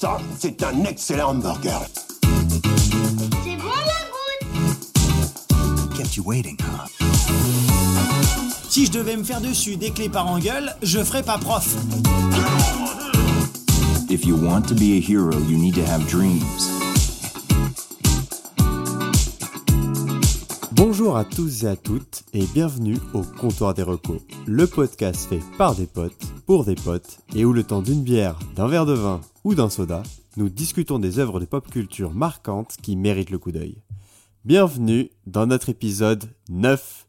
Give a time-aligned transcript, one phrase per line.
[0.00, 1.80] Ça, c'est un excellent hamburger.
[2.22, 3.98] C'est bon la
[4.70, 6.86] goutte Kept you waiting, huh?
[8.68, 11.74] Si je devais me faire dessus des clés par engueule, je ferais pas prof.
[14.08, 16.44] If you want to be a hero, you need to have dreams.
[20.70, 25.40] Bonjour à tous et à toutes et bienvenue au Comptoir des Recos, le podcast fait
[25.56, 28.94] par des potes, pour des potes et où le temps d'une bière, d'un verre de
[28.94, 30.02] vin ou d'un soda,
[30.38, 33.82] nous discutons des œuvres de pop culture marquantes qui méritent le coup d'œil.
[34.46, 37.06] Bienvenue dans notre épisode 9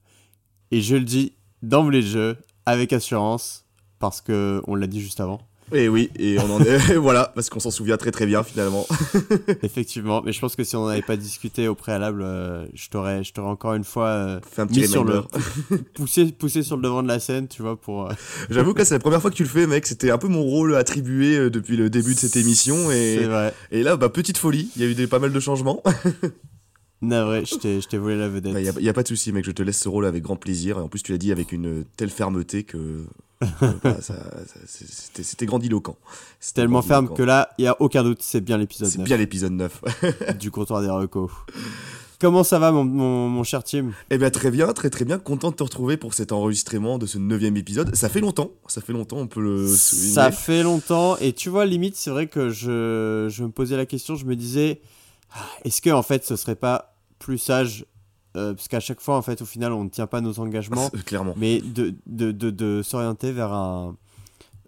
[0.71, 3.65] et je le dis d'emblée de jeu avec assurance
[3.97, 5.39] parce que on l'a dit juste avant.
[5.71, 8.87] Et oui, et on en est voilà parce qu'on s'en souvient très très bien finalement.
[9.63, 13.23] Effectivement, mais je pense que si on n'avait pas discuté au préalable, euh, je t'aurais,
[13.23, 15.21] je t'aurais encore une fois euh, Fais un petit mis sur le,
[15.93, 18.09] poussé, poussé sur le devant de la scène, tu vois, pour.
[18.09, 18.13] euh,
[18.49, 19.85] J'avoue que là, c'est la première fois que tu le fais, mec.
[19.85, 23.25] C'était un peu mon rôle attribué euh, depuis le début de cette émission C'est et
[23.25, 23.53] vrai.
[23.71, 24.69] et là, bah petite folie.
[24.75, 25.83] Il y a eu des pas mal de changements.
[27.01, 28.53] Navré, je t'ai, je t'ai volé la vedette.
[28.77, 29.45] Il y, a pas de souci, mec.
[29.45, 30.77] Je te laisse ce rôle avec grand plaisir.
[30.77, 32.77] Et en plus, tu l'as dit avec une telle fermeté que
[33.41, 33.47] euh,
[33.83, 35.95] bah, ça- ça- c'était c'était grandiloquent.
[36.41, 39.05] C'était Tellement ferme que là, il y a aucun doute, c'est bien l'épisode c'est 9
[39.07, 39.81] bien l'épisode 9.
[40.39, 41.31] du comptoir des recos.
[42.19, 43.91] Comment ça va, mon, mon, mon cher Tim?
[44.09, 45.19] Eh bien, très bien, très très bien.
[45.19, 47.95] Content de te retrouver pour cet enregistrement de ce neuvième épisode.
[47.95, 50.13] Ça fait longtemps, ça fait longtemps, on peut le souligner.
[50.15, 53.85] Ça fait longtemps, et tu vois, limite, c'est vrai que je, je me posais la
[53.85, 54.81] question, je me disais,
[55.65, 57.85] est-ce que en fait, ce serait pas plus sage,
[58.37, 60.89] euh, parce qu'à chaque fois, en fait, au final, on ne tient pas nos engagements,
[61.05, 61.33] Clairement.
[61.37, 63.95] mais de, de, de, de s'orienter vers un,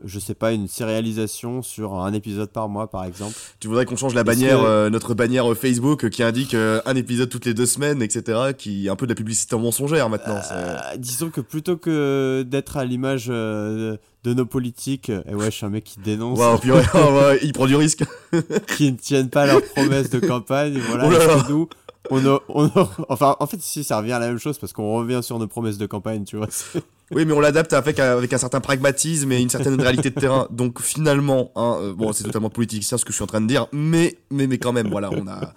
[0.05, 3.33] je sais pas, une sérialisation sur un épisode par mois, par exemple.
[3.59, 6.81] Tu voudrais qu'on change la bannière, que- euh, notre bannière euh, Facebook qui indique euh,
[6.85, 8.51] un épisode toutes les deux semaines, etc.
[8.57, 10.39] Qui est un peu de la publicité mensongère maintenant.
[10.51, 15.65] Euh, disons que plutôt que d'être à l'image de nos politiques, et ouais, je suis
[15.65, 18.03] un mec qui dénonce, Waouh, purée, oh, ouais, il prend du risque.
[18.77, 21.45] qui ne tiennent pas leurs promesses de campagne, voilà, Oh là là.
[21.49, 21.67] nous,
[22.09, 24.73] on a- on a- enfin, en fait, ici, ça revient à la même chose parce
[24.73, 26.47] qu'on revient sur nos promesses de campagne, tu vois.
[27.13, 30.17] Oui, mais on l'adapte avec, un- avec un certain pragmatisme et une certaine réalité de
[30.17, 30.47] terrain.
[30.49, 33.47] Donc finalement, hein, euh, bon, c'est totalement politicien ce que je suis en train de
[33.47, 35.53] dire, mais, mais, mais quand même, voilà, on a,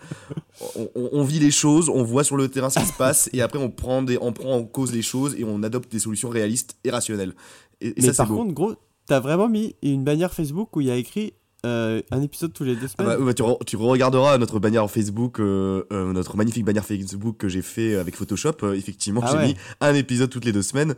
[0.97, 3.61] on, vit les choses, on voit sur le terrain ce qui se passe, et après
[3.61, 6.77] on prend des, on prend en cause les choses et on adopte des solutions réalistes
[6.83, 7.35] et rationnelles.
[7.81, 8.39] Et, et Mais ça, par beau.
[8.39, 8.75] contre, gros,
[9.07, 11.35] t'as vraiment mis une bannière Facebook où il y a écrit
[11.65, 13.19] euh, un épisode tous les deux Ah semaines.
[13.19, 17.37] bah, bah, tu, re- tu regarderas notre bannière Facebook, euh, euh, notre magnifique bannière Facebook
[17.39, 18.73] que j'ai fait avec Photoshop.
[18.75, 19.47] effectivement, Ah j'ai ouais.
[19.49, 20.95] mis un épisode toutes les deux semaines.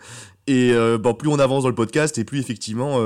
[0.47, 2.99] Et bon, plus on avance dans le podcast, et plus effectivement,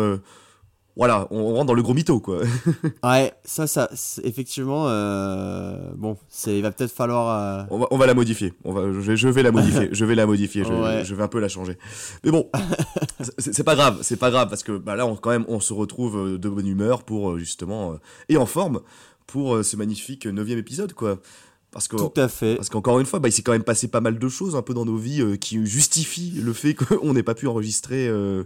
[0.96, 2.40] voilà, on, on rentre dans le gros mytho, quoi.
[3.04, 3.88] Ouais, ça, ça,
[4.24, 7.60] effectivement, euh, bon, il va peut-être falloir.
[7.60, 8.52] euh, on, va, on va la modifier.
[8.64, 9.88] On va, je, je vais la modifier.
[9.92, 10.64] je vais la modifier.
[10.64, 11.04] Je, Ouais.
[11.04, 11.78] je vais un peu la changer.
[12.24, 12.48] Mais bon,
[13.38, 13.98] c'est pas grave.
[14.02, 16.48] C'est pas grave parce que bah, là, on, quand même, on se retrouve euh, de
[16.48, 17.96] bonne humeur pour justement euh,
[18.28, 18.80] et en forme
[19.26, 21.18] pour ce magnifique neuvième épisode, quoi.
[21.70, 22.56] Parce que Tout à fait.
[22.56, 24.62] Parce qu'encore une fois, bah, il s'est quand même passé pas mal de choses un
[24.62, 28.08] peu dans nos vies euh, qui justifient le fait qu'on n'ait pas pu enregistrer.
[28.08, 28.42] euh,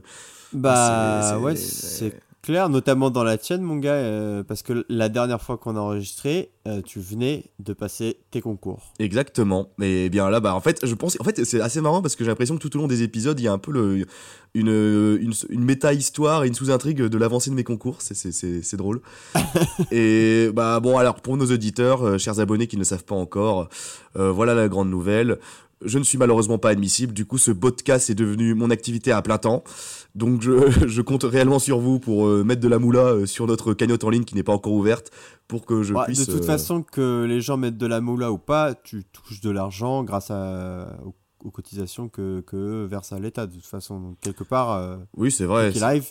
[0.53, 2.13] Bah c'est- ouais, c'est
[2.45, 5.81] clair, notamment dans la tienne, mon gars, euh, parce que la dernière fois qu'on a
[5.81, 8.93] enregistré, euh, tu venais de passer tes concours.
[8.99, 9.71] Exactement.
[9.79, 12.23] Mais bien là, bah en fait, je pense, en fait, c'est assez marrant parce que
[12.25, 14.07] j'ai l'impression que tout au long des épisodes, il y a un peu le,
[14.55, 17.97] une, une, une méta-histoire et une sous-intrigue de l'avancée de mes concours.
[18.03, 19.01] C'est- C'est c'est- c'est drôle.
[19.91, 23.15] et bah bon, alors pour nos auditeurs, euh, chers abonnés qui ne le savent pas
[23.17, 23.69] encore,
[24.17, 25.39] voilà la grande nouvelle.
[25.85, 27.13] Je ne suis malheureusement pas admissible.
[27.13, 29.65] Du coup, ce podcast est devenu mon activité à plein temps.
[30.15, 30.53] Donc, je,
[30.89, 34.05] je compte réellement sur vous pour euh, mettre de la moula euh, sur notre cagnotte
[34.05, 35.11] en ligne qui n'est pas encore ouverte
[35.49, 36.27] pour que je Ouais, puisse.
[36.27, 39.41] de toute euh, façon, que les gens mettent de la moula ou pas, tu touches
[39.41, 41.15] de l'argent grâce à, aux,
[41.45, 44.01] aux cotisations que, que verse à l'État, de toute façon.
[44.01, 45.73] Donc, quelque part, Oui, c'est vrai.
[45.83, 46.07] arrive,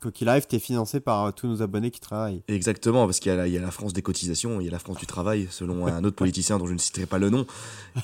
[0.00, 2.42] quoi qu'il arrive, t'es financé par euh, tous nos abonnés qui travaillent.
[2.48, 4.68] Exactement, parce qu'il y, a la- il y a la France des cotisations, il y
[4.68, 7.30] a la France du travail, selon un autre politicien dont je ne citerai pas le
[7.30, 7.46] nom,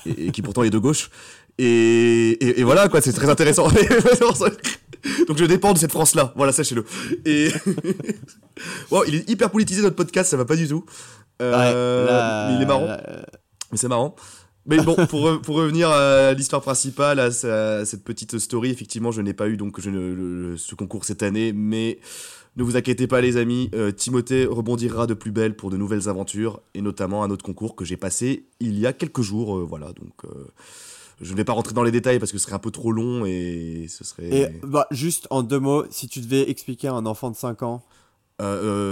[0.05, 1.09] et, et qui pourtant est de gauche.
[1.57, 1.65] Et,
[2.39, 3.67] et, et voilà, quoi, c'est très intéressant.
[5.27, 6.85] Donc je dépends de cette France-là, voilà, sachez-le.
[7.25, 7.49] Et.
[9.07, 10.85] il est hyper politisé notre podcast, ça va pas du tout.
[11.41, 12.85] Euh, Ouais, il est marrant.
[12.85, 13.25] là-
[13.71, 14.15] Mais c'est marrant.
[14.67, 19.21] Mais bon, pour, pour revenir à l'histoire principale, à, sa- cette petite story, effectivement, je
[19.21, 21.99] n'ai pas eu donc je ne- le- ce concours cette année, mais
[22.57, 26.09] ne vous inquiétez pas, les amis, euh, Timothée rebondira de plus belle pour de nouvelles
[26.09, 29.57] aventures, et notamment un autre concours que j'ai passé il y a quelques jours.
[29.57, 30.47] euh, voilà, donc euh,
[31.21, 32.91] je ne vais pas rentrer dans les détails parce que ce serait un peu trop
[32.91, 34.29] long et ce serait.
[34.29, 37.63] Et bah, juste en deux mots, si tu devais expliquer à un enfant de 5
[37.63, 37.83] ans
[38.39, 38.43] Euh,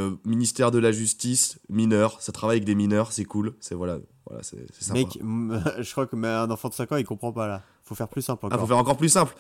[0.10, 4.00] euh, ministère de la Justice, mineur, ça travaille avec des mineurs, c'est cool, c'est voilà,
[4.28, 5.00] voilà, c'est sympa.
[5.00, 5.20] Mec,
[5.80, 7.62] je crois que un enfant de 5 ans, il comprend pas là.
[7.84, 8.62] Faut faire plus simple Ah, encore.
[8.62, 9.36] faut faire encore plus simple.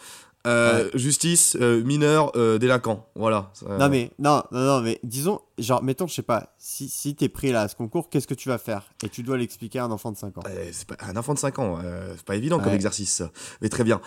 [0.45, 3.07] Euh, Justice, euh, mineur, euh, délinquant.
[3.15, 3.51] Voilà.
[3.67, 7.29] Non mais non, non, non, mais disons, genre, mettons, je sais pas, si, si t'es
[7.29, 8.83] pris là à ce concours, qu'est-ce que tu vas faire?
[9.03, 10.41] Et tu dois l'expliquer à un enfant de 5 ans.
[10.71, 13.23] C'est pas, un enfant de 5 ans, euh, c'est pas évident comme exercice,
[13.61, 13.99] mais très bien.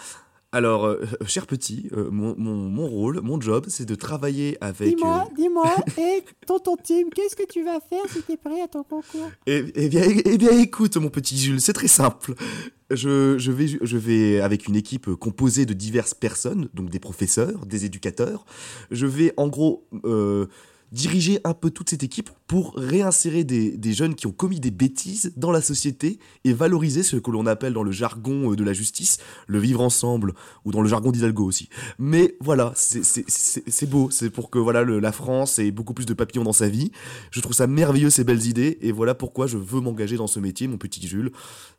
[0.51, 4.95] Alors, euh, cher petit, euh, mon, mon, mon rôle, mon job, c'est de travailler avec.
[5.03, 8.83] euh, dis-moi, et tonton Tim, qu'est-ce que tu vas faire si t'es pris à ton
[8.83, 9.31] concours?
[9.47, 12.35] Eh, eh bien, eh bien, écoute, mon petit Jules, c'est très simple.
[12.91, 17.67] Je, je, vais, je vais, avec une équipe composée de diverses personnes, donc des professeurs,
[17.67, 18.47] des éducateurs,
[18.91, 20.47] je vais en gros euh,
[20.93, 25.33] diriger un peu toute cette équipe pour réinsérer des, jeunes qui ont commis des bêtises
[25.37, 28.73] dans la société et valoriser ce que l'on appelle dans le jargon euh, de la
[28.73, 31.69] justice le vivre ensemble, ou dans le jargon d'Hidalgo aussi.
[31.99, 36.45] Mais voilà, c'est- beau, c'est pour que voilà la France ait beaucoup plus de papillons
[36.45, 36.91] dans sa vie.
[37.31, 40.41] Je trouve ça merveilleux ces belles idées et voilà pourquoi je veux m'engager dans ce
[40.41, 41.33] métier, mon petit Jules.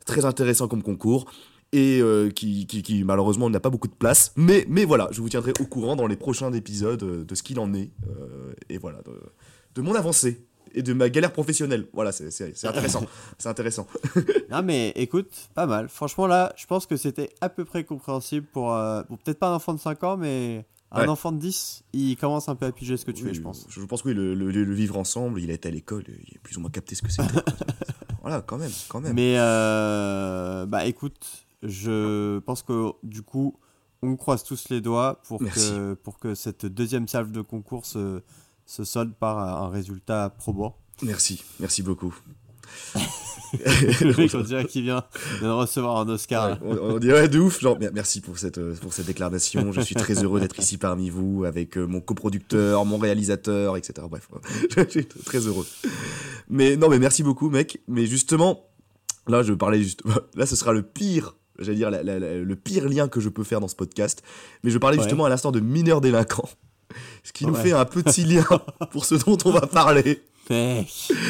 [0.06, 1.26] Très intéressant comme concours
[1.72, 4.32] et euh, qui, qui, qui, malheureusement n'a pas beaucoup de place.
[4.36, 7.42] Mais, mais voilà, je vous tiendrai au courant dans les prochains épisodes euh, de ce
[7.42, 9.12] qu'il en est euh, et voilà de,
[9.76, 10.44] de mon avancée
[10.74, 11.86] et de ma galère professionnelle.
[11.92, 13.04] Voilà, c'est- c'est c'est intéressant.
[13.38, 13.86] c'est intéressant.
[14.50, 15.88] Non mais écoute, pas mal.
[15.88, 19.48] Franchement là, je pense que c'était à peu près compréhensible pour, euh, bon, peut-être pas
[19.50, 21.08] un enfant de 5 ans, mais un Ouais.
[21.08, 23.42] enfant de 10, il commence un peu à piger ce que tu Oui, fais, je
[23.42, 23.64] pense.
[23.68, 26.36] Je pense que oui, le, le- le vivre ensemble, il a été à l'école, il
[26.36, 27.28] a plus ou moins capté ce que c'était.
[28.22, 29.14] voilà, quand même, quand même.
[29.14, 29.36] Mais
[30.66, 33.56] bah écoute, je pense que du coup,
[34.02, 35.70] on croise tous les doigts pour Merci.
[35.70, 38.22] que, pour que cette deuxième salve de concours se,
[38.66, 40.76] se solde par un résultat probant.
[41.02, 42.14] Merci, merci beaucoup.
[43.52, 45.02] Le mec, on dirait qu'il vient
[45.42, 46.62] de recevoir un Oscar.
[46.62, 47.60] Ouais, on, on dirait de ouf.
[47.60, 49.72] Genre, mer- merci pour cette, pour cette déclaration.
[49.72, 54.06] Je suis très heureux d'être ici parmi vous avec euh, mon coproducteur, mon réalisateur, etc.
[54.08, 54.28] Bref,
[54.76, 55.66] je suis très heureux.
[56.48, 57.80] Mais non, mais merci beaucoup, mec.
[57.88, 58.66] Mais justement,
[59.26, 60.02] là, je parlais juste.
[60.36, 61.34] Là, ce sera le pire.
[61.60, 64.22] J'allais dire la- la- la- le pire lien que je peux faire dans ce podcast.
[64.64, 65.02] Mais je parlais Ouais.
[65.04, 66.48] justement à l'instant de mineurs délinquants.
[67.24, 68.44] Ce qui nous fait un petit lien
[68.92, 70.22] pour ce dont on va parler.
[70.48, 71.12] Mec,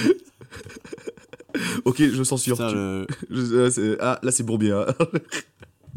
[1.85, 2.57] Ok, je censure.
[2.57, 4.73] putain, Tu- le- je- c'est- ah, là, c'est Bourbier.
[4.73, 4.87] hein.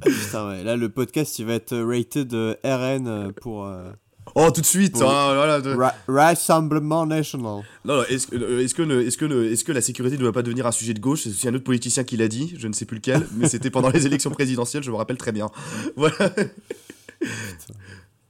[0.01, 0.63] putain, ouais.
[0.63, 3.91] Là, le podcast, il va être rated euh, RN euh, pour euh,
[4.35, 4.93] Oh, tout de suite.
[4.93, 5.07] Bon.
[5.09, 7.63] hein, voilà, de- Ra- Rassemblement National.
[7.85, 8.83] Non, non, est-ce que, euh, est-ce que,
[9.51, 11.21] est-ce que, la sécurité ne doit pas devenir un sujet de gauche?
[11.23, 13.69] C'est aussi un autre politicien qui l'a dit, je ne sais plus lequel, mais c'était
[13.69, 15.49] pendant les élections présidentielles, je me rappelle très bien.
[15.95, 16.15] Voilà.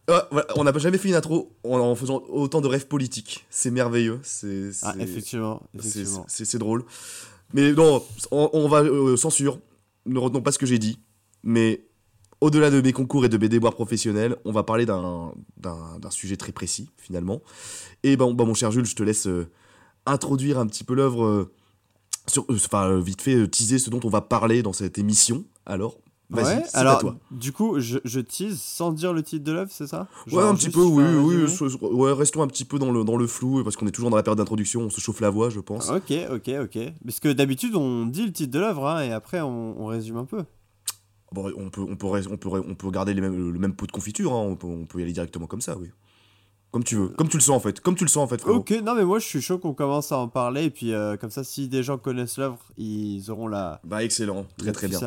[0.09, 3.45] Ah, voilà, on n'a jamais fait une intro en, en faisant autant de rêves politiques.
[3.49, 4.19] C'est merveilleux.
[4.23, 6.25] C'est, Ah, effectivement, c'est, effectivement.
[6.27, 6.83] c'est- c'est drôle.
[7.53, 9.59] Mais non, on, on va euh, censure.
[10.05, 10.99] Ne retenons pas ce que j'ai dit.
[11.43, 11.85] Mais
[12.43, 15.31] au-delà de mes concours et de mes déboires professionnels, on va parler d'un,
[16.09, 17.41] sujet très précis, finalement.
[18.03, 19.47] Et ben, bah, mon cher Jules, je te laisse euh,
[20.05, 21.23] introduire un petit peu l'œuvre.
[21.23, 21.51] euh,
[22.37, 25.45] euh, enfin, euh, vite fait, teaser ce dont on va parler dans cette émission.
[25.65, 25.97] Alors,
[26.29, 27.15] vas-y, Ouais, c'est alors, à toi.
[27.31, 30.09] du coup, je, je tease sans dire le titre de l'œuvre, c'est ça?
[30.29, 31.45] Ouais, un petit peu, oui, oui.
[31.93, 34.17] Ouais, restons un petit peu dans le, dans le flou, parce qu'on est toujours dans
[34.17, 35.89] la période d'introduction, on se chauffe la voix, je pense.
[35.89, 36.77] Ok, ok, ok.
[37.05, 40.17] Parce que d'habitude, on dit le titre de l'œuvre, hein, et après, on, on résume
[40.17, 40.43] un peu.
[41.33, 43.87] Bon, on peut, on peut, on peut, on peut garder les mêmes, le même pot
[43.87, 45.89] de confiture, hein, on, peut, on peut y aller directement comme ça, oui.
[46.71, 48.41] Comme tu veux, comme tu le sens en fait, comme tu le sens en fait,
[48.41, 48.57] frérot.
[48.57, 51.17] Ok, non, mais moi, je suis chaud qu'on commence à en parler, et puis euh,
[51.17, 53.79] comme ça, si des gens connaissent l'œuvre, ils auront la.
[53.83, 54.99] Bah excellent, très très bien.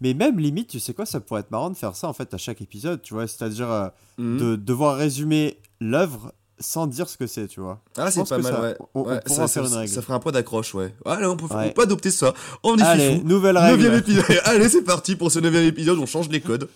[0.00, 2.32] Mais même limite, tu sais quoi, ça pourrait être marrant de faire ça en fait
[2.32, 3.88] à chaque épisode, tu vois, c'est-à-dire euh,
[4.18, 4.38] Mhm.
[4.38, 7.80] de devoir résumer l'œuvre sans dire ce que c'est, tu vois.
[7.96, 8.76] Ah c'est pas mal, ça- ouais.
[8.94, 9.92] on- on ça, faire ça- une règle.
[9.92, 10.94] ça ferait un point d'accroche, ouais.
[11.04, 11.72] Allez, on peut, on Ouais.
[11.72, 12.34] peut adopter ça.
[12.62, 13.26] On est Allez, fifou.
[13.28, 13.94] nouvelle règle.
[13.94, 14.24] Épisode.
[14.44, 16.68] Allez, c'est parti pour ce neuvième épisode, on change les codes.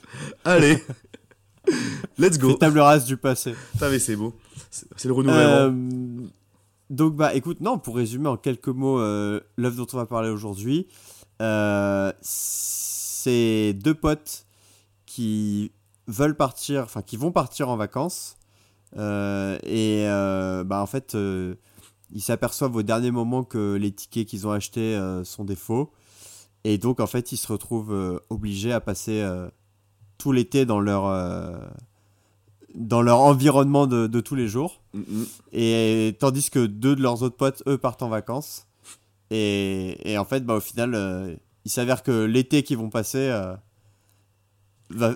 [0.44, 0.82] Allez.
[2.18, 2.54] Let's go.
[2.54, 3.54] Table rase du passé.
[3.73, 4.35] Putain, mais c'est beau.
[4.70, 5.73] C'est le renouvellement.
[5.75, 6.26] Euh,
[6.90, 10.28] donc bah écoute, non, pour résumer en quelques mots euh, l'œuvre dont on va parler
[10.30, 10.87] aujourd'hui,
[11.40, 14.47] euh, c'est deux potes
[15.06, 15.73] qui
[16.06, 18.37] veulent partir, enfin qui vont partir en vacances
[18.96, 21.54] et euh, bah en fait euh,
[22.12, 25.90] ils s'aperçoivent au dernier moment que les tickets qu'ils ont achetés euh, sont des faux
[26.62, 29.48] et donc en fait ils se retrouvent euh, obligés à passer euh,
[30.18, 31.58] tout l'été dans leur euh,
[32.74, 34.82] dans leur environnement de, de tous les jours.
[34.94, 35.26] Mhm.
[35.52, 38.66] Et tandis que deux de leurs autres potes, eux, partent en vacances.
[39.30, 41.34] Et, et en fait, bah, au final, euh,
[41.64, 43.54] il s'avère que l'été qu'ils vont passer euh,
[44.90, 45.14] va,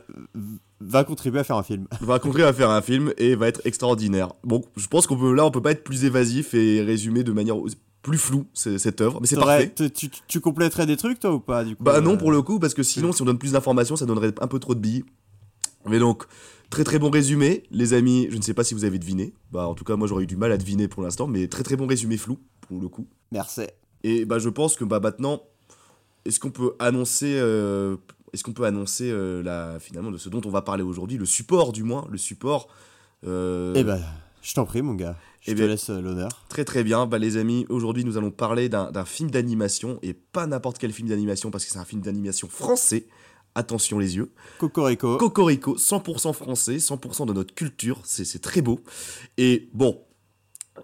[0.80, 1.86] va contribuer à faire un film.
[2.00, 4.32] Va contribuer à faire un film et va être extraordinaire.
[4.44, 7.32] Bon, je pense qu'on peut là, on peut pas être plus évasif et résumer de
[7.32, 7.56] manière
[8.02, 9.72] plus floue ce- cette œuvre, mais c'est parfait.
[9.74, 12.30] tu, tu- tu compléterais des trucs, toi, ou pas du coup, Bah non euh, pour
[12.30, 14.74] le coup parce que sinon si on donne plus d'informations ça donnerait un peu trop
[14.76, 15.04] de billes.
[15.84, 16.24] Mais donc
[16.70, 19.32] très très bon résumé les amis, je ne sais pas si vous avez deviné.
[19.50, 21.64] Bah en tout cas moi j'aurais eu du mal à deviner pour l'instant mais très
[21.64, 23.08] très bon résumé flou pour le coup.
[23.32, 23.62] Merci.
[24.04, 25.42] Et bah je pense que bah maintenant
[26.24, 27.96] est-ce qu'on peut annoncer euh,
[28.32, 31.26] est-ce qu'on peut annoncer euh, la, finalement de ce dont on va parler aujourd'hui, le
[31.26, 32.68] support du moins, le support.
[33.26, 34.00] euh, Eh ben,
[34.42, 35.16] je t'en prie, mon gars.
[35.40, 36.28] Je Eh te ben- laisse euh, l'honneur.
[36.48, 40.46] Très très bien, bah les amis, aujourd'hui nous allons parler d'un film d'animation, et pas
[40.46, 43.06] n'importe quel film d'animation, parce que c'est un film d'animation français,
[43.54, 45.16] attention les yeux, Cocorico.
[45.16, 48.80] Cocorico, 100% français, 100% de notre culture, c'est très beau.
[49.36, 50.00] Et bon,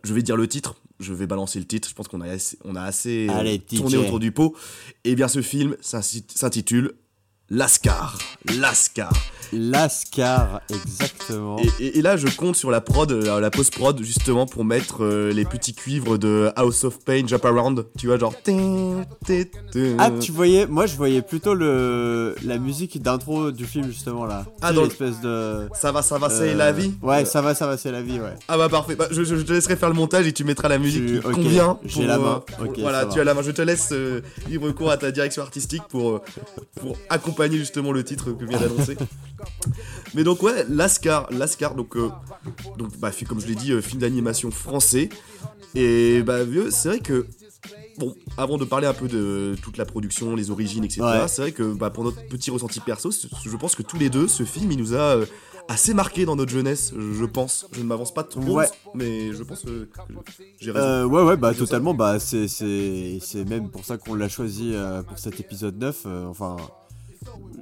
[0.02, 2.56] je vais dire le titre, je vais balancer le titre, je pense qu'on a assez,
[2.64, 4.56] on a assez Allez, tourné autour du pot.
[5.04, 6.94] Et bien ce film s'intitule
[7.58, 8.18] Lascar.
[8.58, 9.12] Lascar.
[9.52, 11.58] Lascar, exactement.
[11.78, 15.04] Et, et- et là, je compte sur la prod, la, la post-prod, justement, pour mettre
[15.04, 18.34] euh, les petits cuivres de House of Pain, Jump Around, tu vois, genre...
[19.98, 24.44] Ah, tu voyais, moi je voyais plutôt le la musique d'intro du film justement là.
[24.62, 25.68] Ah, Tu sais, l'espèce de.
[25.74, 27.92] Ça va, ça va, c'est euh, la vie Ouais, Euh, ça va, ça va, c'est
[27.92, 28.34] la vie, ouais.
[28.48, 30.78] Ah bah parfait, Bah, je, je- te laisserai faire le montage et tu mettras la
[30.78, 31.78] musique Tu- qui ok, convient.
[31.84, 32.42] j'ai la euh, main.
[32.58, 33.20] pour- voilà, tu va.
[33.20, 33.42] as la main.
[33.42, 36.20] Je te laisse euh, libre cours à ta direction artistique pour, euh,
[36.80, 38.96] pour accompagner justement le titre que je viens d'annoncer.
[40.14, 42.10] Mais donc ouais, Lascar, Lascar, donc, euh,
[42.78, 45.08] donc bah, comme je l'ai dit, euh, film d'animation français.
[45.74, 47.26] Et bah vieux, c'est vrai que
[47.96, 51.28] Bon, avant de parler un peu de toute la production, les origines, etc., Ouais.
[51.28, 54.26] c'est vrai que bah, pour notre petit ressenti perso, je pense que tous les deux,
[54.26, 55.26] ce film, il nous a euh,
[55.68, 57.68] assez marqué dans notre jeunesse, je pense.
[57.70, 58.66] Je ne m'avance pas trop, Ouais.
[58.94, 59.88] mais je pense que
[60.60, 60.84] j'ai raison.
[60.84, 61.94] Euh, ouais, ouais, bah totalement.
[61.94, 62.48] Bah, c'est,
[63.48, 66.02] même pour ça qu'on l'a choisi euh, pour cet épisode 9.
[66.06, 66.56] euh, enfin,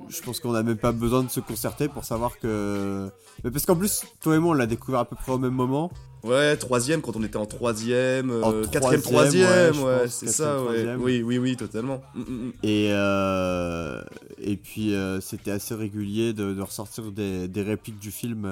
[0.09, 3.11] je pense qu'on a même pas besoin de se concerter pour savoir que.
[3.45, 5.54] Mais parce qu'en plus, toi et moi, on l'a découvert à peu près au même
[5.54, 5.90] moment.
[6.23, 10.95] Ouais, troisième, quand on était en troisième, euh, En quatrième, troisième, ouais, c'est ça, ouais.
[10.97, 12.00] Oui, oui, oui, totalement.
[12.14, 12.52] Mm, mm, mm.
[12.62, 14.02] Et, euh,
[14.38, 18.47] et puis, euh, c'était assez régulier de, de ressortir des, des répliques du film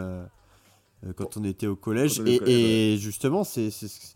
[1.17, 2.19] quand on était au collège.
[2.27, 3.71] Et, au collège, et justement, c'est.
[3.71, 4.15] c'est ce-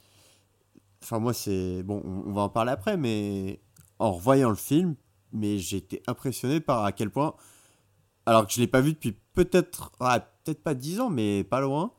[1.03, 1.83] Enfin, moi, c'est.
[1.83, 3.61] Bon, on, on va en parler après, mais
[3.99, 4.95] en revoyant le film,
[5.35, 7.35] mais été impressionné par à quel point.
[8.27, 9.93] Alors que je l'ai pas vu depuis peut-être.
[10.01, 11.93] ah, peut-être pas 10 ans, mais pas loin.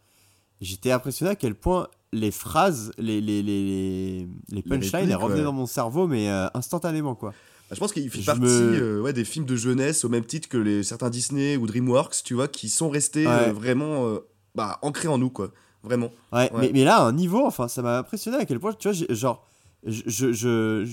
[0.61, 5.43] J'étais impressionné à quel point les phrases, les, les, les, les, punchlines, elles revenaient ouais.
[5.45, 7.31] dans mon cerveau, mais euh, instantanément, quoi.
[7.31, 10.09] Bah, Je pense qu'il fait Je partie me- euh, ouais, des films de jeunesse au
[10.09, 13.49] même titre que les, certains Disney ou DreamWorks, tu vois, qui sont restés Ouais.
[13.49, 14.17] euh, vraiment
[14.55, 15.51] bah, ancrés en nous, quoi.
[15.83, 16.09] Vraiment.
[16.31, 16.49] Ouais.
[16.57, 19.45] Mais, mais là, un niveau, enfin, ça m'a impressionné à quel point, tu vois, genre,
[19.85, 20.85] je, je, je,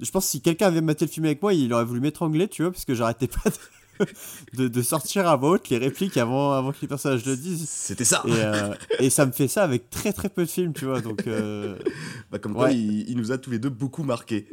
[0.00, 2.48] je, pense que si quelqu'un avait maté le film avec moi, il aurait voulu m'étrangler,
[2.48, 4.06] tu vois, parce que j'arrêtais pas de,
[4.56, 7.68] de, de sortir à voix haute les répliques avant, avant que les personnages le disent.
[7.68, 8.22] C'était ça.
[8.26, 11.00] Et, euh, et ça me fait ça avec très très peu de films, tu vois,
[11.02, 11.76] donc euh,
[12.30, 12.76] Bah, comme quoi, Ouais.
[12.76, 14.46] il, il nous a tous les deux beaucoup marqués.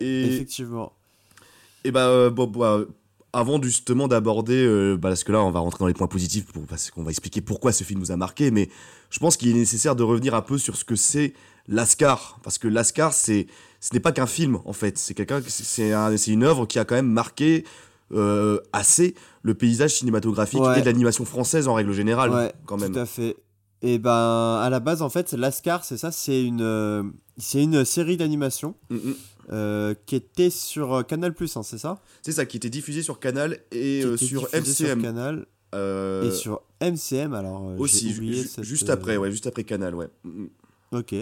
[0.00, 0.92] Et, effectivement.
[1.84, 2.80] et bah, euh, bon, bah,
[3.34, 6.46] avant justement d'aborder, euh, bah, parce que là, on va rentrer dans les points positifs,
[6.46, 8.70] pour, parce qu'on va expliquer pourquoi ce film nous a marqué, mais
[9.10, 11.34] je pense qu'il est nécessaire de revenir un peu sur ce que c'est
[11.68, 13.46] Lascar, parce que Lascar, c'est,
[13.80, 14.98] ce n'est pas qu'un film, en fait.
[14.98, 17.64] C'est quelqu'un, c'est- un- une œuvre qui a quand même marqué
[18.14, 20.78] euh, assez le paysage cinématographique Ouais.
[20.78, 22.92] et de l'animation française en règle générale, Ouais, quand même.
[22.94, 23.36] Tout à fait.
[23.82, 27.02] Et ben, à la base, en fait, Lascar, c'est ça, c'est une, euh,
[27.36, 29.14] c'est une série d'animation Mm, mm.
[29.52, 32.00] euh, qui était sur Canal+, hein, c'est ça?
[32.22, 34.64] C'est ça, qui était diffusé sur Canal et sur MCM.
[34.64, 39.94] Sur Canal et sur MCM, alors aussi, ju- cette, juste après, ouais, juste après Canal,
[39.94, 40.08] ouais.
[40.24, 40.46] Mm.
[40.92, 41.14] Ok.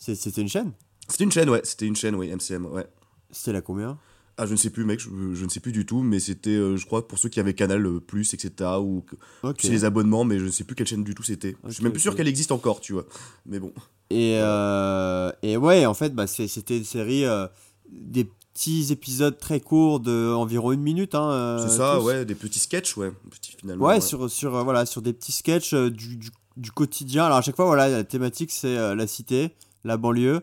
[0.00, 0.72] C'était une chaîne?
[1.08, 2.86] C'était une chaîne, ouais, c'était une chaîne, ouais, MCM, ouais.
[3.30, 3.98] C'était la combien?
[4.38, 6.50] Ah, je ne sais plus, mec, je, je ne sais plus du tout, mais c'était,
[6.50, 9.16] euh, je crois, pour ceux qui avaient Canal euh, Plus, etc., ou que-
[9.46, 9.58] Ok.
[9.60, 11.54] c'est les abonnements, mais je ne sais plus quelle chaîne du tout c'était.
[11.66, 13.04] je suis même plus sûr qu'elle existe encore, tu vois.
[13.44, 13.72] Mais bon.
[14.08, 17.46] Et, euh, et ouais, en fait, bah, c'était une série, euh,
[17.92, 21.14] des petits épisodes très courts de environ une minute.
[21.14, 22.04] Hein, c'est ça, tous.
[22.06, 23.84] ouais, des petits sketchs, ouais, petits, finalement.
[23.84, 27.26] Ouais, sur, sur, voilà, sur des petits sketchs du, du, du quotidien.
[27.26, 29.50] Alors à chaque fois, voilà, la thématique c'est la cité,
[29.84, 30.40] la banlieue.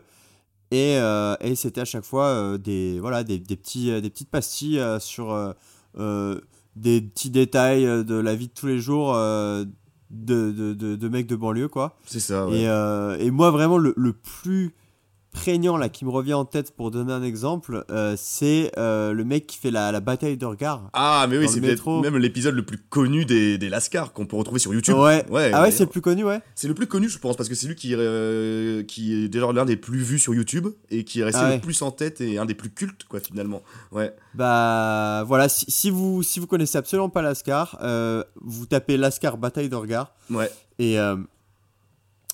[0.70, 4.10] Et, euh, et c'était à chaque fois euh, des, voilà, des, des, petits, euh, des
[4.10, 5.54] petites pastilles sur
[6.76, 9.66] des petits détails de la vie de tous les jours de,
[10.10, 11.96] de, de, de mecs de banlieue, quoi.
[12.06, 12.60] C'est ça, ouais.
[12.60, 14.74] Et, et moi, vraiment, le, le plus
[15.40, 19.24] prégnant là qui me revient en tête pour donner un exemple, euh, c'est euh, le
[19.24, 20.90] mec qui fait la, la bataille de regard.
[20.92, 24.36] Ah, mais oui, c'est peut-être même l'épisode le plus connu des, des Lascar qu'on peut
[24.36, 24.96] retrouver sur YouTube.
[24.96, 25.24] Ouais.
[25.52, 26.40] ah ouais, c'est le plus connu, ouais.
[26.54, 29.50] C'est le plus connu, je pense, parce que c'est lui qui, euh, qui est déjà
[29.52, 31.54] l'un des plus vus sur YouTube et qui est resté Ah ouais.
[31.56, 33.62] le plus en tête et un des plus cultes, quoi, finalement.
[33.92, 34.12] Ouais.
[34.34, 37.78] Bah voilà, si, si vous si vous connaissez absolument pas Lascar,
[38.40, 40.50] vous tapez Lascar bataille de regard Ouais.
[40.78, 40.96] et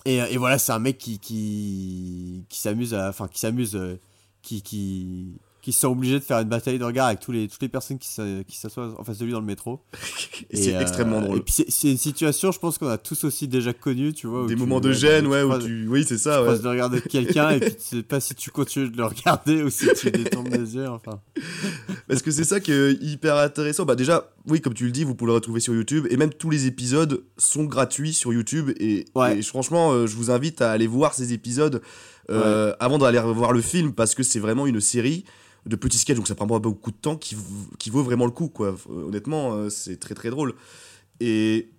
[0.05, 3.99] et, voilà, c'est un mec qui qui, qui s'amuse enfin qui s'amuse euh,
[4.43, 7.63] qui, qui qui sont obligés de faire une bataille de regard avec tous les, toutes
[7.63, 9.81] les personnes qui s'a- qui s'assoient en face de lui dans le métro.
[10.51, 11.39] Et c'est euh, extrêmement drôle.
[11.39, 14.47] Et puis c'est- une situation, je pense qu'on a tous aussi déjà connue, tu vois.
[14.47, 15.89] Des tu- moments de gêne, ouais, où tu.
[15.89, 16.89] Oui, c'est ça, tu ouais.
[16.91, 19.87] de quelqu'un et puis tu sais pas si tu continues de le regarder ou si
[19.99, 20.89] tu détournes les yeux.
[20.89, 21.19] Enfin.
[22.09, 23.87] Parce que c'est ça qui est hyper intéressant.
[23.87, 26.07] Bah déjà, oui, comme tu le dis, vous pouvez le retrouver sur YouTube.
[26.11, 28.71] Et même tous les épisodes sont gratuits sur YouTube.
[28.79, 29.39] Et, Ouais.
[29.39, 31.81] et franchement, euh, je vous invite à aller voir ces épisodes
[32.31, 33.93] euh, avant d'aller voir le film.
[33.93, 35.25] Parce que c'est vraiment une série
[35.67, 36.17] de petits sketchs.
[36.17, 37.37] Donc ça prend pas beaucoup de temps qui,
[37.91, 38.49] vaut vraiment le coup.
[38.49, 38.77] Quoi.
[38.91, 40.55] Euh, Honnêtement, euh, c'est très très drôle.
[41.21, 41.71] Et,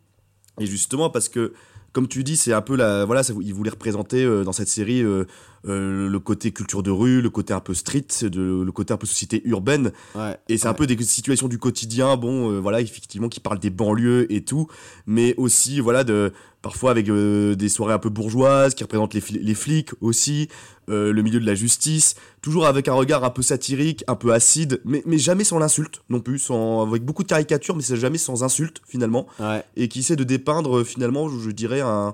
[0.60, 1.54] et justement, parce que.
[1.96, 3.06] Comme tu dis, c'est un peu la.
[3.06, 5.24] Voilà, ça, il voulait représenter euh, dans cette série euh,
[5.68, 8.98] euh, le côté culture de rue, le côté un peu street, de, le côté un
[8.98, 9.92] peu société urbaine.
[10.16, 10.38] Ouais.
[10.50, 13.70] Et c'est un peu des situations du quotidien, bon, euh, voilà, effectivement, qui parlent des
[13.70, 14.68] banlieues et tout,
[15.08, 16.32] mais aussi, voilà, de,
[16.62, 20.50] parfois avec euh, des soirées un peu bourgeoises, qui représentent les, fli- les flics aussi,
[20.90, 24.34] euh, le milieu de la justice, toujours avec un regard un peu satirique, un peu
[24.34, 27.98] acide, mais, mais jamais sans l'insulte non plus, sans, avec beaucoup de caricatures, mais c'est
[27.98, 29.64] jamais sans insulte, finalement, Ouais.
[29.78, 32.14] et qui essaie de dépeindre, finalement, je, je dirais, un.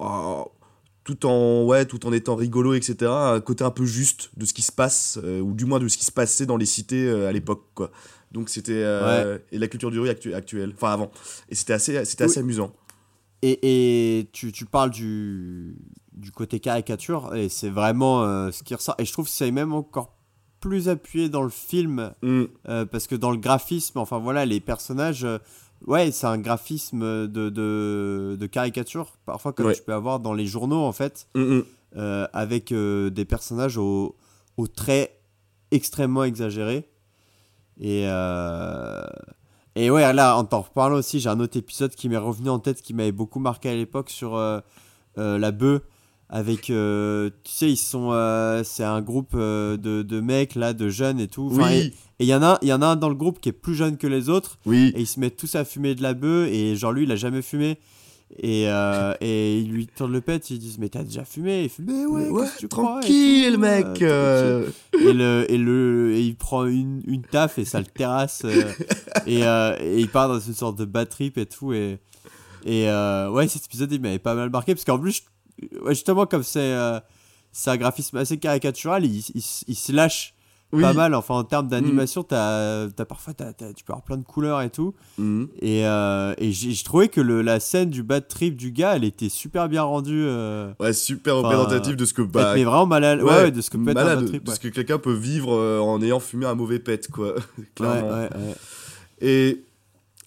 [0.00, 0.44] un-
[1.06, 4.52] tout en ouais tout en étant rigolo etc un côté un peu juste de ce
[4.52, 7.06] qui se passe euh, ou du moins de ce qui se passait dans les cités
[7.06, 7.90] euh, à l'époque quoi
[8.32, 11.10] donc c'était euh, et la culture du rue actu- actuelle enfin avant
[11.48, 12.30] et c'était assez c'était Oui.
[12.30, 12.72] assez amusant
[13.42, 13.58] Et,
[14.20, 15.76] et tu, tu parles du,
[16.14, 18.94] du côté caricature, et c'est vraiment ce qui ressort.
[18.98, 20.16] Et je trouve que c'est même encore
[20.58, 22.44] plus appuyé dans le film, Mm.
[22.90, 25.26] parce que dans le graphisme, enfin voilà, les personnages,
[25.86, 29.74] ouais, c'est un graphisme de, de, de caricature, parfois comme Ouais.
[29.74, 31.64] tu peux avoir dans les journaux, en fait, Mm, mm.
[31.96, 34.16] euh, avec euh, des personnages aux,
[34.56, 35.12] aux traits
[35.70, 36.88] extrêmement exagérés.
[37.80, 39.04] Et, euh,
[39.74, 42.58] et ouais, là, en t'en reparlant aussi, j'ai un autre épisode qui m'est revenu en
[42.58, 44.36] tête qui m'avait beaucoup marqué à l'époque sur
[45.16, 45.82] la bœuf.
[46.28, 50.72] Avec, euh, tu sais, ils sont, euh, c'est un groupe euh, de, de mecs là,
[50.72, 51.50] de jeunes et tout.
[51.52, 51.94] Enfin, Et oui.
[52.18, 53.52] et il y en a, il y en a un dans le groupe qui est
[53.52, 54.58] plus jeune que les autres.
[54.66, 54.92] Oui.
[54.96, 57.16] Et ils se mettent tous à fumer de la bœuf et genre lui il a
[57.16, 57.78] jamais fumé.
[58.42, 58.64] Et,
[59.20, 61.62] et ils lui tournent le pet ils disent mais t'as déjà fumé?
[61.62, 62.98] Il fait mais ouais, ouais, tu crois?
[63.00, 64.72] Tranquille tout, mec tranquille.
[64.98, 68.44] et le et le et il prend une, une taf et ça le terrasse
[69.28, 71.72] et, et il part dans une sorte de bad trip et tout.
[71.72, 72.00] Et
[72.64, 75.22] et euh, ouais cet épisode il m'avait pas mal marqué parce qu'en plus je-
[75.88, 76.98] justement comme c'est euh,
[77.66, 80.34] un graphisme assez caricatural il, il, il se lâche
[80.72, 80.82] oui.
[80.82, 84.24] pas mal enfin en termes d'animation as parfois t'as- t'as- tu peux avoir plein de
[84.24, 85.44] couleurs et tout Mm.
[85.62, 88.96] et, euh, et j'ai j'ai trouvé que le, la scène du bad trip du gars,
[88.96, 90.24] elle était super bien rendue.
[90.26, 93.50] Euh, ouais super Enfin, représentatif de ce que bah met vraiment mal à- ouais, ouais,
[93.52, 94.44] de ce que peut être un malade, bad trip.
[94.44, 94.54] de Ouais.
[94.56, 97.34] ce que quelqu'un peut vivre euh, en ayant fumé un mauvais pet quoi
[97.76, 98.26] clairement.
[99.20, 99.62] Et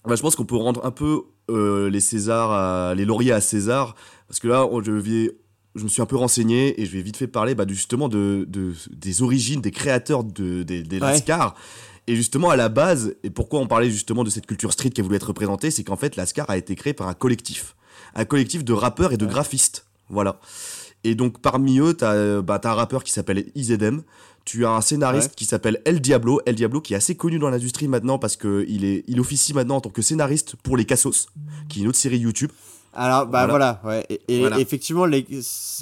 [0.06, 3.94] bah, je pense qu'on peut rendre un peu les Césars, à- les lauriers à César,
[4.30, 5.36] parce que là, on- je, vais,
[5.74, 8.46] je me suis un peu renseigné et je vais vite fait parler bah, justement de,
[8.48, 11.10] de- des origines, des créateurs de, des, des Ouais.
[11.10, 11.54] Lascar.
[12.06, 15.00] Et justement, à la base, et pourquoi on parlait justement de cette culture street qui
[15.00, 17.74] a voulu être représentée, c'est qu'en fait, Lascar a été créé par un collectif.
[18.14, 19.30] Un collectif de rappeurs et de Ouais.
[19.30, 19.84] graphistes.
[20.08, 20.40] Voilà.
[21.04, 24.02] Et donc, parmi eux, t'as euh, bah, t'as un rappeur qui s'appelle IZM.
[24.44, 25.34] Tu as un scénariste Ouais.
[25.36, 26.40] qui s'appelle El Diablo.
[26.46, 29.80] El Diablo qui est assez connu dans l'industrie maintenant parce qu'il il officie maintenant en
[29.80, 31.26] tant que scénariste pour Les Cassos,
[31.68, 32.50] qui est une autre série YouTube.
[32.92, 33.80] Alors, bah Voilà.
[33.82, 34.06] voilà, ouais.
[34.08, 34.58] Et, et Voilà.
[34.58, 35.24] effectivement, les,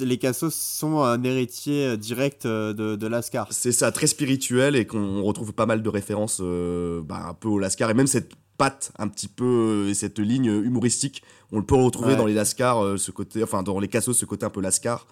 [0.01, 3.47] les Cassos sont un héritier euh, direct euh, de, de Lascar.
[3.51, 7.47] C'est ça, très spirituel et qu'on retrouve pas mal de références euh, bah, un peu
[7.47, 11.65] au Lascar et même cette patte un petit peu et cette ligne humoristique, on le
[11.65, 12.15] peut retrouver Ouais.
[12.17, 15.07] dans les Lascar, ce côté, enfin dans les Cassos, ce côté un peu Lascar.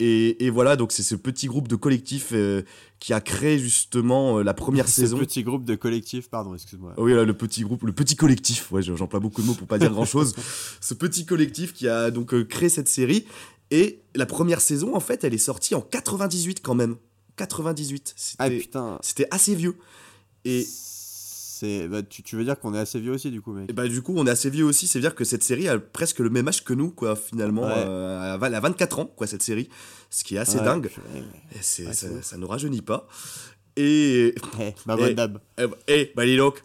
[0.00, 2.62] Et, et voilà, donc c'est ce petit groupe de collectif euh,
[2.98, 5.18] qui a créé justement euh, la première Ce saison.
[5.18, 6.94] petit groupe de collectif, pardon, excuse-moi.
[6.96, 9.68] Ah Oui, là, le petit groupe, le petit collectif, ouais, j'emploie beaucoup de mots pour
[9.68, 10.34] pas dire grand chose.
[10.80, 13.24] Ce petit collectif qui a donc euh, créé cette série.
[13.70, 16.96] Et la première saison, en fait, elle est sortie en 98 quand même.
[17.36, 18.14] 98.
[18.38, 18.98] Ah C'était putain.
[19.00, 19.76] c'était assez vieux.
[20.44, 20.66] Et,
[21.56, 23.70] C'est, bah, tu, tu veux dire qu'on est assez vieux aussi, du coup, mec.
[23.70, 24.88] et bah, du coup, on est assez vieux aussi.
[24.88, 27.66] C'est-à-dire que cette série a presque le même âge que nous, quoi, finalement.
[27.68, 27.74] Ouais.
[27.86, 29.68] Euh, elle a 24 ans, quoi, cette série.
[30.10, 30.90] Ce qui est assez Ouais, dingue.
[31.52, 33.06] Et c'est- Ouais, ça, c'est ça nous rajeunit pas.
[33.76, 35.38] Et Eh, ma bonne Et- dame.
[35.58, 36.64] Eh, bah, eh, bah dis donc.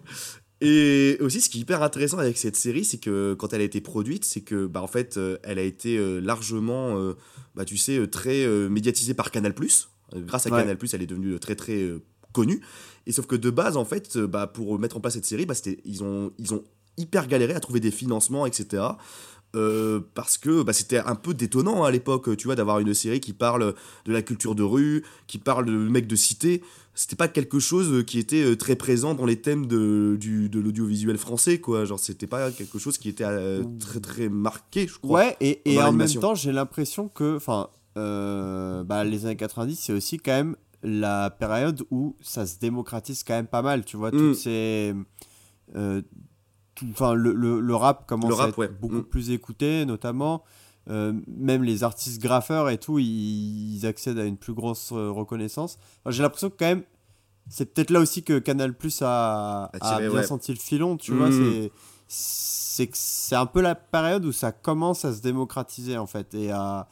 [0.62, 3.66] Et aussi, ce qui est hyper intéressant avec cette série, c'est que quand elle a
[3.66, 7.14] été produite, c'est que, bah, en fait, euh, elle a été euh, largement, euh,
[7.56, 9.54] bah, tu sais, très médiatisée par Canal+.
[10.16, 10.62] Grâce à Ouais.
[10.62, 11.88] Canal+, elle est devenue très, très
[12.34, 12.62] connue.
[13.10, 15.48] Et sauf que de base, en fait, euh, bah, pour mettre en place cette série,
[15.48, 16.64] bah, ils, ont, ils ont
[16.96, 18.84] hyper galéré à trouver des financements, etc.
[19.56, 22.94] Euh, parce que bah, c'était un peu détonnant hein, à l'époque, tu vois, d'avoir une
[22.94, 23.74] série qui parle
[24.06, 26.62] de la culture de rue, qui parle de mecs de cité.
[26.94, 30.60] C'était pas quelque chose qui était euh, très présent dans les thèmes de, du, de
[30.60, 31.86] l'audiovisuel français, quoi.
[31.86, 35.22] Genre, c'était pas quelque chose qui était euh, très très marqué, je crois.
[35.22, 39.80] Ouais, et, et en même temps, j'ai l'impression que, enfin, euh, bah, les années 90,
[39.82, 43.98] c'est aussi quand même la période où ça se démocratise quand même pas mal, tu
[43.98, 44.18] vois, Mm.
[44.18, 44.94] toutes ces...
[45.76, 46.02] euh,
[46.76, 48.68] tout- le, le, le rap commence Le rap, à être ouais.
[48.70, 49.04] beaucoup Mm.
[49.04, 50.44] plus écouté, notamment.
[50.90, 55.12] Euh, même les artistes graffeurs et tout, ils, ils accèdent à une plus grosse euh,
[55.12, 55.78] reconnaissance.
[56.04, 56.84] Enfin, J'ai l'impression que quand même,
[57.50, 60.24] c'est peut-être là aussi que Canal Plus a, a bien ouais.
[60.24, 61.30] senti le filon, tu vois.
[61.30, 61.70] Mm.
[62.08, 66.50] C'est c'est un peu la période où ça commence à se démocratiser en fait et
[66.50, 66.88] à,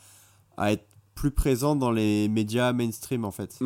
[0.58, 0.86] à être
[1.18, 3.58] plus présent dans les médias mainstream en fait.
[3.62, 3.66] Et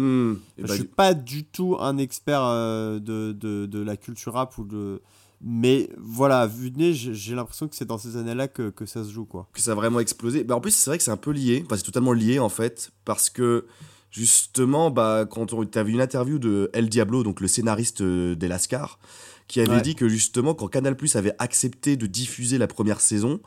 [0.64, 4.64] je suis pas du tout un expert euh, de, de, de la culture rap ou
[4.64, 5.02] de
[5.44, 8.86] mais voilà vu de nez j'ai l'impression que c'est dans ces années là que, que
[8.86, 10.44] ça se joue quoi que ça a vraiment explosé.
[10.44, 12.50] Bah, en plus, c'est vrai que c'est un peu lié, enfin, c'est totalement lié en
[12.50, 13.66] fait, parce que
[14.12, 18.48] justement, bah, quand tu avais une interview de El Diablo, donc le scénariste euh, des
[18.48, 19.00] Lascar,
[19.48, 19.82] qui avait Ouais.
[19.82, 23.40] dit que justement, quand Canal Plus avait accepté de diffuser la première saison,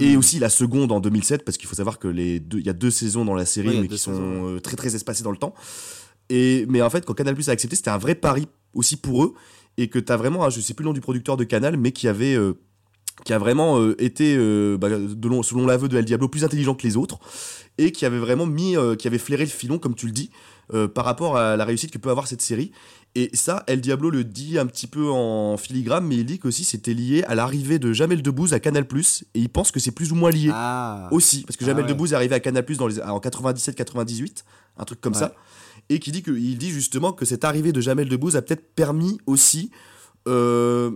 [0.00, 0.16] et Mhm.
[0.18, 2.72] aussi la seconde en 2007, parce qu'il faut savoir que les deux, il y a
[2.74, 5.36] deux saisons dans la série, mais qui sont saisons, euh, très très espacées dans le
[5.38, 5.54] temps.
[6.30, 9.24] Et, mais en fait, quand Canal Plus a accepté, c'était un vrai pari aussi pour
[9.24, 9.34] eux,
[9.76, 11.92] et que tu as vraiment, je sais plus le nom du producteur de Canal, mais
[11.92, 12.34] qui avait.
[12.34, 12.54] euh,
[13.24, 16.44] qui a vraiment euh, été, euh, bah, de long- selon l'aveu de El Diablo, plus
[16.44, 17.18] intelligent que les autres,
[17.76, 20.30] et qui avait vraiment mis, qui avait flairé le filon, comme tu le dis,
[20.94, 22.70] par rapport à la réussite que peut avoir cette série.
[23.14, 26.62] Et ça, El Diablo le dit un petit peu en filigrane, mais il dit qu'aussi
[26.62, 28.84] c'était lié à l'arrivée de Jamel Debbouze à Canal+,
[29.34, 31.84] et il pense que c'est plus ou moins lié ah aussi, parce que Ah Jamel
[31.84, 31.90] ouais.
[31.90, 34.44] Debbouze est arrivé à Canal+ dans les, en 97-98,
[34.76, 35.18] un truc comme Ouais.
[35.18, 35.34] ça,
[35.88, 38.74] et qui dit que il dit justement que cette arrivée de Jamel Debbouze a peut-être
[38.74, 39.70] permis aussi
[40.28, 40.92] euh,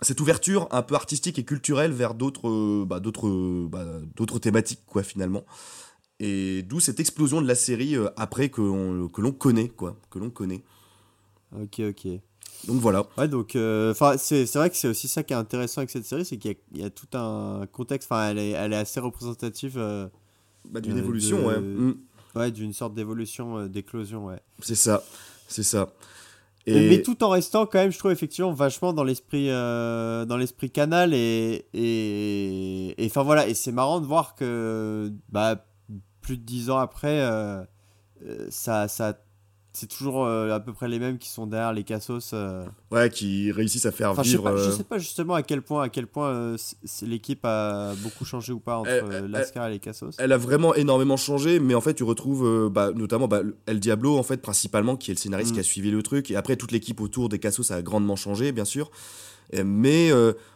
[0.00, 3.84] cette ouverture un peu artistique et culturelle vers d'autres euh, bah, d'autres euh, bah,
[4.16, 5.44] d'autres thématiques quoi finalement.
[6.20, 10.18] Et d'où cette explosion de la série après que l'on que l'on connaît quoi, que
[10.18, 10.62] l'on connaît.
[11.56, 12.06] Ok ok
[12.66, 13.06] Donc voilà.
[13.18, 16.24] ouais donc euh, c'est vrai que c'est aussi ça qui est intéressant avec cette série
[16.24, 18.76] c'est qu'il y, a- il y a tout un contexte enfin elle est, elle est
[18.76, 20.08] assez représentative euh,
[20.70, 21.60] Bah, d'une Euh, évolution de- ouais.
[21.60, 21.94] Mm.
[22.36, 25.02] ouais d'une sorte d'évolution euh, d'éclosion ouais C'est ça,
[25.48, 25.90] c'est ça.
[26.66, 30.70] Mais- Mais tout en restant quand même, je trouve effectivement vachement dans l'esprit dans l'esprit
[30.70, 35.64] canal et et enfin voilà et c'est marrant de voir que bah
[36.20, 37.18] plus de dix ans après
[38.50, 39.18] ça ça
[39.80, 42.30] c'est toujours euh, à peu près les mêmes qui sont derrière les cassos.
[42.34, 42.64] euh.
[42.90, 44.44] Ouais, qui réussissent à faire Enfin je sais vivre.
[44.50, 46.56] pas je euh, sais pas justement à quel point à quel point euh,
[47.02, 50.14] l'équipe a beaucoup changé ou pas entre Elle- elle- Lascar et les cassos.
[50.18, 54.18] Elle a vraiment énormément changé, mais en fait, tu retrouves bah, notamment bah, El Diablo,
[54.18, 55.54] en fait, principalement, qui est le scénariste Mm.
[55.54, 56.30] qui a suivi le truc.
[56.30, 58.90] Et après, toute l'équipe autour des Cassos a grandement changé, bien sûr.
[59.64, 60.10] Mais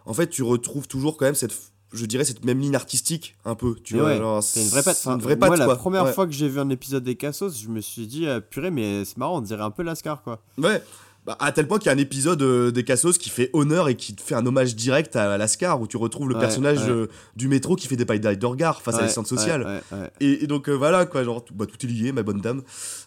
[0.07, 1.55] en fait, tu retrouves toujours quand même cette,
[1.95, 3.75] je dirais, cette même ligne artistique, un peu.
[3.83, 5.01] Tu vois, ouais, genre, C'est une vraie patte.
[5.07, 5.77] une vraie moi, patte, la quoi.
[5.77, 6.13] première Ouais.
[6.13, 9.05] fois que j'ai vu un épisode des Cassos, je me suis dit, euh, purée, mais
[9.05, 10.43] c'est marrant, on dirait un peu Lascar, quoi.
[10.59, 10.83] Ouais.
[11.27, 13.89] Bah, à tel point qu'il y a un épisode euh, des Cassos qui fait honneur
[13.89, 16.81] et qui te fait un hommage direct à Lascar, où tu retrouves le Ouais, personnage
[16.87, 20.11] euh, du métro qui fait des pailles de regard face à ouais, ouais, ouais.
[20.21, 22.61] Et, et donc euh, voilà quoi, genre tout, bah, tout est lié, ma bonne dame.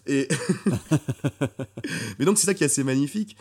[0.07, 0.27] Et
[2.19, 3.37] mais donc c'est ça qui est assez magnifique.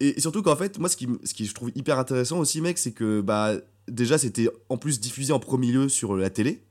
[0.00, 2.78] Et surtout qu'en fait, moi ce qui, ce qui je trouve hyper intéressant aussi, mec,
[2.78, 3.52] c'est que bah
[3.88, 6.62] déjà c'était en plus diffusé en premier lieu sur la télé,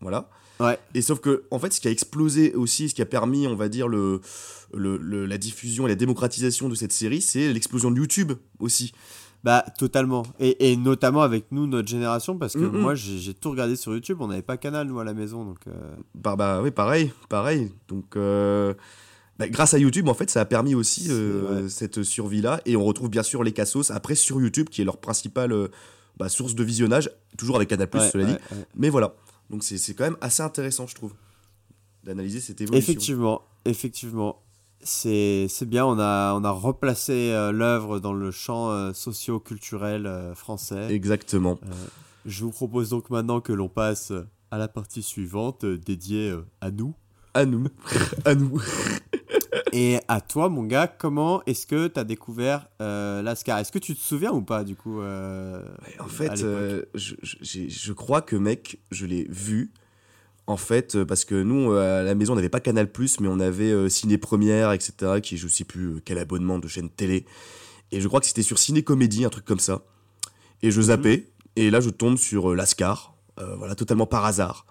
[0.00, 0.28] voilà.
[0.60, 0.78] Ouais.
[0.94, 3.54] Et sauf que en fait, ce qui a explosé aussi, ce qui a permis, on
[3.56, 4.20] va dire le,
[4.74, 8.92] le, le- la diffusion et la démocratisation de cette série, c'est l'explosion de YouTube aussi.
[9.42, 10.22] Bah, totalement.
[10.38, 13.94] Et, et notamment avec nous, notre génération, parce que Mm, moi, j'ai tout regardé sur
[13.94, 14.18] YouTube.
[14.20, 15.46] On n'avait pas Canal, nous, à la maison.
[15.46, 17.72] Donc, euh, Bah, bah oui, pareil, pareil.
[17.88, 18.74] Donc, euh,
[19.38, 22.60] bah, grâce à YouTube, en fait, ça a permis aussi euh, cette survie-là.
[22.66, 25.68] Et on retrouve bien sûr les Cassos après sur YouTube, qui est leur principale euh,
[26.20, 28.38] bah, source de visionnage, toujours avec Canal+, ouais, cela ouais, dit.
[28.54, 28.64] ouais.
[28.76, 29.14] Mais voilà.
[29.50, 31.14] Donc, c'est quand même assez intéressant, je trouve,
[32.04, 32.92] d'analyser cette évolution.
[32.92, 34.42] Effectivement, effectivement.
[34.82, 40.34] C'est bien, on a, on a replacé euh, l'œuvre dans le champ euh, socio-culturel euh,
[40.34, 40.94] français.
[40.94, 41.58] Exactement.
[42.24, 44.12] Je vous propose donc maintenant que l'on passe
[44.50, 46.94] à la partie suivante, euh, dédiée euh, à nous.
[47.34, 47.66] À nous.
[48.24, 48.60] à nous.
[49.72, 53.78] Et à toi, mon gars, comment est-ce que tu as découvert euh, Lascar Est-ce que
[53.78, 55.62] tu te souviens ou pas, du coup euh,
[55.98, 59.72] En fait, euh, je, je- j'ai- je crois que, mec, je l'ai vu.
[60.46, 62.88] En fait, parce que nous, à la maison, on n'avait pas Canal+,
[63.20, 66.90] mais on avait Ciné Première, etc., qui est je sais plus quel abonnement de chaîne
[66.90, 67.24] télé.
[67.92, 69.82] Et je crois que c'était sur Ciné Comédie, un truc comme ça.
[70.62, 73.14] Et je zappais, et là, je tombe sur Lascar,
[73.58, 74.66] voilà, totalement par hasard.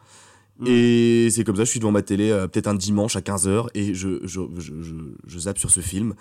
[0.66, 3.68] Et c'est comme ça, je suis devant ma télé, euh, peut-être un dimanche à 15h,
[3.76, 4.94] et je, je, je, je,
[5.26, 6.16] je zappe sur ce film.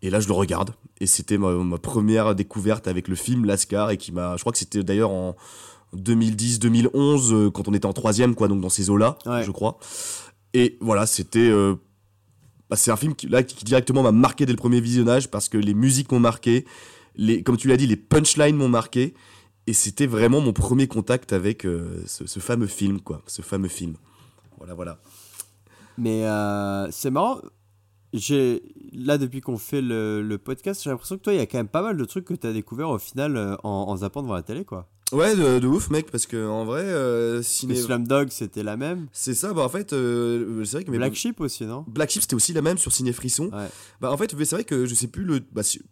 [0.00, 0.70] Et là, je le regarde.
[1.00, 4.36] Et c'était ma, ma première découverte avec le film Lascar, et qui m'a.
[4.36, 5.36] Je crois que c'était d'ailleurs en
[5.96, 9.44] 2010-2011, euh, quand on était en troisième, quoi, donc dans ces eaux-là, Ouais.
[9.44, 9.78] je crois.
[10.54, 11.48] Et voilà, c'était.
[11.48, 11.74] euh,
[12.70, 15.48] bah, c'est un film qui, là, qui directement m'a marqué dès le premier visionnage, parce
[15.48, 16.64] que les musiques m'ont marqué,
[17.16, 19.14] les, comme tu l'as dit, les punchlines m'ont marqué.
[19.66, 23.22] Et c'était vraiment mon premier contact avec euh, ce, ce fameux film, quoi.
[23.26, 23.94] Ce fameux film.
[24.58, 24.98] Voilà, voilà.
[25.98, 27.40] Mais euh, c'est marrant.
[28.12, 31.46] j'ai là depuis qu'on fait le, le podcast, j'ai l'impression que toi, il y a
[31.46, 33.96] quand même pas mal de trucs que tu as découvert au final euh, en, en
[33.98, 34.88] zappant devant la télé, quoi.
[35.12, 37.74] Ouais, de, de ouf, mec, parce que en vrai, ciné.
[37.74, 39.08] Slumdog, c'était la même.
[39.12, 41.84] C'est ça, bah en fait, c'est vrai que mes Black Sheep aussi, non?
[41.86, 43.50] Black Sheep, c'était aussi la même sur Ciné Frisson.
[43.52, 43.68] Ouais.
[44.00, 45.40] Bah en fait, c'est vrai que je sais plus le.
[45.52, 45.82] Bah, si-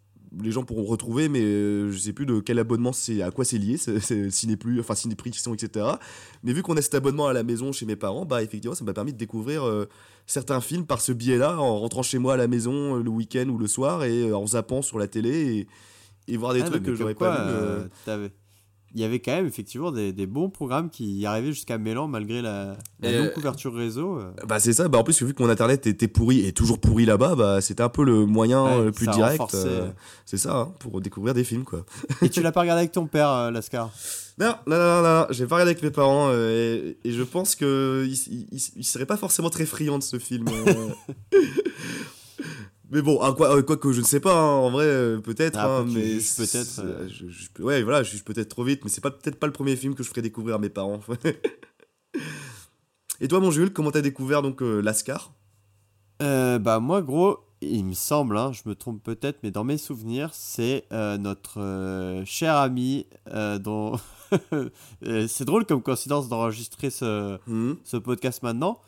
[0.43, 3.45] les gens pourront retrouver, mais euh, je sais plus de quel abonnement c'est, à quoi
[3.45, 3.77] c'est lié,
[4.31, 5.87] Ciné Plus, enfin Ciné Frisson, etc.
[6.45, 8.85] Mais vu qu'on a cet abonnement à la maison chez mes parents, bah effectivement, ça
[8.85, 9.89] m'a permis de découvrir euh,
[10.27, 13.49] certains films par ce biais-là, en rentrant chez moi à la maison euh, le week-end
[13.49, 15.67] ou le soir et en zappant sur la télé
[16.29, 17.47] et, et voir des Ah, trucs que j'aurais pas
[17.85, 17.89] vu.
[18.95, 22.43] Il y avait quand même effectivement des, des bons programmes qui arrivaient jusqu'à Mélan malgré
[22.43, 24.19] la, la euh, non-couverture réseau.
[24.19, 24.33] euh.
[24.49, 27.05] Bah c'est ça, bah en plus vu que mon internet était pourri et toujours pourri
[27.07, 29.55] là-bas, bah c'était un peu le moyen Ouais, euh, le plus direct.
[29.55, 29.91] euh,
[30.27, 31.85] c'est ça, hein, pour découvrir des films quoi.
[32.23, 33.93] Et tu l'as pas regardé avec ton père, euh, Lascar?
[34.39, 37.23] Non, non, non, non, non, j'ai pas regardé avec mes parents euh, et, et je
[37.23, 40.47] pense que ils, ils, ils seraient pas forcément très friands de ce film.
[42.91, 45.19] mais bon, ah, quoi, euh, quoi que je ne sais pas, hein, en vrai, euh,
[45.21, 45.59] peut-être.
[45.59, 47.09] Ah, hein, mais peut-être, euh.
[47.09, 49.53] je- je- ouais, voilà, je juge peut-être trop vite, mais c'est pas peut-être pas le
[49.53, 51.01] premier film que je ferai découvrir à mes parents.
[53.21, 55.33] et toi, mon Jules, comment t'as découvert donc Lascar?
[56.21, 60.31] Bah moi gros, il me semble, hein, je me trompe peut-être, mais dans mes souvenirs,
[60.35, 63.07] c'est notre cher ami
[63.61, 63.99] dont...
[65.27, 68.81] C'est drôle comme coïncidence d'enregistrer ce, Hmm ce podcast maintenant.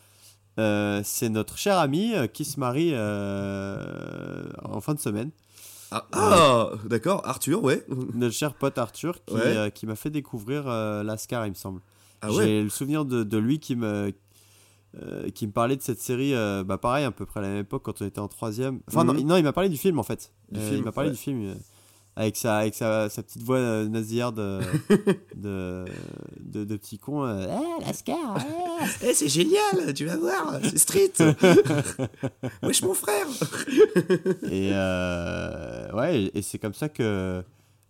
[0.59, 5.31] Euh, c'est notre cher ami euh, qui se marie euh, en fin de semaine.
[5.91, 7.85] Ah, ah, d'accord, Arthur, ouais.
[8.15, 9.71] Notre cher pote Arthur qui, Ouais.
[9.75, 10.65] qui m'a fait découvrir
[11.05, 11.81] Lascar, il me semble.
[12.23, 12.45] Ah ouais.
[12.45, 14.13] J'ai le souvenir de, de lui qui me,
[15.35, 16.33] qui me parlait de cette série,
[16.65, 18.81] bah pareil, à peu près à la même époque quand on était en troisième.
[18.89, 19.19] Enfin, non, Mhm.
[19.19, 20.33] il- non, il m'a parlé du film en fait.
[20.51, 21.55] Du film, il m'a parlé du film
[22.17, 24.61] avec, sa, avec sa, sa petite voix euh, nasillarde de,
[25.37, 25.85] de,
[26.41, 27.25] de, de petit con.
[27.25, 27.47] euh,
[27.81, 28.85] Eh, Lascar eh.
[29.09, 31.13] Eh, c'est génial, tu vas voir, c'est street.
[32.63, 33.27] Wesh, mon frère.
[34.51, 37.43] Et euh, ouais, et c'est comme ça que.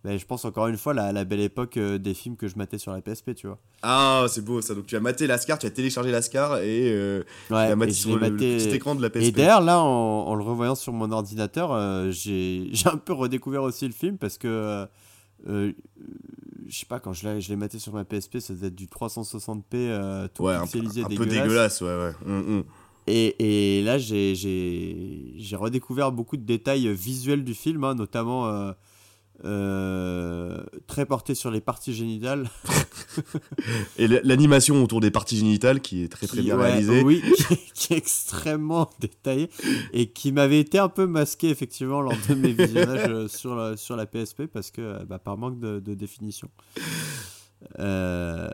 [0.03, 2.57] Ben, je pense encore une fois la, la belle époque euh, des films que je
[2.57, 3.57] matais sur la PSP, tu vois.
[3.81, 4.75] Ah, c'est beau ça.
[4.75, 7.93] Donc tu as maté Lascar, tu as téléchargé Lascar et euh, tu Ouais, et maté
[7.93, 9.35] sur le, petit écran de la Et PSP.
[9.37, 9.85] d'ailleurs, là, en,
[10.27, 14.37] en le revoyant sur mon ordinateur, euh, j'ai un peu redécouvert aussi le film parce
[14.37, 14.85] que, euh,
[15.47, 15.71] euh,
[16.67, 19.61] je sais pas, quand je l'ai maté sur ma PSP, ça devait être du 360p
[19.75, 21.43] euh, tout ouais, un, peu- pixelisé, un peu dégueulasse.
[21.43, 22.11] dégueulasse, ouais, ouais.
[22.25, 22.63] Hum, hum.
[23.07, 28.73] Et, et là, j'ai redécouvert beaucoup de détails visuels du film, hein, notamment
[29.45, 32.49] euh, très porté sur les parties génitales.
[33.97, 37.01] Et l'animation autour des parties génitales qui est très très qui- bien ouais, réalisée.
[37.03, 39.49] Oui, qui, qui est extrêmement détaillé
[39.91, 43.75] et qui m'avait été un peu masqué effectivement lors de mes visionnages euh, sur la,
[43.77, 46.49] sur la PSP parce que euh, bah, par manque de, de définition.
[47.79, 48.47] Euh,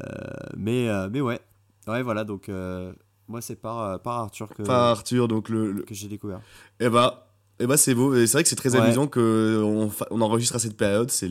[0.57, 1.39] mais, mais ouais,
[1.87, 2.93] ouais voilà donc euh,
[3.27, 5.71] moi c'est par, par Arthur que, Enfin, Arthur, donc le.
[5.71, 6.41] le- que j'ai découvert.
[6.79, 7.25] Eh bah.
[7.60, 8.82] Eh bah c'est beau, et c'est vrai que c'est très Ouais.
[8.82, 9.62] amusant que
[10.12, 11.30] on, enregistre à cette période, c'est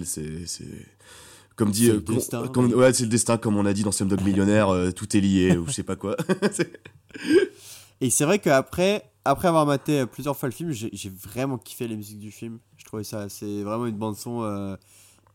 [1.56, 2.74] comme dit euh, le com- destin, comme- oui.
[2.74, 5.56] ouais, c'est le destin comme on a dit dans Slumdog Millionnaire, euh, tout est lié
[5.56, 6.16] ou je sais pas quoi.
[8.00, 11.88] Et c'est vrai qu'après après avoir maté euh, plusieurs fois le film, j'ai vraiment kiffé
[11.88, 12.58] les musiques du film.
[12.76, 14.76] Je trouvais ça, c'est vraiment une bande son euh,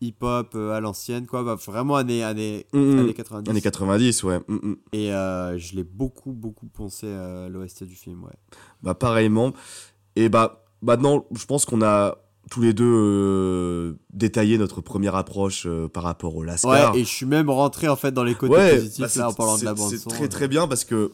[0.00, 1.44] hip-hop euh, à l'ancienne, quoi.
[1.44, 2.98] Bah, vraiment années, années, Hum, hum.
[3.00, 3.50] années 90.
[3.50, 4.40] Années 90, ouais.
[4.48, 4.76] hum.
[4.92, 8.32] Et euh, je l'ai beaucoup, beaucoup poncé à l'OST du film, ouais.
[8.82, 9.52] Bah pareillement.
[10.16, 12.18] Et bah maintenant, je pense qu'on a
[12.50, 16.94] tous les deux euh, détaillé notre première approche euh, par rapport au Lascar.
[16.94, 19.28] Ouais, et je suis même rentré en fait dans les côtés Ouais, positifs bah, là
[19.30, 20.10] en parlant de la bande C'est son.
[20.10, 20.28] très euh.
[20.28, 21.12] très bien parce que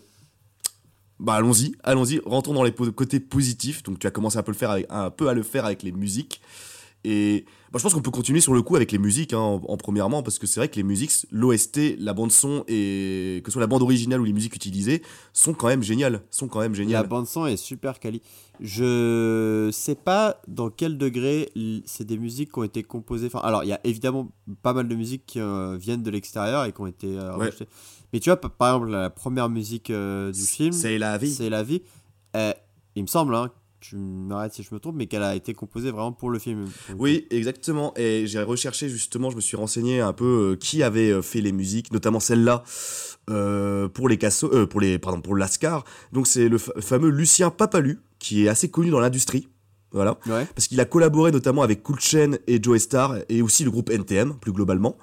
[1.20, 3.82] bah allons-y, allons-y, rentrons dans les côtés positifs.
[3.82, 5.82] Donc tu as commencé un peu, le faire avec, un peu à le faire avec
[5.82, 6.40] les musiques.
[7.02, 9.54] Et bah, je pense qu'on peut continuer sur le coup avec les musiques hein, en,
[9.66, 13.50] en premièrement parce que c'est vrai que les musiques, l'OST, la bande son et que
[13.50, 15.00] ce soit la bande originale ou les musiques utilisées
[15.32, 17.06] sont quand même géniales, sont quand même La géniales.
[17.06, 18.20] bande son est super quali.
[18.60, 21.48] Je sais pas dans quel degré
[21.86, 23.26] c'est des musiques qui ont été composées.
[23.28, 24.30] Enfin, alors il y a évidemment
[24.62, 27.50] pas mal de musiques qui euh, viennent de l'extérieur et qui ont été euh, Ouais.
[28.12, 31.30] Mais tu vois, pa- par exemple, la première musique euh, du film, C'est la vie.
[31.32, 31.80] c'est la vie.
[32.36, 32.52] Euh,
[32.96, 33.50] il me semble, hein,
[33.80, 36.66] tu m'arrêtes si je me trompe, mais qu'elle a été composée vraiment pour le film.
[36.98, 37.92] Oui, exactement.
[37.96, 41.40] Et j'ai recherché justement, je me suis renseigné un peu euh, qui avait euh, fait
[41.40, 42.62] les musiques, notamment celle-là
[43.30, 45.84] euh, pour les euh, pour les, pardon, pour Lascar.
[46.12, 49.48] Donc c'est le fa- fameux Lucien Papalu qui est assez connu dans l'industrie.
[49.92, 50.18] Voilà.
[50.26, 50.46] Ouais.
[50.54, 53.90] Parce qu'il a collaboré notamment avec Cool Chain et Joe Star et aussi le groupe
[53.90, 54.96] NTM plus globalement.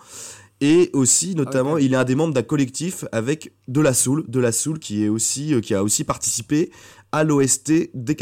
[0.60, 1.82] Et aussi notamment, ok.
[1.84, 5.04] il est un des membres d'un collectif avec De La Soul, De La Soul qui
[5.04, 6.72] est aussi qui a aussi participé
[7.18, 8.16] à l'OST des.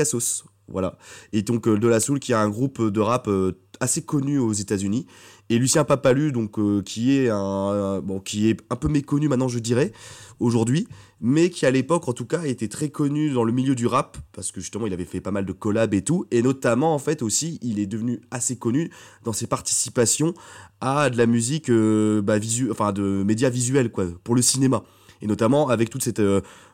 [0.68, 0.98] Voilà.
[1.32, 4.40] Et donc euh, De La Soul qui est un groupe de rap euh, assez connu
[4.40, 5.06] aux États-Unis
[5.50, 9.48] et Lucien Papalu donc euh, qui est un, bon qui est un peu méconnu maintenant
[9.48, 9.92] je dirais
[10.40, 10.88] aujourd'hui
[11.22, 14.18] mais qui à l'époque en tout cas était très connu dans le milieu du rap
[14.32, 17.00] parce que justement il avait fait pas mal de collabs et tout et notamment en
[17.00, 18.90] fait aussi il est devenu assez connu
[19.24, 20.34] dans ses participations
[20.82, 24.84] à de la musique bah, visu- enfin de médias visuels quoi pour le cinéma
[25.22, 26.22] et notamment avec toute cette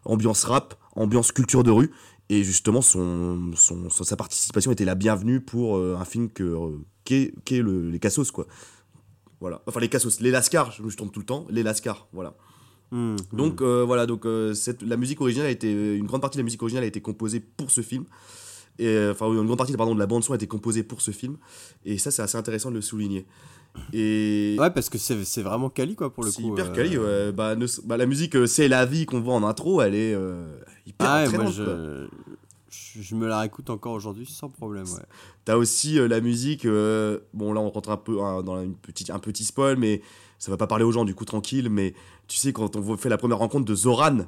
[0.06, 1.92] ambiance rap ambiance culture de rue
[2.34, 6.44] et justement son, son, son- sa participation était la bienvenue pour euh, un film que
[6.44, 8.48] euh, qu'est qu'est le- les Cassos quoi.
[9.42, 9.62] Voilà.
[9.68, 12.34] Enfin les Cassos les Lascars je me trompe tout le temps les Lascars voilà.
[12.92, 16.38] Hmm, donc euh, voilà, donc euh, cette, la musique originale a été, une grande partie
[16.38, 18.04] de la musique originale a été composée pour ce film.
[18.80, 21.12] Et enfin une grande partie pardon de la bande son a été composée pour ce
[21.12, 21.38] film.
[21.86, 23.26] Et ça c'est assez intéressant de le souligner.
[23.94, 26.54] Et Ouais, parce que c'est c'est vraiment quali, quoi, pour le c'est coup.
[26.54, 26.74] hyper euh.
[26.74, 26.98] quali.
[26.98, 27.32] Ouais.
[27.32, 30.14] Bah, ne- bah, la musique euh, c'est la vie qu'on voit en intro, elle est
[30.14, 33.16] euh, hyper Ah ouais, moi, je...
[33.16, 35.04] me la réécoute encore aujourd'hui sans problème, ouais.
[35.46, 36.66] T'as aussi euh, la musique.
[36.66, 40.02] bon, là, on rentre un peu hein, dans une petite, un petit spoil, mais
[40.40, 41.70] ça va pas parler aux gens, du coup, tranquille.
[41.70, 41.94] Mais
[42.28, 44.20] tu sais, quand on fait la première rencontre de Zoran,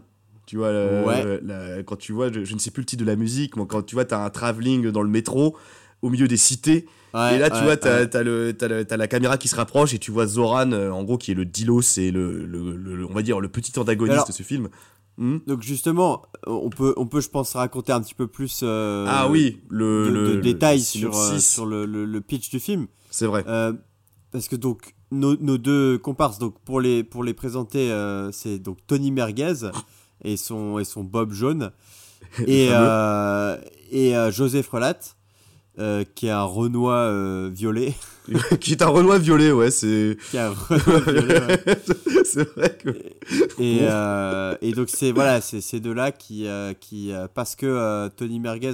[0.46, 1.40] tu vois, le- Ouais.
[1.44, 3.66] la- quand tu vois, je, je ne sais plus le titre de la musique, mais
[3.66, 5.56] quand tu vois, t'as un travelling dans le métro,
[6.02, 6.86] au milieu des cités.
[7.14, 8.08] Ouais, et là, tu ouais, vois, t'as ouais.
[8.10, 11.18] t'as le- t'as la caméra qui se rapproche et tu vois Zoran, euh, en gros,
[11.18, 14.34] qui est le Dilos, c'est le, le- on va dire, le petit antagoniste Alors- de
[14.34, 14.68] ce film.
[15.18, 19.06] Hmm Donc justement, on peut, on peut, je pense, raconter un petit peu plus euh,
[19.08, 22.88] ah oui, de, le, de détails sur, euh, sur le, le- pitch du film.
[23.12, 23.44] C'est vrai.
[23.48, 23.74] Euh,
[24.32, 28.58] parce que donc nos, nos deux comparses, donc pour les, pour les présenter, euh, c'est
[28.58, 29.70] donc Tony Merguez
[30.24, 31.72] et son, et son Bob jaune
[32.48, 33.58] et, euh,
[33.92, 34.98] et euh, José Frelat.
[35.80, 37.94] euh, qui est un Renoir euh, violet.
[38.62, 40.18] qui est un Renoir violet, ouais, c'est.
[40.32, 42.24] qui est un Renoir violet ouais.
[42.24, 42.90] c'est vrai que.
[43.60, 43.88] Et, Bon.
[43.90, 46.48] euh, et donc c'est voilà, ces deux-là qui,
[46.80, 48.74] qui parce que Tony Merguez,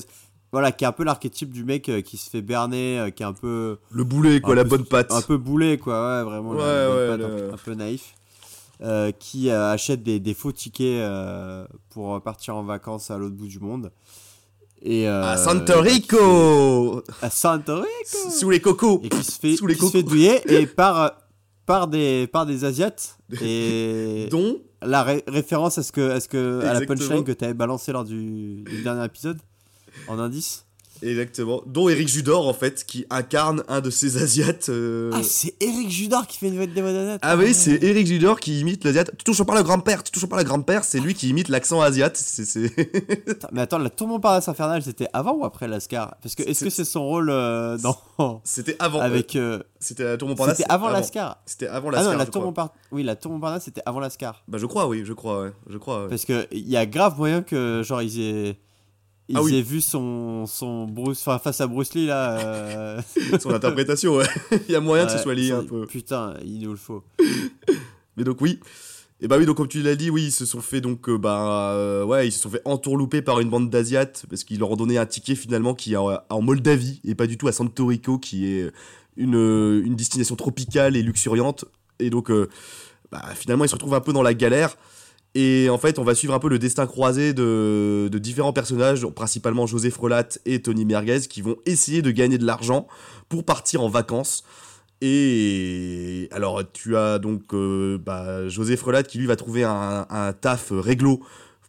[0.51, 3.33] voilà, qui est un peu l'archétype du mec qui se fait berner, qui est un
[3.33, 5.11] peu Le boulet, quoi, la peu- bonne patte.
[5.11, 8.13] un peu boulé quoi, ouais, vraiment, Ouais, ouais, patte, le- un, peu naïf,
[8.81, 13.35] euh, qui euh, achète des, des faux tickets euh, pour partir en vacances à l'autre
[13.35, 13.91] bout du monde.
[14.81, 19.55] Et, euh, à Santo Rico à Santo Rico Sous les cocos et qui se fait,
[19.57, 20.09] Sous les qui se fait cocos.
[20.09, 21.17] douiller et par
[21.65, 24.57] par des par des asiates et Dont.
[24.81, 27.53] la ré- référence à ce que, à, ce que, à la punchline que tu avais
[27.53, 29.39] balancé lors du, du dernier épisode
[30.07, 30.65] en indice.
[31.01, 31.61] Exactement.
[31.65, 34.69] Dont Eric Judor, en fait, qui incarne un de ces Asiates.
[34.69, 37.19] euh, Ah, c'est Eric Judor qui fait une voix démononnette.
[37.23, 39.11] Ah oui, c'est Eric Judor qui imite l'Asiate.
[39.17, 41.81] Tu touches pas le grand-père, tu touches pas le grand-père, c'est lui qui imite l'accent
[41.81, 42.17] asiate.
[42.17, 42.71] C'est.
[43.51, 46.69] Mais attends, la tour Montparnasse infernale, c'était avant ou après Lascar Parce que est-ce que
[46.69, 48.99] c'est son rôle euh, dans C'était avant.
[48.99, 50.57] avec euh, C'était la tour Montparnasse.
[50.57, 51.41] C'était avant Lascar.
[51.45, 52.11] C'était avant Ah Lascar.
[52.13, 52.43] non, la tour.
[52.43, 52.73] Montparnasse.
[52.91, 54.43] Oui, la tour Montparnasse c'était avant Lascar.
[54.47, 55.51] Bah, je crois, oui, je crois, ouais.
[55.69, 56.03] Je crois.
[56.03, 56.09] ouais.
[56.09, 58.59] Parce que il y a grave moyen que genre ils aient
[59.29, 59.55] ils Ah oui.
[59.55, 62.37] aient vu son son Bruce enfin face à Bruce Lee là.
[62.39, 63.01] euh,
[63.39, 64.25] Son interprétation, ouais.
[64.67, 65.85] Il y a moyen que ce ouais, soit lié un peu.
[65.85, 67.03] Putain, il nous le faut.
[68.17, 68.59] Mais donc oui.
[69.21, 71.17] Et bah oui, donc comme tu l'as dit, oui, ils se sont fait donc euh,
[71.17, 74.71] bah euh, ouais, ils se sont fait entourlouper par une bande d'asiates parce qu'ils leur
[74.71, 77.51] ont donné un ticket finalement qui est en, en Moldavie et pas du tout à
[77.51, 78.71] Santo Rico qui est
[79.17, 81.65] une, euh, une destination tropicale et luxuriante
[81.99, 82.31] et donc
[83.11, 84.77] bah, finalement ils se retrouvent un peu dans la galère
[85.35, 89.05] et en fait on va suivre un peu le destin croisé de, de différents personnages,
[89.07, 92.87] principalement José Frelat et Tony Merguez qui vont essayer de gagner de l'argent
[93.29, 94.43] pour partir en vacances.
[95.01, 100.33] Et alors, tu as donc euh, bah, José Frelat qui lui va trouver un, un
[100.33, 101.21] taf réglo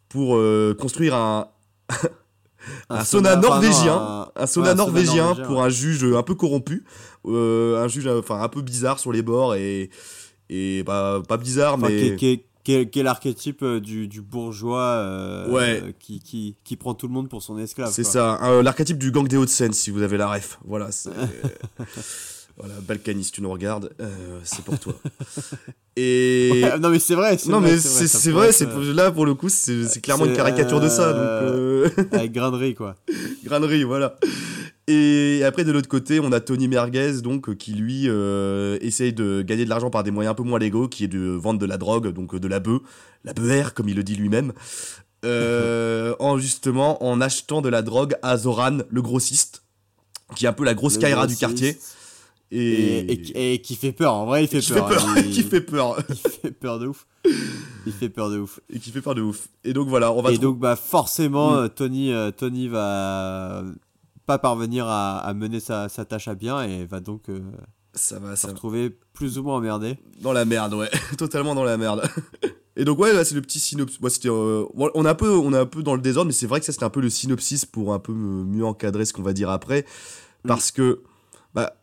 [0.09, 1.47] pour euh, construire un,
[2.89, 3.93] un, sauna, non, norvégien.
[3.95, 6.83] un- un sauna ouais, norvégien pour un juge un peu corrompu.
[7.25, 9.89] euh, un juge enfin un peu bizarre sur les bords et,
[10.49, 12.15] et bah, pas bizarre, Enfin, mais.
[12.15, 15.81] qui, qui qui est- qui est l'archétype euh, du, du bourgeois euh, Ouais.
[15.83, 17.91] euh, qui, qui, qui prend tout le monde pour son esclave.
[17.91, 20.59] C'est ça, un- l'archétype du gang des Hauts-de-Seine, si vous avez la ref.
[20.65, 21.09] Voilà, c'est.
[22.57, 24.93] voilà, Balkany, si tu nous regardes, euh, c'est pour toi.
[25.97, 26.61] Et.
[26.63, 27.37] Ouais, non mais c'est vrai.
[27.37, 30.35] c'est Non, vrai, mais c'est vrai, être, c'est là pour le coup, c'est clairement une
[30.35, 31.97] caricature de ça, euh, donc.
[31.97, 32.95] euh, avec grainerie quoi.
[33.43, 34.17] Granerie, voilà.
[34.87, 39.41] Et après, de l'autre côté, on a Tony Merguez, donc, qui lui euh, essaye de
[39.41, 41.65] gagner de l'argent par des moyens un peu moins légaux, qui est de vendre de
[41.65, 42.81] la drogue, donc de la bœuf,
[43.23, 44.53] la beuère, comme il le dit lui-même,
[45.23, 49.63] euh, en justement en achetant de la drogue à Zoran, le grossiste,
[50.35, 51.77] qui est un peu la grosse Kaira du quartier.
[52.51, 52.59] Et,
[52.99, 54.13] Et, et qui- et qui fait peur.
[54.13, 54.89] En vrai, il fait qui peur.
[54.89, 57.07] fait peur, hein, il, qui fait peur, il fait peur de ouf.
[57.85, 58.59] Il fait peur de ouf.
[58.69, 59.47] et qui fait peur de ouf.
[59.63, 61.69] Et donc voilà, on va Et donc bah forcément Mm.
[61.69, 63.63] Tony euh, Tony va
[64.25, 67.39] pas parvenir à, à mener sa, sa tâche à bien et va donc euh,
[67.93, 68.53] ça va, se ça va.
[68.53, 69.97] retrouver plus ou moins emmerdé.
[70.21, 72.01] Dans la merde, ouais, totalement dans la merde.
[72.77, 73.99] Et donc ouais, là c'est le petit synopsis.
[74.25, 76.59] Euh, on est un peu, on est un peu dans le désordre, mais c'est vrai
[76.61, 79.33] que ça c'était un peu le synopsis pour un peu mieux encadrer ce qu'on va
[79.33, 79.85] dire après,
[80.47, 81.01] parce que,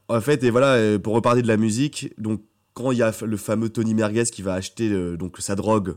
[0.08, 2.40] en fait, et voilà, euh, pour reparler de la musique, donc
[2.74, 5.96] quand il y a le fameux Tony Merguez qui va acheter euh, donc sa drogue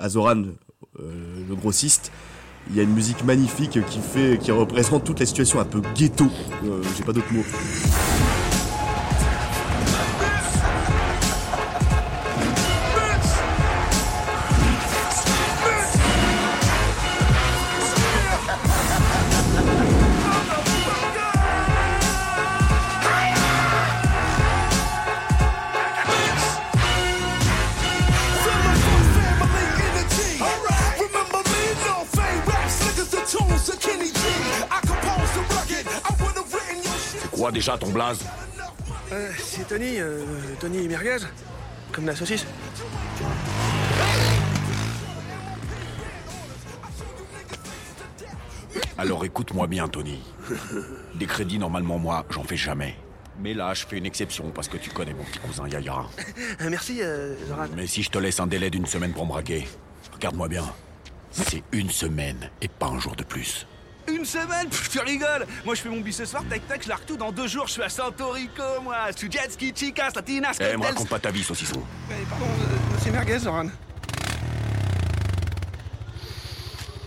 [0.00, 0.44] à Zoran
[1.00, 2.12] euh, le grossiste.
[2.70, 5.82] Il y a une musique magnifique qui fait, qui représente toute la situation un peu
[5.96, 6.26] ghetto.
[6.96, 7.44] J'ai pas d'autres mots.
[37.42, 38.24] Quoi déjà ton blaze
[39.10, 40.24] Euh, c'est Tony, euh,
[40.60, 41.26] Tony Merguez,
[41.90, 42.46] comme la saucisse.
[48.96, 50.22] Alors écoute-moi bien, Tony.
[51.16, 52.94] Des crédits, normalement, moi, j'en fais jamais.
[53.40, 56.04] Mais là, je fais une exception parce que tu connais mon petit cousin Yaya.
[56.60, 57.66] Euh, merci, euh, Zoran.
[57.74, 59.66] Mais si je te laisse un délai d'une semaine pour me braquer,
[60.14, 60.64] regarde-moi bien.
[61.32, 63.66] C'est une semaine et pas un jour de plus.
[64.08, 66.88] Une semaine Pff, Tu rigoles Moi, je fais mon bis ce soir, tac tac, je
[66.88, 67.66] largue tout dans deux jours.
[67.66, 68.96] Je suis à Santo Rico, moi.
[69.16, 71.82] Je jet ski, chicas, latinas, Eh, me raconte pas ta vie, saucisson.
[72.10, 73.66] Eh, pardon, euh, c'est Merguez, Zoran.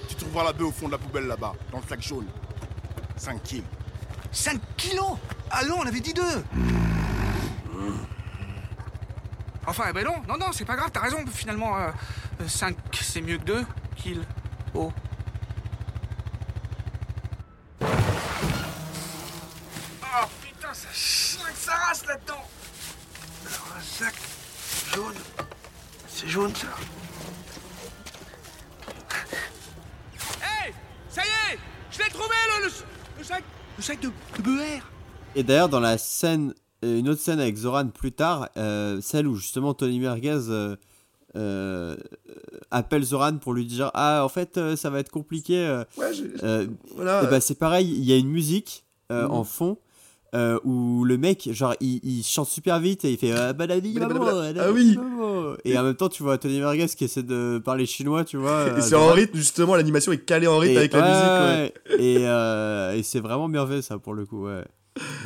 [0.08, 2.28] Tu trouveras la bœuf au fond de la poubelle là-bas, dans le sac jaune.
[3.18, 3.64] 5 kills.
[4.32, 5.18] 5 kilos?
[5.52, 6.44] Allons, on avait dit deux
[9.68, 11.74] Enfin, eh ben non, non, non, c'est pas grave, t'as raison, finalement,
[12.48, 13.66] 5 c'est mieux que 2
[13.96, 14.22] kills.
[14.76, 14.92] Oh.
[20.76, 22.44] Ça chien que ça race là-dedans
[23.46, 24.16] Alors, un sac
[24.94, 25.14] jaune.
[26.08, 26.68] C'est jaune ça.
[30.42, 30.74] Hey
[31.10, 31.60] Ça y est
[31.92, 32.72] Je l'ai trouvé le, le,
[33.20, 33.44] le sac
[33.78, 34.08] Le sac de,
[34.38, 34.92] de beurre
[35.36, 36.54] Et d'ailleurs, dans la scène,
[36.84, 40.76] euh, une autre scène avec Zoran plus tard, euh, celle où justement Tony Merguez euh,
[41.36, 41.98] euh,
[42.72, 45.58] appelle Zoran pour lui dire Ah, en fait, euh, ça va être compliqué.
[45.66, 47.24] euh, Ouais, je- euh, voilà.
[47.24, 49.32] et bah, c'est pareil, il y a une musique euh, Mhm.
[49.32, 49.78] en fond.
[50.36, 53.94] Euh, où le mec, genre, il, il chante super vite et il fait ah, baladi,
[53.94, 54.26] Blablabla.
[54.26, 54.96] maman, Ah baladi, oui.
[54.98, 55.54] maman.
[55.64, 58.68] Et en même temps, tu vois Tony Merguez qui essaie de parler chinois, tu vois.
[58.68, 61.94] Et euh, c'est en rythme, justement, l'animation est calée en rythme Et- avec la musique.
[62.00, 62.04] Ouais.
[62.06, 64.64] Et, euh, et c'est vraiment fait ça pour le coup, ouais.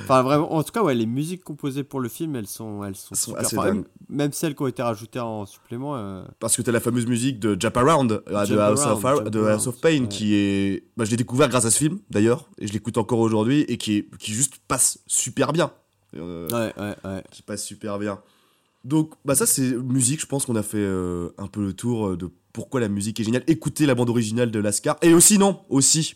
[0.04, 2.96] Enfin vraiment, en tout cas ouais, les musiques composées pour le film, elles sont, elles
[2.96, 3.42] sont, Elles sont super.
[3.46, 5.96] assez Enfin, même, celles qui ont été rajoutées en supplément.
[5.96, 9.06] euh, Parce que t'as la fameuse musique de Jump Around euh, de, House, Around, of,
[9.06, 10.08] Ar- Jump de House of Pain ouais.
[10.08, 10.84] qui est.
[10.98, 13.78] Bah, je l'ai découvert grâce à ce film d'ailleurs, et je l'écoute encore aujourd'hui, et
[13.78, 15.72] qui, est, qui juste passe super bien.
[16.18, 17.24] Euh, Ouais, ouais, ouais.
[17.30, 18.20] Qui passe super bien.
[18.86, 20.22] Donc, bah, ça, c'est musique.
[20.22, 23.24] Je pense qu'on a fait euh, un peu le tour de pourquoi la musique est
[23.24, 23.44] géniale.
[23.46, 24.98] Écoutez la bande originale de Lascar.
[25.04, 26.16] Et aussi, non, aussi,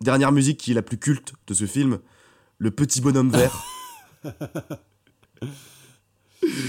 [0.00, 1.98] dernière musique qui est la plus culte de ce film
[2.58, 3.64] Le petit bonhomme vert.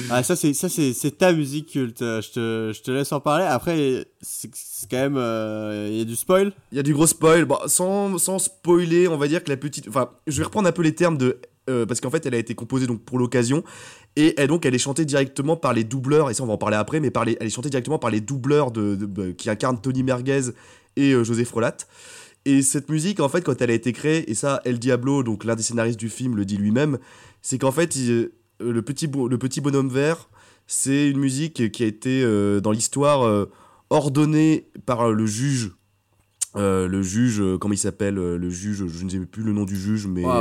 [0.10, 2.02] Ah ça c'est ça c'est c'est ta musique culte.
[2.02, 3.46] euh, Je te, je te laisse en parler.
[3.46, 6.52] Après c'est c'est quand même euh, il y a du spoil?
[6.72, 7.46] Il y a du gros spoil.
[7.46, 9.88] Bon, sans, sans spoiler, on va dire que la petite.
[9.88, 11.40] Enfin, je vais reprendre un peu les termes de.
[11.70, 13.64] euh, parce qu'en fait, elle a été composée donc pour l'occasion.
[14.16, 16.32] Et elle, donc, elle est chantée directement par les doubleurs.
[16.32, 17.00] Et ça, on va en parler après.
[17.00, 19.80] Mais par les, elle est chantée directement par les doubleurs de, de- de- qui incarnent
[19.80, 20.50] Tony Merguez
[20.96, 21.78] et euh, José Frolat.
[22.46, 25.44] Et cette musique, en fait, quand elle a été créée, et ça, El Diablo, donc
[25.44, 26.98] l'un des scénaristes du film, le dit lui-même,
[27.42, 28.12] c'est qu'en fait, il-
[28.62, 30.30] euh, le, petit le petit bonhomme vert,
[30.68, 33.46] c'est une musique qui a été euh, dans l'histoire euh,
[33.90, 35.72] ordonnée par le juge
[36.56, 39.78] euh, le juge, comment il s'appelle Le juge, je ne sais plus le nom du
[39.78, 40.26] juge, mais.
[40.26, 40.32] Ouais,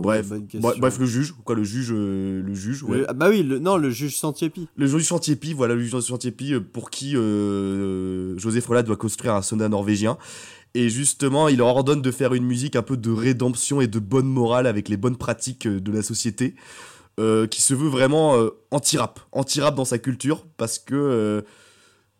[0.00, 0.60] bref, question.
[0.60, 2.98] bref, bref, le juge, quoi, le juge, euh, le juge, ouais.
[2.98, 4.68] Le- ah bah oui, le, non le juge Santiepi.
[4.76, 9.34] Le juge Santiepi, voilà, le juge Santiepi, euh, pour qui euh, José Frolat doit construire
[9.34, 10.18] un sauna norvégien.
[10.74, 13.98] Et justement, il leur ordonne de faire une musique un peu de rédemption et de
[13.98, 16.54] bonne morale avec les bonnes pratiques euh, de la société,
[17.18, 21.40] euh, qui se veut vraiment euh, anti-rap, anti-rap dans sa culture, parce que euh,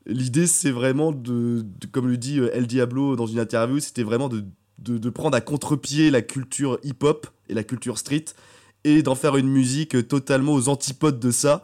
[0.06, 4.04] l'idée, c'est vraiment de, de- comme le dit euh, El Diablo dans une interview, c'était
[4.04, 4.42] vraiment de,
[4.78, 8.26] de, de prendre à contre-pied la culture hip-hop et la culture street,
[8.84, 11.62] et d'en faire une musique totalement aux antipodes de ça,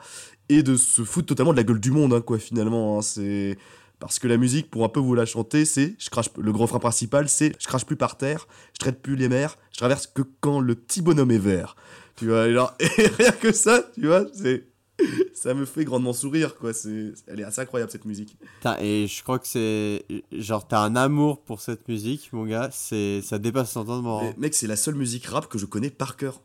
[0.48, 2.98] et de se foutre totalement de la gueule du monde, hein, quoi, finalement.
[2.98, 3.02] hein.
[3.02, 3.56] c'est
[3.98, 6.66] parce que la musique, pour un peu vous la chanter, c'est je crache le gros
[6.66, 10.08] frein principal, c'est je crache plus par terre, je traite plus les mers, je traverse
[10.08, 11.76] que quand le petit bonhomme est vert.
[12.16, 12.54] Tu vois, et
[13.18, 14.64] rien que ça, tu vois, c'est
[15.34, 16.72] ça me fait grandement sourire, quoi.
[16.72, 18.36] C'est, elle est assez incroyable cette musique.
[18.80, 22.68] Et je crois que c'est genre t'as un amour pour cette musique, mon gars.
[22.72, 24.22] C'est ça dépasse l'entendement.
[24.22, 24.34] Mais, hein.
[24.38, 26.40] mec, c'est la seule musique rap que je connais par cœur.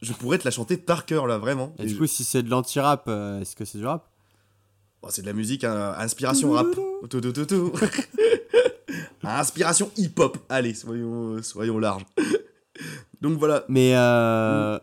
[0.00, 1.74] Je pourrais te la chanter par cœur là, vraiment.
[1.78, 4.08] Et Et du je- coup, si c'est de l'anti-rap, euh, est-ce que c'est du rap?
[5.00, 6.66] Bon, c'est de la musique à inspiration rap.
[7.08, 7.72] Tout, tout, tout, tout.
[9.22, 10.38] À inspiration hip-hop.
[10.48, 12.04] Allez, soyons, soyons larges.
[13.20, 13.64] Donc voilà.
[13.68, 14.78] Mais euh,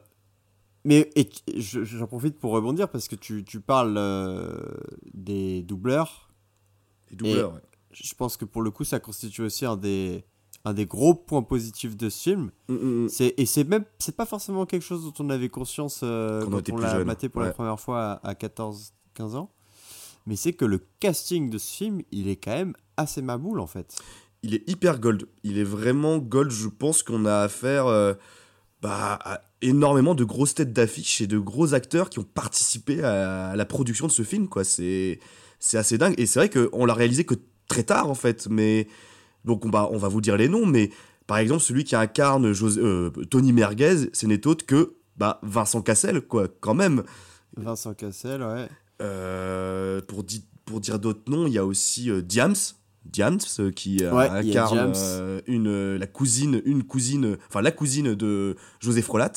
[0.86, 4.58] mais et, j'en profite pour rebondir parce que tu, tu parles euh,
[5.14, 6.30] des doubleurs
[7.10, 7.62] Les doubleurs, ouais.
[7.92, 10.24] Je pense que pour le coup, ça constitue aussi un des,
[10.64, 12.52] un des gros points positifs de ce film.
[12.68, 13.10] Mm, mm, mm.
[13.10, 16.54] C'est, et c'est même c'est pas forcément quelque chose dont on avait conscience euh, Quand
[16.54, 19.52] on quand on l'a maté pour la première fois à, 14-15 ans.
[20.28, 23.68] Mais c'est que le casting de ce film, il est quand même assez maboule en
[23.68, 24.00] fait.
[24.44, 25.28] il est hyper gold.
[25.44, 26.52] Il est vraiment gold.
[26.52, 28.14] Je pense qu'on a affaire euh,
[28.82, 33.56] bah, à énormément de grosses têtes d'affiche et de gros acteurs qui ont participé à
[33.56, 34.48] la production de ce film.
[34.48, 34.64] quoi.
[34.64, 35.20] C'est
[35.60, 36.16] c'est assez dingue.
[36.18, 37.36] Et c'est vrai qu'on l'a réalisé que
[37.68, 38.48] très tard en fait.
[38.50, 38.88] Mais
[39.46, 40.66] donc on va, on va vous dire les noms.
[40.66, 40.90] Mais
[41.28, 45.82] par exemple, celui qui incarne José- euh, Tony Merguez, ce n'est autre que bah, Vincent
[45.82, 47.04] Cassel, quoi, quand même.
[47.58, 48.68] Vincent Cassel, ouais.
[49.02, 52.56] Euh, pour, di- pour dire d'autres noms, il y a aussi euh, Diams.
[53.12, 58.16] Diams euh, qui euh, Ouais, incarne euh, une la cousine une cousine enfin la cousine
[58.16, 59.32] de José Frolat.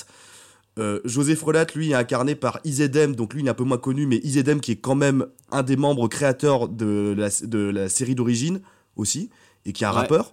[0.79, 3.77] Euh, José Frolat lui est incarné par Izedem donc lui il est un peu moins
[3.79, 7.89] connu mais Izedem qui est quand même un des membres créateurs de la, de la
[7.91, 8.61] série d'origine
[8.97, 9.29] aussi
[9.67, 9.97] et qui est un Ouais.
[9.99, 10.33] rappeur.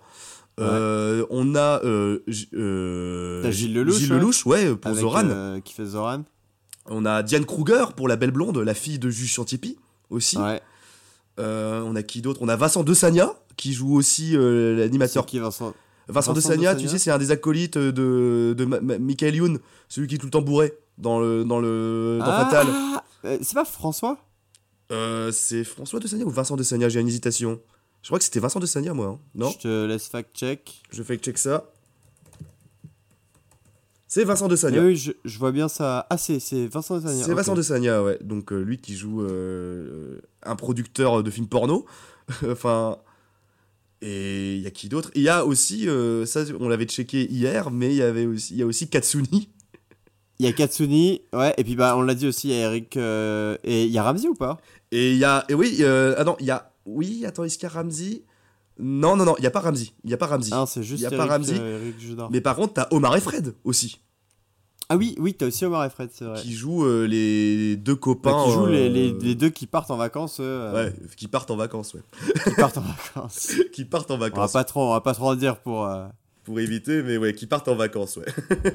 [0.62, 4.10] Euh, On a euh, Gilles Lelouch, Gilles.
[4.10, 5.60] Lelouch, ouais, pour Avec, Zoran.
[5.64, 6.24] qui fait Zoran.
[6.86, 9.78] On a Diane Kruger pour la belle blonde, la fille de Juge Chantipi
[10.10, 10.38] aussi.
[10.38, 10.60] Ouais.
[11.40, 12.40] Euh, on a qui d'autre?
[12.44, 15.26] On a Vincent De Sagna qui joue aussi euh, l'animateur.
[15.26, 15.74] Qui Vincent?
[16.08, 18.98] Vincent, De Vincent De Sagna, tu sais, c'est un des acolytes de, de Ma- Ma-
[18.98, 19.60] Michael Youn,
[19.90, 22.68] celui qui est tout le temps bourré dans le dans le dans Ah, Fatal.
[23.26, 24.18] euh, C'est pas François?
[24.92, 27.60] Euh, c'est François De Sagna ou Vincent De Sagna J'ai une hésitation.
[28.02, 29.06] Je crois que c'était Vincent De Sagna, moi.
[29.08, 29.20] hein.
[29.36, 29.52] Non?
[29.52, 30.82] Je te laisse fact-check.
[30.92, 31.66] Je fais check ça.
[34.10, 34.82] C'est Vincent De Sagna.
[34.82, 36.07] oui, je, je vois bien ça.
[36.10, 37.24] Ah, c'est Vincent de Sagna.
[37.24, 37.34] C'est.
[37.34, 38.18] Vincent De Sagna, ouais.
[38.22, 41.86] Donc euh, lui qui joue euh, un producteur de films porno.
[42.49, 42.97] enfin.
[44.01, 45.12] Et il y a qui d'autre?
[45.14, 48.53] Il y a aussi, euh, ça on l'avait checké hier, mais il y avait aussi,
[48.53, 49.49] il y a aussi Katsuni.
[50.39, 52.68] Il y a Katsuni, ouais, et puis bah on l'a dit aussi, il y a
[52.68, 52.95] Eric.
[52.95, 54.57] et il y a Ramsey ou pas?
[54.91, 57.68] Et il y a, et oui, ah non, il y a, oui, attends, est-ce qu'il
[57.68, 58.24] y a Ramsey
[58.80, 59.89] Non, non, non, il y a pas Ramsey.
[60.03, 60.51] Il y a pas Ramsey.
[60.53, 61.55] Ah, c'est juste y a Eric, pas Ramsey.
[61.59, 61.91] euh.
[62.32, 63.99] Mais par contre, t'as Omar et Fred aussi,
[64.88, 66.41] Ah oui, oui, t'as aussi Omar et Fred, c'est vrai.
[66.41, 68.45] qui jouent euh, les deux Bah, copains.
[68.45, 70.38] qui jouent les, euh, les, les deux qui partent en vacances.
[70.39, 72.01] euh, Ouais, qui partent en vacances, ouais.
[72.43, 72.82] Qui partent en
[73.13, 73.51] vacances.
[73.73, 74.53] qui partent en on, va vacances.
[74.53, 75.86] pas trop, on va pas trop en dire pour.
[75.86, 76.07] euh,
[76.45, 78.25] Pour éviter, mais ouais, qui partent en vacances, ouais.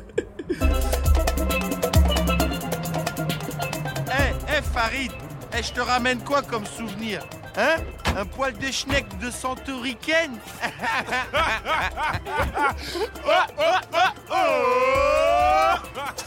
[4.07, 5.11] Eh, eh Farid,
[5.57, 7.20] eh, je te ramène quoi comme souvenir
[7.57, 7.76] Hein?
[8.16, 10.38] Un poil de schneck de centuricaine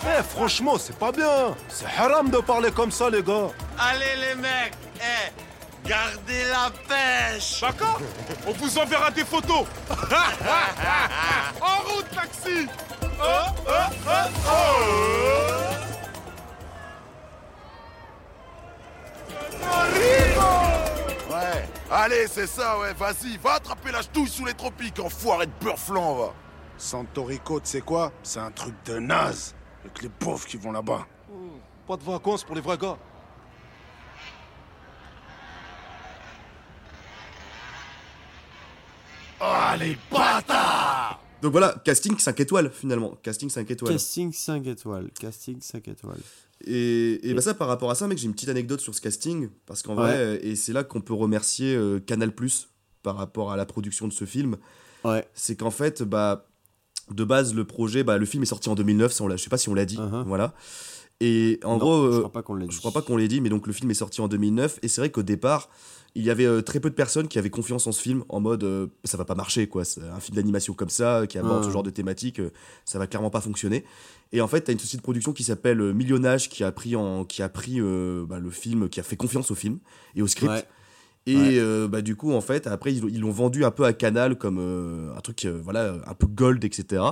[0.06, 1.56] Eh, franchement, c'est pas bien.
[1.68, 3.50] C'est haram de parler comme ça, les gars.
[3.78, 8.00] Allez les mecs, eh, gardez la pêche D'accord
[8.48, 9.66] On vous enverra des photos.
[11.62, 12.68] en route, taxi.
[13.20, 13.26] Oh,
[13.68, 13.72] oh,
[14.48, 15.97] oh,
[21.30, 25.52] Ouais, allez, c'est ça, ouais, vas-y, va attraper la ch'touille sous les tropiques, enfoiré de
[25.62, 26.34] beurre flan, va.
[26.78, 28.12] Santorico, tu sais quoi?
[28.24, 31.06] C'est un truc de naze, avec les pauvres qui vont là-bas.
[31.88, 32.98] Pas de vacances pour les vrais gars.
[39.40, 43.16] Ah, les bâtards Donc voilà, casting 5 étoiles finalement.
[43.22, 43.94] Casting 5 étoiles.
[43.94, 45.12] Casting 5 étoiles.
[45.12, 46.22] Casting 5 étoiles.
[46.66, 49.02] Et, et bah ça, par rapport à ça, mec, j'ai une petite anecdote sur ce
[49.02, 49.50] casting.
[49.66, 50.18] Parce qu'en vrai, Ouais.
[50.18, 52.34] euh, et c'est là qu'on peut remercier euh, Canal
[53.04, 54.58] par rapport à la production de ce film.
[55.04, 55.28] Ouais.
[55.34, 56.48] C'est qu'en fait, bah,
[57.12, 59.50] de base, le projet, bah, le film est sorti en 2009, ça, on je sais
[59.50, 59.98] pas si on l'a dit.
[59.98, 60.24] Uh-huh.
[60.26, 60.54] Voilà.
[61.20, 62.56] Et en Non, gros, je euh, crois pas qu'on
[63.16, 63.22] dit.
[63.22, 64.80] l'ait dit, mais donc le film est sorti en 2009.
[64.84, 65.70] Et c'est vrai qu'au départ,
[66.16, 68.40] il y avait euh, très peu de personnes qui avaient confiance en ce film, en
[68.40, 69.84] mode euh, ça va pas marcher, quoi.
[70.14, 71.68] Un film d'animation comme ça, qui aborde Ah.
[71.68, 72.52] ce genre de thématique, euh,
[72.86, 73.84] ça va clairement pas fonctionner.
[74.32, 77.24] Et en fait, t'as une société de production qui s'appelle Millionage qui a pris, en,
[77.26, 77.80] qui a pris
[78.28, 79.80] bah, le film, qui a fait confiance au film
[80.16, 80.52] et au script.
[80.52, 80.64] Ouais.
[81.28, 81.60] Et Ouais.
[81.60, 83.92] euh, bah, du coup, en fait, après, ils l'ont- ils l'ont vendu un peu à
[83.94, 87.04] Canal comme euh, un truc, euh, voilà, un peu gold, etc.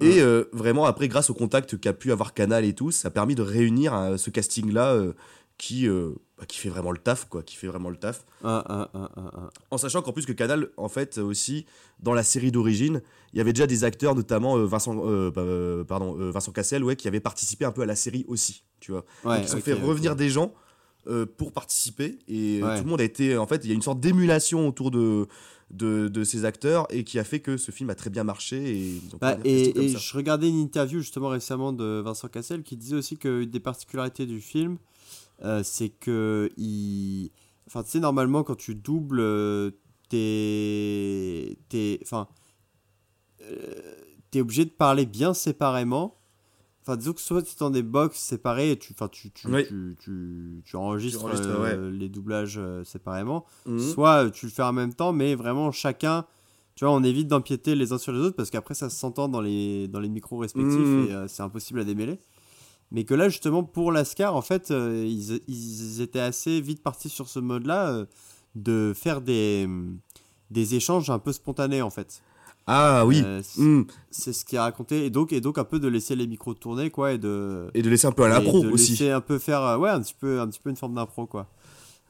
[0.00, 3.10] Et euh, vraiment, après, grâce au contact qu'a pu avoir Canal et tout, ça a
[3.10, 5.12] permis de réunir euh, ce casting-là euh,
[5.56, 8.26] qui, euh, bah, qui fait vraiment le taf, quoi, qui fait vraiment le taf.
[8.44, 9.50] Un, un, un.
[9.70, 11.64] En sachant qu'en plus que Canal, en fait, aussi,
[12.00, 13.00] dans la série d'origine,
[13.32, 14.94] il y avait déjà des acteurs, notamment Vincent,
[15.30, 15.42] bah,
[15.88, 19.06] pardon, Vincent Cassel, ouais, qui avaient participé un peu à la série aussi, tu vois.
[19.24, 20.52] Ouais, Donc, ils ont fait revenir des gens
[21.38, 22.76] pour participer et Ouais.
[22.78, 25.26] tout le monde a été, en fait, il y a une sorte d'émulation autour de,
[25.70, 28.78] de, de ces acteurs et qui a fait que ce film a très bien marché
[28.78, 32.96] et Bah, et, et je regardais une interview justement récemment de Vincent Cassel qui disait
[32.96, 34.78] aussi qu'une des particularités du film,
[35.44, 37.30] euh, c'est que il...
[37.66, 39.72] Enfin, tu sais, normalement, quand tu doubles euh,
[40.08, 41.58] tes...
[41.68, 41.98] tes...
[42.02, 42.28] Enfin,
[43.42, 43.74] euh,
[44.30, 46.16] t'es obligé de parler bien séparément.
[46.88, 49.66] Enfin, disons que soit tu es dans des box séparés et tu, tu, tu, Oui.
[49.66, 53.80] tu, tu, tu enregistres, Tu enregistres, euh, les doublages euh, séparément, Mhm.
[53.80, 56.26] soit euh, tu le fais en même temps, mais vraiment chacun,
[56.76, 59.40] tu vois, on évite d'empiéter les uns sur les autres parce qu'après ça s'entend dans
[59.40, 61.06] les, dans les micros respectifs Mhm.
[61.08, 62.20] et euh, c'est impossible à démêler.
[62.92, 67.28] Mais que là, justement, pour l'ASCAR, en fait, ils, ils étaient assez vite partis sur
[67.28, 68.06] ce mode-là
[68.54, 69.68] de faire des,
[70.52, 72.22] des échanges un peu spontanés, en fait.
[72.68, 73.22] Ah oui.
[73.24, 73.86] Euh, c'est- Mm.
[74.10, 76.54] c'est ce qui est raconté et donc et donc un peu de laisser les micros
[76.54, 78.92] tourner quoi et de Et de laisser un peu à l'impro de aussi.
[78.92, 81.26] laisser un peu faire euh, ouais un petit peu un petit peu une forme d'impro
[81.26, 81.46] quoi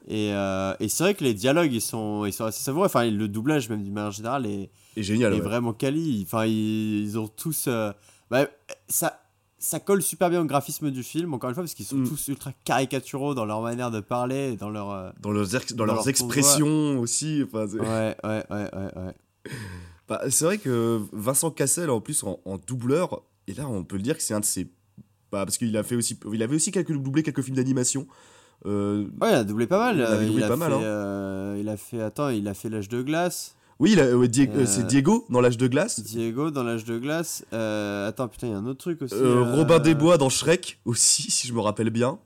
[0.07, 3.05] et, euh, et c'est vrai que les dialogues ils sont ils sont assez savoureux enfin
[3.09, 5.33] le doublage même d'une manière générale est, Et génial.
[5.33, 5.41] est ouais.
[5.41, 7.91] vraiment quali enfin ils, ils ont tous euh,
[8.31, 8.47] bah,
[8.87, 9.19] ça
[9.59, 12.07] ça colle super bien au graphisme du film encore une fois parce qu'ils sont Mm.
[12.09, 14.87] tous ultra caricaturaux dans leur manière de parler dans leur
[15.21, 17.43] Dans leurs, dans Dans leurs leur expressions aussi.
[17.45, 19.15] Enfin, c'est- ouais ouais ouais ouais ouais
[20.07, 23.97] Bah, c'est vrai que Vincent Cassel, en plus, en, en doubleur, et là, on peut
[23.97, 24.65] le dire que c'est un de ses.
[25.31, 28.07] Bah, parce qu'il a fait aussi, il avait aussi quelques, doublé quelques films d'animation.
[28.65, 29.97] Euh, Ouais, il a doublé pas mal.
[29.97, 30.81] Il avait doublé a pas mal, fait, hein.
[30.81, 33.55] euh, il a fait, attends, il a fait l'âge de glace.
[33.79, 35.99] oui, a- ouais, Euh, c'est Diego dans l'âge de glace.
[35.99, 37.43] Diego dans l'âge de glace.
[37.53, 39.13] Euh, attends, putain, il y a un autre truc aussi.
[39.15, 42.17] Euh, Robin des Bois dans Shrek aussi, si je me rappelle bien.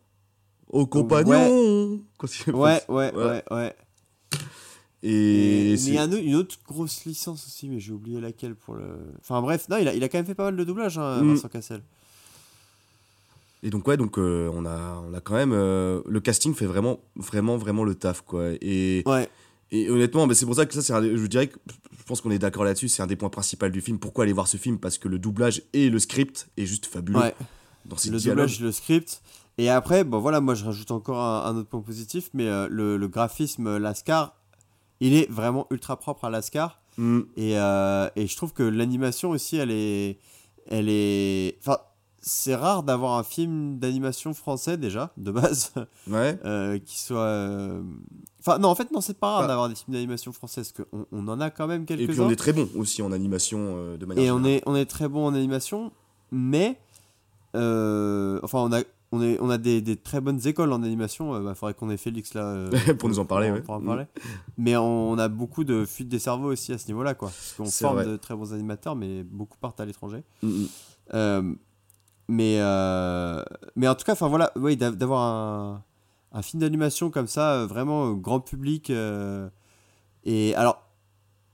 [0.69, 1.99] Au compagnon.
[2.17, 3.25] Quand il- Ouais, ouais, Ouais.
[3.25, 3.75] ouais, ouais.
[5.03, 8.21] Et, Et- mais c'est- il y a une autre grosse licence aussi, mais j'ai oublié
[8.21, 8.83] laquelle pour le.
[9.19, 11.21] Enfin bref, non, il a, il a quand même fait pas mal de doublage, hein,
[11.23, 11.29] Mm.
[11.33, 11.81] Vincent Cassel.
[13.63, 16.65] Et donc ouais, donc euh, on a, on a quand même euh, le casting fait
[16.65, 18.49] vraiment, vraiment, vraiment le taf quoi.
[18.61, 19.29] Et, Ouais.
[19.71, 21.57] et honnêtement, bah, c'est pour ça que ça, c'est, je dirais que
[21.97, 22.89] je pense qu'on est d'accord là-dessus.
[22.89, 23.99] C'est un des points principaux du film.
[23.99, 24.79] Pourquoi aller voir ce film?
[24.79, 27.35] Parce que le doublage et le script est juste fabuleux Ouais.
[27.85, 28.45] dans ces le dialogues.
[28.47, 29.21] doublage, le script.
[29.59, 32.67] Et après, bon voilà, moi je rajoute encore un, un autre point positif, mais euh,
[32.69, 34.35] le, le graphisme, Lascar,
[35.01, 36.79] il est vraiment ultra propre à Lascar.
[36.97, 37.19] Mm.
[37.35, 40.17] Et, euh, et je trouve que l'animation aussi, elle est.
[40.67, 41.57] Elle est.
[41.59, 41.77] Enfin,
[42.23, 45.73] c'est rare d'avoir un film d'animation français déjà, de base,
[46.07, 46.37] Ouais.
[46.45, 47.17] euh, qui soit.
[47.19, 47.81] euh,
[48.39, 49.47] Enfin, non, en fait, non, c'est pas rare Bah.
[49.47, 52.23] d'avoir des films d'animation français, parce qu'on on en a quand même Et puis quelques-uns.
[52.25, 54.57] on est très bon aussi en animation de manière Et on générale.
[54.57, 55.91] est, on est très bon en animation,
[56.31, 56.79] mais.
[57.55, 58.81] enfin, on a.
[59.13, 61.37] On, est, on a des, des très bonnes écoles en animation.
[61.49, 62.43] Il faudrait qu'on ait Félix là.
[62.45, 63.61] euh, Pour nous en parler, pour- ouais.
[63.61, 63.85] pour en Mm.
[63.85, 64.05] parler.
[64.57, 67.13] Mais on, on a beaucoup de fuites des cerveaux aussi à ce niveau-là.
[67.13, 67.27] quoi.
[67.29, 68.05] Parce qu'on forme vrai.
[68.05, 70.23] de très bons animateurs, mais beaucoup partent à l'étranger.
[70.43, 70.67] Mm, mm.
[71.13, 71.53] Euh,
[72.29, 73.43] mais, euh,
[73.75, 75.83] mais en tout cas, enfin voilà, oui, d'a- d'avoir un,
[76.31, 78.89] un film d'animation comme ça, euh, vraiment euh, grand public.
[78.91, 79.49] euh,
[80.23, 80.87] et alors,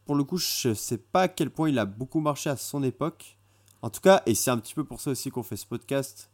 [0.06, 2.84] pour le coup, je sais pas à quel point il a beaucoup marché à son
[2.84, 3.38] époque.
[3.82, 6.30] En tout cas, et c'est un petit peu pour ça aussi qu'on fait ce podcast.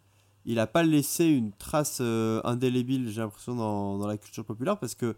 [0.45, 4.77] Il n'a pas laissé une trace euh, indélébile, j'ai l'impression, dans, dans la culture populaire
[4.77, 5.15] parce que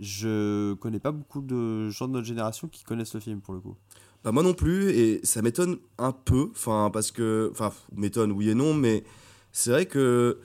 [0.00, 3.60] je connais pas beaucoup de gens de notre génération qui connaissent le film pour le
[3.60, 3.76] coup.
[4.24, 8.50] Bah moi non plus, et ça m'étonne un peu, enfin parce que, enfin m'étonne oui
[8.50, 9.02] et non, mais
[9.50, 10.38] c'est vrai que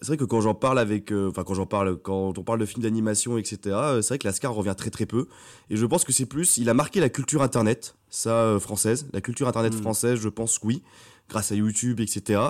[0.00, 2.58] c'est vrai que quand j'en parle avec, euh, enfin quand j'en parle, quand on parle
[2.58, 3.58] de films d'animation, etc.
[3.66, 5.28] euh, C'est vrai que l'Ascar revient très très peu,
[5.70, 9.06] et je pense que c'est plus, il a marqué la culture internet, ça euh, française,
[9.12, 9.80] la culture internet Mm.
[9.80, 10.82] française, je pense que oui,
[11.28, 12.40] grâce à YouTube, etc.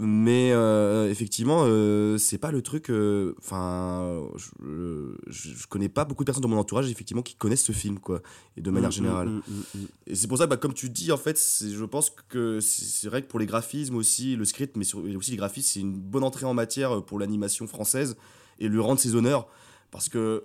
[0.00, 2.88] Mais euh, effectivement, euh, c'est pas le truc.
[2.88, 4.48] euh, Enfin, je,
[5.26, 7.98] je, je connais pas beaucoup de personnes dans mon entourage effectivement qui connaissent ce film,
[7.98, 8.22] quoi,
[8.56, 9.28] et de manière Mm, générale.
[9.28, 9.40] mm, mm,
[9.74, 9.86] mm, mm.
[10.06, 13.22] Et c'est pour ça, bah, comme tu dis, en fait, je pense que c'est vrai
[13.22, 16.22] que pour les graphismes aussi, le script, mais sur- aussi les graphismes, c'est une bonne
[16.22, 18.16] entrée en matière pour l'animation française
[18.60, 19.48] et lui rendre ses honneurs.
[19.90, 20.44] Parce que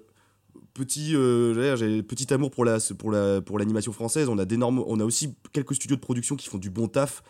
[0.74, 4.30] petit, euh, j'ai petit amour pour la pour la pour l'animation française.
[4.30, 7.22] On a d'énormes, on a aussi quelques studios de production qui font du bon taf.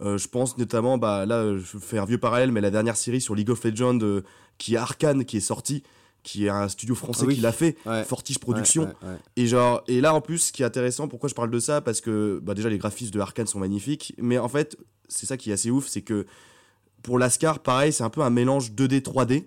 [0.00, 3.20] Euh, je pense notamment, bah là, je fais un vieux parallèle, mais la dernière série
[3.20, 4.22] sur League of Legends, euh,
[4.58, 5.82] qui est Arkane, qui est sortie,
[6.24, 7.34] qui est un studio français Ah oui.
[7.36, 8.02] qui l'a fait, Ouais.
[8.04, 8.84] Fortige Productions.
[8.84, 9.18] Ouais, ouais, ouais.
[9.36, 11.80] Et genre, et là en plus, ce qui est intéressant, pourquoi je parle de ça
[11.80, 14.76] Parce que bah déjà les graphismes de Arkane sont magnifiques, mais en fait,
[15.08, 16.26] c'est ça qui est assez ouf, c'est que
[17.02, 19.44] pour l'Ascar, pareil, c'est un peu un mélange 2D 3D.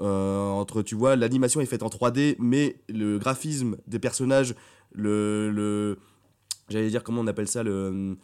[0.00, 4.54] Euh, entre, tu vois, l'animation est faite en 3D, mais le graphisme des personnages,
[4.92, 5.98] le, le
[6.68, 8.16] j'allais dire comment on appelle ça, le,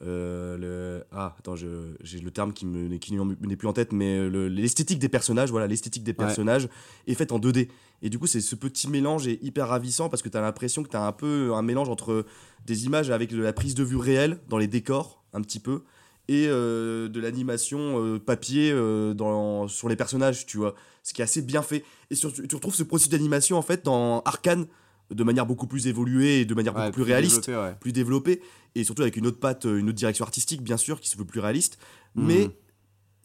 [0.00, 4.48] le ah attends, j'ai le terme qui me qui n'est plus en tête, mais le-
[4.48, 6.16] l'esthétique des personnages, voilà, l'esthétique des Ouais.
[6.16, 6.68] personnages
[7.06, 7.68] est faite en 2D.
[8.02, 10.82] Et du coup, c'est ce petit mélange est hyper ravissant parce que tu as l'impression
[10.84, 12.24] que tu as un peu un mélange entre
[12.66, 15.82] des images avec de la prise de vue réelle dans les décors, un petit peu,
[16.28, 20.74] et euh, de l'animation euh, papier euh, dans, sur les personnages, tu vois.
[21.02, 21.84] Ce qui est assez bien fait.
[22.10, 24.66] Et sur- tu retrouves ce processus d'animation, en fait, dans Arkane,
[25.10, 27.76] de manière beaucoup plus évoluée et de manière Ouais, beaucoup plus réaliste développé, ouais.
[27.80, 28.42] plus développé
[28.74, 31.16] et surtout avec une autre patte, euh, une autre direction artistique bien sûr qui se
[31.16, 31.78] veut plus réaliste.
[32.14, 32.52] Mais Mhm.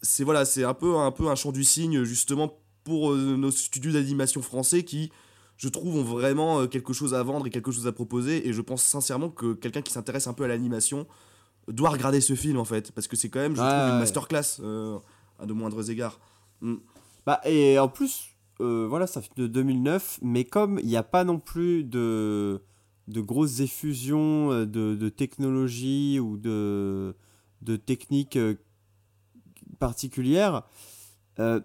[0.02, 3.50] c'est voilà, c'est un peu un peu un champ du signe justement pour euh, nos
[3.50, 5.10] studios d'animation français qui
[5.56, 8.52] je trouve ont vraiment euh, quelque chose à vendre et quelque chose à proposer et
[8.52, 11.06] je pense sincèrement que quelqu'un qui s'intéresse un peu à l'animation
[11.68, 13.98] doit regarder ce film en fait, parce que c'est quand même, je Ouais, trouve, une
[14.00, 14.98] masterclass euh,
[15.38, 16.18] à de moindres égards.
[16.60, 16.74] Mm.
[17.24, 18.24] Bah, et en plus,
[18.60, 22.62] euh, voilà, ça fait de 2009, mais comme il n'y a pas non plus de,
[23.08, 27.14] de grosses effusions euh, de, de technologie ou de,
[27.62, 28.54] de techniques euh,
[29.78, 30.62] particulières,
[31.40, 31.60] euh,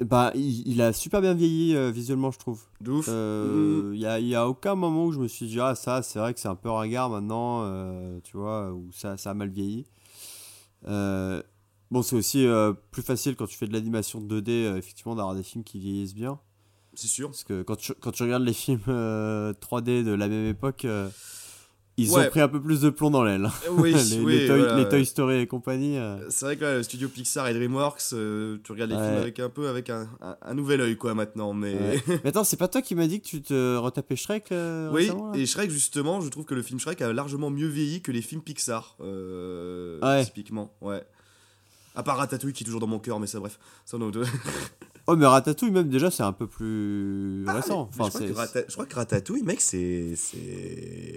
[0.00, 2.62] bah, il, il a super bien vieilli euh, visuellement, je trouve.
[2.80, 3.06] De ouf.
[3.08, 5.74] Euh, Il n'y a, il y a aucun moment où je me suis dit, ah,
[5.74, 7.64] ça, c'est vrai que c'est un peu ringard maintenant,
[8.22, 9.84] tu vois, ou ça, ça a mal vieilli.
[10.86, 11.42] Euh,
[11.90, 15.34] bon, c'est aussi euh, plus facile quand tu fais de l'animation 2D, euh, effectivement, d'avoir
[15.34, 16.38] des films qui vieillissent bien.
[16.94, 17.28] C'est sûr.
[17.30, 20.84] Parce que quand tu, quand tu regardes les films euh, 3D de la même époque,
[20.84, 21.08] euh,
[21.96, 22.26] ils Ouais.
[22.26, 23.48] ont pris un peu plus de plomb dans l'aile.
[23.72, 24.88] Oui, les, oui, les Toy, voilà, les ouais.
[24.88, 25.98] Toy Story et compagnie.
[26.30, 29.04] C'est vrai que là, le studio Pixar et DreamWorks, tu regardes les Ouais.
[29.06, 32.02] films avec un peu avec un, un- un nouvel œil quoi maintenant, mais ouais.
[32.24, 34.52] Mais attends, c'est pas toi qui m'as dit que tu te retapais Shrek
[34.92, 35.10] oui.
[35.34, 38.22] Et Shrek justement, je trouve que le film Shrek a largement mieux vieilli que les
[38.22, 40.24] films Pixar, Ouais.
[40.24, 41.02] typiquement, ouais.
[41.94, 43.58] À part Ratatouille qui est toujours dans mon cœur, mais ça bref.
[43.84, 44.24] Ça, non, de-
[45.06, 47.90] Oh, mais Ratatouille, même déjà, c'est un peu plus récent.
[47.98, 50.14] Mais Enfin, je, crois c'est- que Rata- je crois que Ratatouille, mec, c'est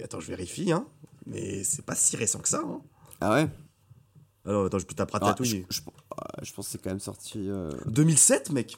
[0.03, 0.85] attends, je vérifie hein,
[1.27, 2.61] mais c'est pas si récent que ça.
[2.65, 2.81] Hein.
[3.21, 3.47] Ah ouais?
[4.45, 5.65] Alors attends, je peux taper Ah, Ratatouille.
[5.69, 5.81] je, je-
[6.17, 7.47] ah, je pense que c'est quand même sorti.
[7.49, 8.77] euh, 2007, mec.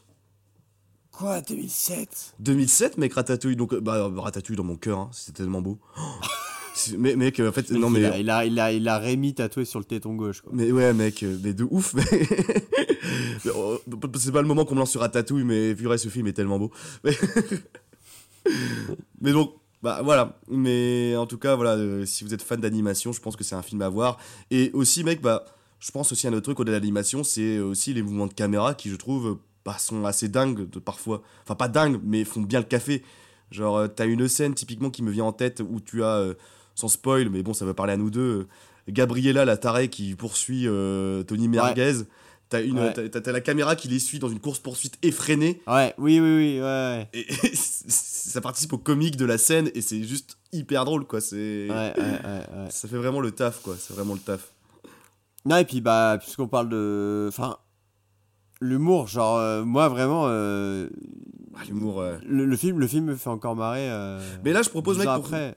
[1.11, 3.55] Quoi, 2007 2007, mec, Ratatouille.
[3.55, 5.79] Donc, euh, bah, Ratatouille dans mon cœur, hein, c'était tellement beau.
[6.97, 7.99] mais, mec, euh, en fait, non, mais.
[8.01, 10.41] il, a, il, a, il, a, il a Rémi tatoué sur le téton gauche.
[10.41, 10.51] Quoi.
[10.53, 11.93] Mais ouais, mec, euh, mais de ouf.
[11.93, 12.03] Mais...
[13.45, 13.77] euh,
[14.15, 16.59] c'est pas le moment qu'on me lance sur Ratatouille, mais purée, ce film est tellement
[16.59, 16.71] beau.
[17.03, 17.11] Mais,
[19.21, 20.37] mais donc, bah voilà.
[20.49, 23.55] Mais en tout cas, voilà, euh, si vous êtes fan d'animation, je pense que c'est
[23.55, 24.17] un film à voir.
[24.51, 25.45] Et aussi, mec, bah,
[25.79, 28.33] je pense aussi à un autre truc au-delà de l'animation, c'est aussi les mouvements de
[28.33, 31.21] caméra qui, je trouve, bah, sont assez dingues de, parfois.
[31.43, 33.03] Enfin, pas dingues, mais font bien le café.
[33.51, 36.33] Genre, euh, t'as une scène typiquement qui me vient en tête où tu as, euh,
[36.75, 38.47] sans spoil, mais bon, ça va parler à nous deux,
[38.87, 42.03] Gabriella, la tarée qui poursuit euh, Tony Merguez.
[42.47, 42.93] T'as une, Ouais.
[42.93, 45.61] t'as- t'as- t'as la caméra qui les suit dans une course poursuite effrénée.
[45.65, 47.09] Ouais, oui, oui, oui, ouais.
[47.13, 51.21] Et, ça participe au comique de la scène et c'est juste hyper drôle, quoi.
[51.21, 52.65] C'est, Ouais, ouais, ouais, ouais.
[52.69, 53.75] ça fait vraiment le taf, quoi.
[53.79, 54.51] C'est vraiment le taf.
[55.45, 57.25] Non, et puis, bah, puisqu'on parle de.
[57.29, 57.57] Enfin,
[58.61, 60.25] l'humour, genre, euh, moi, vraiment.
[60.27, 60.87] euh,
[61.57, 61.97] Ah, l'humour.
[61.97, 62.17] ouais.
[62.25, 63.89] le, le film, le film me fait encore marrer.
[63.89, 65.07] euh, Mais là, je propose, mec,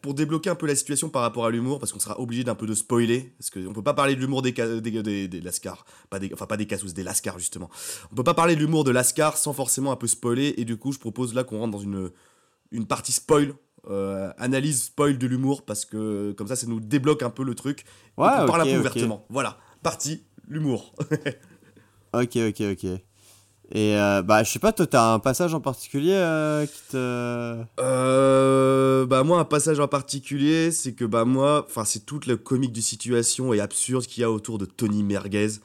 [0.01, 2.55] pour, débloquer un peu la situation par rapport à l'humour, parce qu'on sera obligé d'un
[2.55, 5.85] peu de spoiler, parce qu'on peut pas parler de l'humour des, des, des, des Lascars,
[6.09, 7.69] pas des, enfin pas des Cassos, des Lascars justement.
[8.13, 10.77] On peut pas parler de l'humour de Lascar sans forcément un peu spoiler, et du
[10.77, 12.11] coup, je propose là qu'on rentre dans une,
[12.71, 13.55] une partie spoil,
[13.91, 17.55] euh, analyse spoil de l'humour, parce que comme ça, ça nous débloque un peu le
[17.55, 17.85] truc,
[18.17, 19.25] Ouais, qu'on parle un peu ouvertement.
[19.31, 20.95] Voilà, partie, l'humour.
[22.15, 22.87] Ok, ok, ok.
[23.71, 27.65] Et euh, bah, je sais pas, toi, t'as un passage en particulier euh, qui te.
[27.81, 32.37] Euh, bah moi un passage en particulier c'est que bah moi enfin c'est toute la
[32.37, 35.61] comique de situation et absurde qu'il y a autour de Tony Merguez.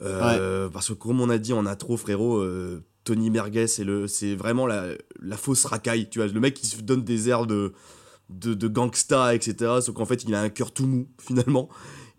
[0.00, 4.34] Parce que comme on a dit en intro frérot euh, Tony Merguez c'est le c'est
[4.34, 4.88] vraiment la,
[5.22, 6.28] la fausse racaille tu vois.
[6.28, 7.72] Le mec qui se donne des airs de
[8.28, 11.68] de, de gangsta etc sauf qu'en fait il a un cœur tout mou finalement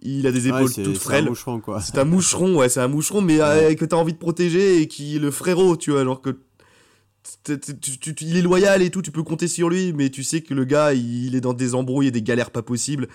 [0.01, 1.81] il a des Ouais, épaules toutes c'est un frêles moucheron, quoi.
[1.81, 4.87] c'est un moucheron ouais c'est un moucheron mais euh, que t'as envie de protéger et
[4.87, 6.37] qui est le frérot tu vois alors que
[7.43, 9.91] t'es- t'es- tu- tu- tu- il est loyal et tout, tu peux compter sur lui,
[9.93, 12.61] mais tu sais que le gars, il est dans des embrouilles et des galères pas
[12.61, 13.07] possibles.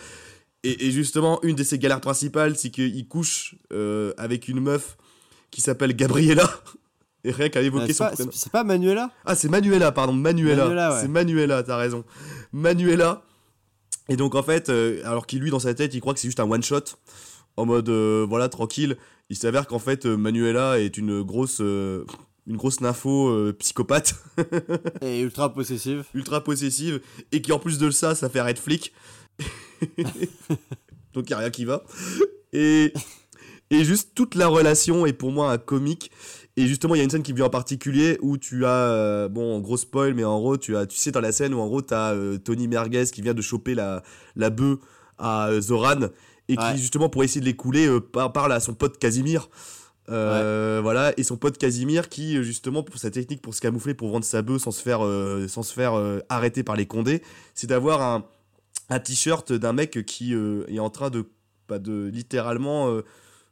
[0.65, 4.97] Et, et justement, une de ses galères principales, c'est qu'il couche euh, avec une meuf
[5.51, 6.49] qui s'appelle Gabriella.
[7.25, 8.31] Et rien qu'à Euh, évoquer c'est son prénom.
[8.33, 9.11] c'est- c'est pas Manuela?
[9.25, 10.65] Ah, c'est Manuela, pardon, Manuela.
[10.65, 11.01] Manuela, ouais.
[11.01, 12.05] C'est Manuela, t'as raison.
[12.53, 13.23] Manuela.
[14.09, 16.29] Et donc, en fait, euh, alors qu'il, lui, dans sa tête, il croit que c'est
[16.29, 16.85] juste un one-shot.
[17.57, 18.97] En mode, euh, voilà, tranquille.
[19.31, 21.61] Il s'avère qu'en fait, euh, Manuela est une grosse,
[22.47, 24.15] une grosse nympho euh, psychopathe.
[25.03, 26.05] Et ultra possessive.
[26.15, 27.01] ultra possessive
[27.31, 28.93] et qui en plus de ça, ça fait de flic.
[31.15, 31.85] Donc il a rien qui va.
[32.53, 32.93] Et,
[33.71, 36.11] et juste toute la relation est pour moi un comique.
[36.57, 38.69] Et justement, il y a une scène qui me vient en particulier où tu as,
[38.91, 41.55] euh, bon, en gros spoil, mais en gros, tu as, tu sais, dans la scène
[41.55, 44.03] où en gros, tu as Tony Merguez qui vient de choper la,
[44.37, 44.79] la bœuf
[45.19, 46.09] à euh, Zoran
[46.49, 49.49] et qui, justement, pour essayer de les couler, euh, par- parle à son pote Casimir.
[50.11, 53.95] Euh, Voilà, et son pote Casimir qui, euh, justement, pour sa technique pour se camoufler,
[53.95, 56.87] pour vendre sa bœuf sans se faire, euh, sans se faire euh, arrêter par les
[56.87, 57.23] condés,
[57.55, 58.27] c'est d'avoir un,
[58.91, 61.25] un t-shirt d'un mec qui euh, est en train de,
[61.69, 62.89] bah, de littéralement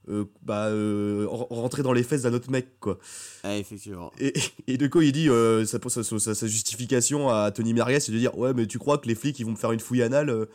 [0.08, 2.98] euh, bah, euh, rentrer dans les fesses d'un autre mec, quoi.
[3.44, 4.12] Effectivement.
[4.18, 4.32] Et,
[4.66, 8.36] et de quoi il dit euh, sa, sa, justification à Tony Merguez, c'est de dire
[8.36, 10.46] Ouais, mais tu crois que les flics ils vont me faire une fouille anale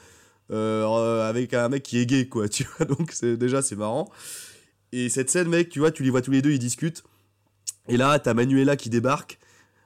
[0.51, 2.85] euh, avec un mec qui est gay, quoi, tu vois.
[2.85, 4.09] Donc déjà, c'est marrant.
[4.91, 7.03] Et cette scène, mec, tu vois, tu les vois tous les deux, ils discutent.
[7.87, 9.39] Et là, t'as Manuela qui débarque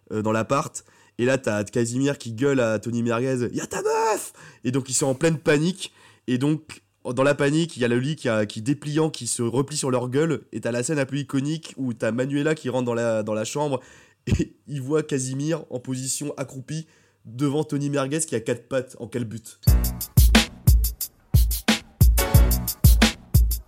[0.10, 0.86] dans l'appart.
[1.18, 4.32] Et là, t'as Casimir qui gueule à Tony Merguez Y'a ta meuf
[4.64, 5.92] Et donc, ils sont en pleine panique.
[6.28, 9.28] Et donc, dans la panique, il y a le lit qui, a, qui dépliant, qui
[9.28, 12.56] se replie sur leur gueule, et t'as la scène un peu iconique où t'as Manuela
[12.56, 13.80] qui rentre dans la, dans la chambre,
[14.28, 16.88] et il voit Casimir en position accroupie
[17.26, 19.60] devant Tony Merguez qui a quatre pattes en calbute.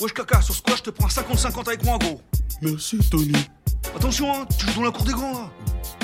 [0.02, 2.22] Wesh caca, sur ce quoi je te prends un 50-50 avec moi gros.
[2.62, 3.34] Merci, Tony.
[3.96, 5.52] Attention hein, tu joues dans la cour des grands là.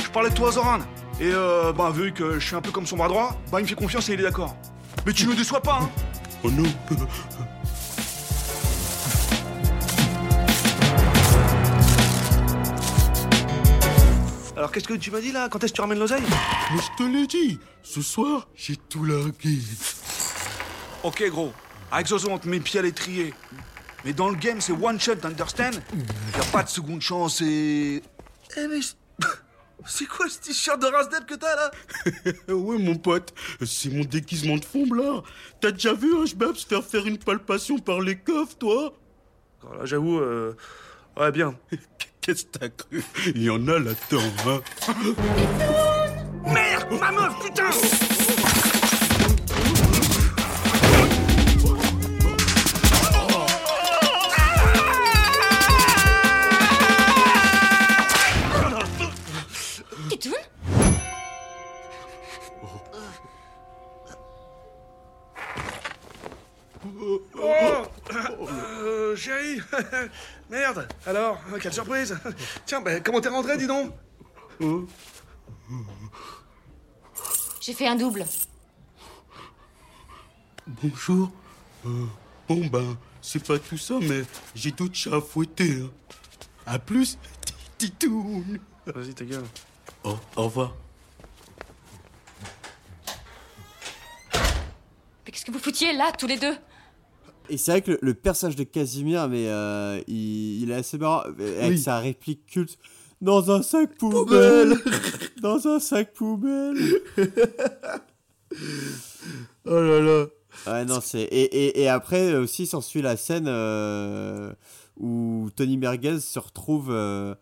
[0.04, 0.80] Je parlais de toi Zoran.
[1.20, 3.64] Et euh, bah vu que je suis un peu comme son bras droit, bah il
[3.64, 4.56] me fait confiance et il est d'accord.
[5.06, 5.90] Mais tu ne me déçois pas hein.
[6.48, 6.64] Oh non.
[14.56, 15.50] Alors qu'est-ce que tu m'as dit là?
[15.50, 16.24] Quand est-ce que tu ramènes l'oseille?
[16.72, 19.58] Mais je te l'ai dit, ce soir, j'ai tout largué.
[21.04, 21.52] Ok gros,
[21.92, 23.34] avec Zozo on te met pied à l'étrier.
[24.06, 25.72] Mais dans le game c'est one shot, understand?
[26.38, 28.02] Y'a pas de seconde chance et...
[28.56, 28.80] Eh mais...
[29.86, 31.72] C'est quoi ce t-shirt de Rasdel que t'as là
[32.54, 33.34] ouais, mon pote,
[33.66, 35.24] c'est mon déguisement de fond blanc.
[35.62, 38.94] T'as déjà vu un schbab se faire faire une palpation par les coffres, toi
[39.62, 40.54] Alors là j'avoue, euh...
[41.18, 41.56] ouais bien.
[42.22, 43.04] Qu'est-ce que t'as cru?
[43.28, 44.62] Il y en a là-dedans, hein
[46.54, 48.27] Merde, ma meuf, putain
[69.18, 69.62] Chérie
[70.50, 72.18] Merde Alors, quelle surprise
[72.66, 73.94] Tiens, bah, comment t'es rentré, dis donc
[77.62, 78.26] J'ai fait un double.
[80.68, 81.32] Bonjour.
[81.86, 82.06] Euh,
[82.50, 84.24] bon ben, c'est pas tout ça, mais
[84.56, 85.82] j'ai d'autres chats à fouetter.
[85.84, 85.90] hein.
[86.66, 87.18] À plus,
[87.78, 88.60] titoun.
[88.86, 89.46] Vas-y, ta gueule.
[90.04, 90.74] Oh, au revoir.
[95.26, 96.58] Mais qu'est-ce que vous foutiez là, tous les deux?
[97.50, 100.98] Et c'est vrai que le, le personnage de Casimir, mais euh, il, il est assez
[100.98, 101.78] marrant avec Oui.
[101.80, 102.78] sa réplique culte.
[103.22, 104.76] Dans un sac poubelle
[105.42, 106.78] Dans un sac poubelle
[109.66, 110.26] Oh là là.
[110.66, 111.22] Ouais, non, c'est.
[111.24, 114.52] Et, et, et après aussi s'ensuit la scène euh,
[114.98, 117.36] où Tony Merguez se retrouve euh,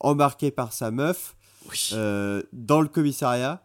[0.00, 1.34] embarqué par sa meuf
[1.92, 3.62] dans le commissariat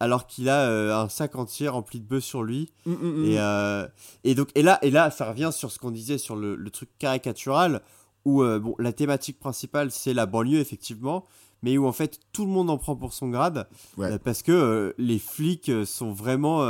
[0.00, 2.70] alors qu'il a euh, un sac entier rempli de bœufs sur lui.
[2.86, 3.24] Mm, mm, mm.
[3.26, 3.86] Et, euh,
[4.24, 6.70] et donc et là et là ça revient sur ce qu'on disait sur le, le
[6.70, 7.80] truc caricatural
[8.24, 11.24] où euh, bon la thématique principale c'est la banlieue effectivement
[11.62, 13.66] mais où en fait tout le monde en prend pour son grade
[13.96, 14.18] Ouais.
[14.18, 16.62] parce que les flics sont vraiment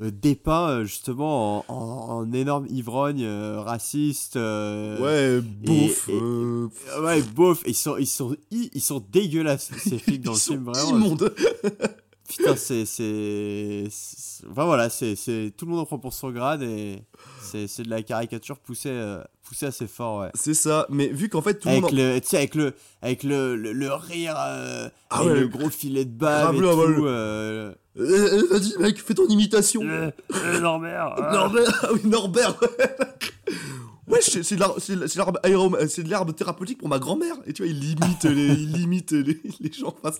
[0.00, 6.08] dépeints justement en, en, en énormes ivrognes euh, racistes euh, Ouais, bouffe.
[6.08, 10.38] et- ouais beauf ils sont ils sont ils, ils sont dégueulasses ces flics dans le
[10.38, 11.16] film vraiment.
[12.28, 12.82] Putain, c'est.
[14.50, 15.14] Enfin voilà, c'est
[15.56, 17.02] tout le monde en prend pour son grade et
[17.40, 20.30] c'est de la caricature poussée, euh, poussée assez fort, ouais.
[20.34, 21.84] C'est ça, mais vu qu'en fait tout le monde.
[21.86, 25.70] en- tu sais, avec le, avec le, le, le rire, euh, Ah ouais, le gros
[25.70, 27.06] filet de bave et tout.
[27.06, 28.02] euh, Euh,
[28.42, 29.82] euh, Vas-y, mec, fais ton imitation.
[30.60, 31.14] Norbert.
[31.32, 32.60] Norbert, ah oui, Norbert.
[32.60, 32.96] Ouais,
[34.20, 37.34] c'est c'est de l'herbe thérapeutique pour ma grand-mère.
[37.46, 39.94] Et tu vois, il limite les, il limite les, les gens.
[40.02, 40.16] Enfin,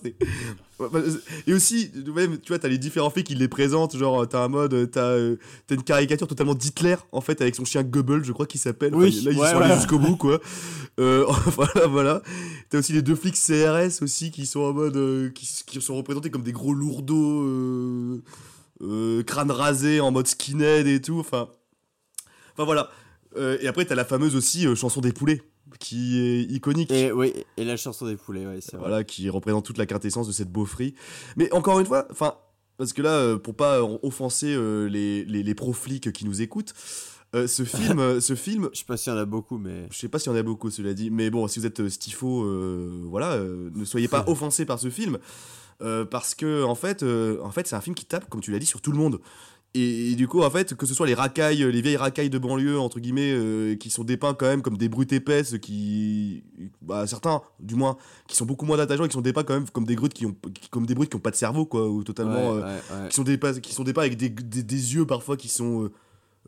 [0.79, 0.99] Ouais, bah,
[1.47, 3.97] Et aussi, même, tu vois, t'as les différents faits qui les présentent.
[3.97, 7.65] Genre, t'as un mode, t'as euh, t'as une caricature totalement d'Hitler, en fait, avec son
[7.65, 8.93] chien Goebbels, je crois qu'il s'appelle.
[8.93, 9.75] Enfin, Oui, là, ils ouais, sont allés ouais.
[9.77, 10.39] jusqu'au bout, quoi.
[10.99, 11.25] Euh,
[11.55, 12.21] voilà, voilà.
[12.69, 14.97] T'as aussi les deux flics CRS aussi qui sont en mode.
[14.97, 17.43] euh, qui, qui sont représentés comme des gros lourdeaux.
[17.43, 18.21] euh,
[18.81, 21.19] euh, crâne rasé en mode skinhead et tout.
[21.19, 21.47] Enfin.
[22.53, 22.91] Enfin voilà.
[23.37, 25.41] Euh, et après, t'as la fameuse aussi euh, chanson des poulets,
[25.79, 26.91] qui est iconique.
[26.91, 28.87] Et, oui, et la chanson des poulets, ouais, c'est vrai.
[28.87, 30.95] Voilà, qui représente toute la quintessence de cette beaufrie.
[31.35, 32.35] Mais encore une fois, enfin,
[32.77, 34.57] parce que là, euh, pour pas offenser
[34.89, 36.73] les, les, les pro-flics qui nous écoutent,
[37.35, 39.87] euh, ce film, ce film, Je sais pas s'il y en a beaucoup, mais.
[39.91, 41.87] je sais pas s'il y en a beaucoup, cela dit, mais bon, si vous êtes
[41.89, 45.17] stifo, euh, voilà, euh, ne soyez pas offensés par ce film,
[46.09, 48.65] parce que en fait, en fait, c'est un film qui tape, comme tu l'as dit,
[48.65, 49.19] sur tout le monde.
[49.73, 52.37] Et, et du coup, en fait, que ce soit les racailles, les vieilles racailles de
[52.39, 56.43] banlieue, entre guillemets, euh, qui sont dépeints quand même comme des brutes épaisses, qui,
[56.81, 57.97] bah, certains, du moins,
[58.27, 60.25] qui sont beaucoup moins attachants, et qui sont dépeints quand même comme des brutes qui
[60.25, 62.79] ont, qui- comme des brutes qui ont pas de cerveau, quoi, ou totalement, Ouais, euh,
[63.03, 65.91] ouais, qui sont dépeints, qui sont dépeints avec des, des, des yeux parfois qui sont,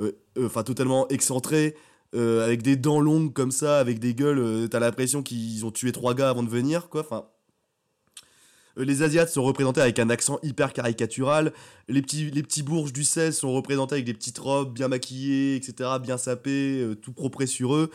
[0.01, 0.11] euh,
[0.41, 1.76] enfin, totalement excentrés,
[2.15, 5.72] euh, avec des dents longues comme ça, avec des gueules, euh, t'as l'impression qu'ils ont
[5.72, 7.01] tué trois gars avant de venir, quoi.
[7.01, 7.26] Enfin,
[8.84, 11.53] les Asiates sont représentés avec un accent hyper caricatural.
[11.88, 15.55] Les petits, les petits bourges du 16 sont représentés avec des petites robes bien maquillées,
[15.55, 17.89] etc., bien sapées, euh, tout propre sur eux.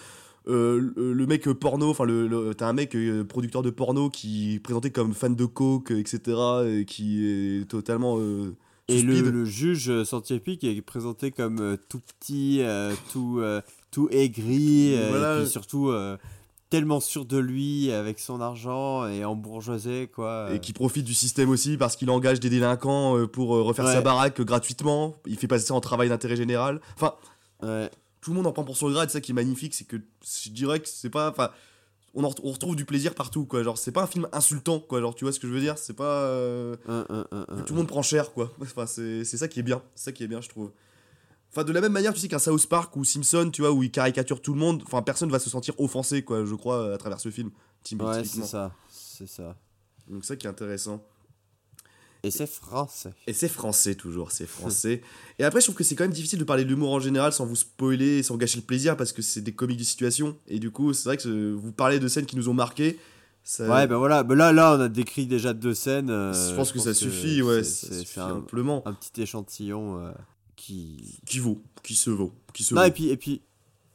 [0.47, 4.11] Euh, le, mec euh, porno, enfin, le, le- t'as un mec euh, producteur de porno
[4.11, 6.21] qui est présenté comme fan de coke, euh, etc.,
[6.67, 8.55] et qui est totalement euh,
[8.89, 14.09] Et le, juge euh, scientifique est présenté comme euh, tout petit, euh, tout, euh, tout
[14.11, 15.37] aigri, euh, Voilà.
[15.39, 16.19] et puis surtout euh,
[16.75, 20.49] tellement sûr de lui avec son argent et embourgeoisé, quoi.
[20.53, 23.87] Et qui profite du système aussi parce qu'il engage des délinquants euh, pour euh, refaire
[23.87, 25.15] sa baraque euh, gratuitement.
[25.27, 26.81] Il fait passer ça en travail d'intérêt général.
[26.97, 27.15] Enfin,
[27.63, 27.89] Ouais.
[28.21, 29.09] tout le monde en prend pour son grade.
[29.09, 29.97] C'est ça qui est magnifique, c'est que
[30.45, 31.31] je dirais que c'est pas.
[31.31, 31.51] Enfin,
[32.15, 33.63] on, en ret- on retrouve du plaisir partout, quoi.
[33.63, 35.01] Genre, c'est pas un film insultant, quoi.
[35.01, 35.79] Genre, tu vois ce que je veux dire?
[35.79, 36.23] C'est pas.
[36.25, 38.51] euh, Un, un, un, un, que tout le monde prend cher, quoi.
[38.61, 39.81] Enfin, c'est ça qui est bien.
[39.95, 40.73] C'est ça qui est bien, je trouve.
[41.57, 43.85] Enfin, de la même manière, tu sais qu'un South Park ou Simpson, tu vois, où
[43.85, 46.99] il caricature tout le monde, enfin, personne va se sentir offensé, quoi, je crois, à
[46.99, 47.51] travers ce film.
[48.01, 48.73] Ouais, c'est ça.
[48.91, 49.57] C'est ça.
[50.11, 51.01] Donc, ça qui est intéressant.
[52.25, 53.13] Et c'est français.
[53.27, 55.03] Et c'est français toujours, c'est français.
[55.39, 57.33] et après, je trouve que c'est quand même difficile de parler de l'humour en général
[57.35, 60.37] sans vous spoiler, sans gâcher le plaisir, parce que c'est des comiques de situation.
[60.49, 62.99] Et du coup, c'est vrai que vous parlez de scènes qui nous ont marqué.
[63.45, 63.69] Ça...
[63.69, 64.23] Ouais, ben voilà.
[64.23, 66.09] Ben là, là, on a décrit déjà deux scènes.
[66.09, 68.83] euh, je pense que ça suffit, ouais, c'est- ça c'est- suffit c'est un, amplement.
[68.87, 70.11] un petit échantillon euh,
[70.57, 71.21] qui.
[71.27, 72.87] Qui vaut, qui se vaut, qui se Non, vaut.
[72.87, 73.43] et puis, et puis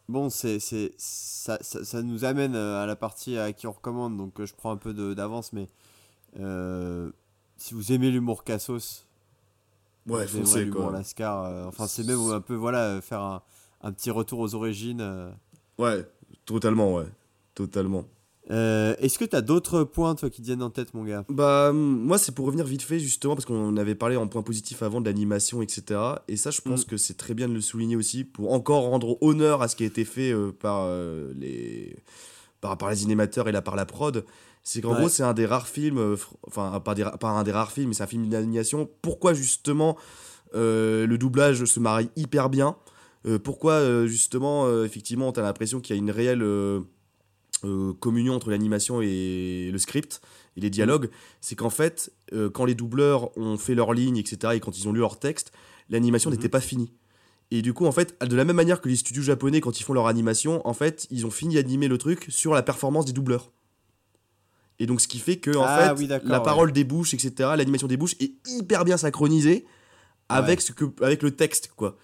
[0.08, 3.72] bon, c'est, c'est, ça, ça, ça nous amène euh, à la partie à qui on
[3.72, 5.68] recommande, donc euh, je prends un peu d'avance, mais
[6.40, 7.12] euh,
[7.58, 9.06] si vous aimez l'humour cassos,
[10.08, 10.92] Ouais, foncez, l'humour quoi.
[10.94, 13.44] Lascar, euh, enfin, c'est même un peu, voilà, faire un,
[13.82, 15.32] un petit retour aux origines.
[15.78, 16.06] Ouais,
[16.46, 17.06] totalement, ouais.
[17.54, 18.06] Totalement.
[18.52, 21.24] Euh, est-ce que t'as d'autres points, toi, qui te viennent en tête, mon gars?
[21.30, 24.82] Bah, moi, c'est pour revenir vite fait, justement, parce qu'on avait parlé en point positif
[24.82, 26.24] avant de l'animation, etc.
[26.28, 26.90] Et ça, je pense Mm.
[26.90, 29.84] que c'est très bien de le souligner aussi, pour encore rendre honneur à ce qui
[29.84, 31.96] a été fait euh, par, euh, les...
[32.60, 34.26] par, par les animateurs et là par la prod.
[34.64, 35.00] C'est qu'en Ouais.
[35.00, 36.16] gros, c'est un des rares films,
[36.48, 38.90] enfin, pas, des ra- pas un des rares films, mais c'est un film d'animation.
[39.02, 39.96] Pourquoi, justement,
[40.54, 42.76] le doublage se marie hyper bien?
[43.44, 46.44] Pourquoi, justement, effectivement, t'as l'impression qu'il y a une réelle.
[47.64, 50.22] Euh, communion entre l'animation et le script
[50.58, 51.10] et les dialogues,
[51.42, 54.88] c'est qu'en fait, euh, quand les doubleurs ont fait leur ligne, etc., et quand ils
[54.88, 55.52] ont lu leur texte,
[55.90, 56.36] l'animation Mhm.
[56.38, 56.92] n'était pas finie.
[57.52, 59.84] Et du coup, en fait, de la même manière que les studios japonais, quand ils
[59.84, 63.14] font leur animation, en fait, ils ont fini d'animer le truc sur la performance des
[63.14, 63.52] doubleurs.
[64.78, 66.44] Et donc, ce qui fait que, en Ah fait, oui, la ouais.
[66.44, 69.66] parole des bouches, etc., l'animation des bouches est hyper bien synchronisée
[70.30, 70.66] avec, Ouais.
[70.66, 71.98] ce que, avec le texte, quoi.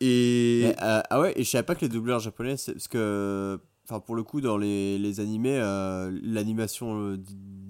[0.00, 0.62] Et.
[0.64, 3.60] Mais, euh, ah ouais, et je savais pas que les doubleurs japonais, c'est- parce que,
[3.90, 7.16] enfin, pour le coup, dans les, les animés, euh, l'animation euh,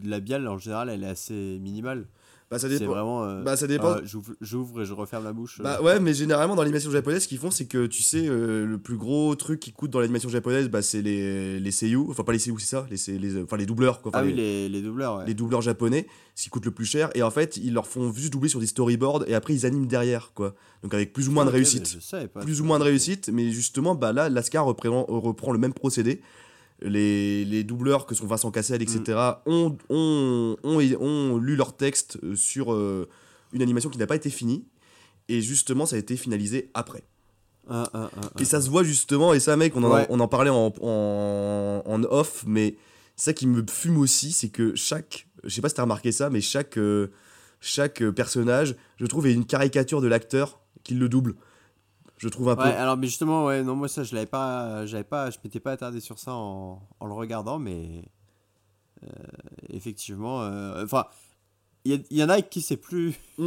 [0.04, 2.06] labiale, en général, elle est assez minimale.
[2.50, 2.90] Bah, ça C'est dépend.
[2.90, 3.22] vraiment.
[3.24, 3.92] euh, Bah, ça dépend.
[3.92, 4.00] euh,
[4.40, 5.60] j'ouvre- et je referme la bouche.
[5.60, 5.62] euh.
[5.62, 8.66] Bah ouais, mais généralement dans l'animation japonaise, ce qu'ils font, c'est que tu sais, euh,
[8.66, 12.06] le plus gros truc qui coûte dans l'animation japonaise, bah, c'est les, les seiyuu.
[12.10, 12.86] Enfin, pas les seiyuu, c'est ça?
[12.90, 14.10] Les, les, Enfin, les doubleurs, quoi.
[14.10, 15.26] Enfin, ah oui, les, les, doubleurs, ouais.
[15.26, 17.10] les doubleurs japonais, ce qui coûte le plus cher.
[17.14, 19.86] Et en fait, ils leur font juste doubler sur des storyboards et après ils animent
[19.86, 20.56] derrière, quoi.
[20.82, 21.98] Donc avec plus ou moins Ah, de ok, réussite.
[22.00, 25.58] je pas, plus ou moins de réussite, mais justement, bah là, Lascar reprend, reprend le
[25.58, 26.20] même procédé.
[26.82, 29.00] Les, les doubleurs que sont Vincent Cassel, etc.,
[29.46, 29.50] Mm.
[29.50, 33.08] ont, ont, ont, ont lu leur texte sur euh,
[33.52, 34.64] une animation qui n'a pas été finie.
[35.28, 37.04] Et justement, ça a été finalisé après.
[37.68, 38.10] Un, un, un,
[38.40, 40.06] Et ça se voit justement, et ça, mec, on en, Ouais.
[40.08, 42.76] on en parlait en, en, en off, mais
[43.16, 45.28] ça qui me fume aussi, c'est que chaque.
[45.44, 47.08] Je sais pas si t'as remarqué ça, mais chaque, euh,
[47.60, 51.34] chaque euh, personnage, je trouve, est une caricature de l'acteur qui le double.
[52.20, 52.62] Je trouve un peu.
[52.62, 55.72] Alors, mais justement, ouais, non, moi, ça, je l'avais pas, j'avais pas, je m'étais pas
[55.72, 58.04] attardé sur ça en, en le regardant, mais
[59.02, 59.06] euh,
[59.70, 61.06] effectivement, euh, enfin,
[61.86, 63.14] il y, en a qui c'est plus,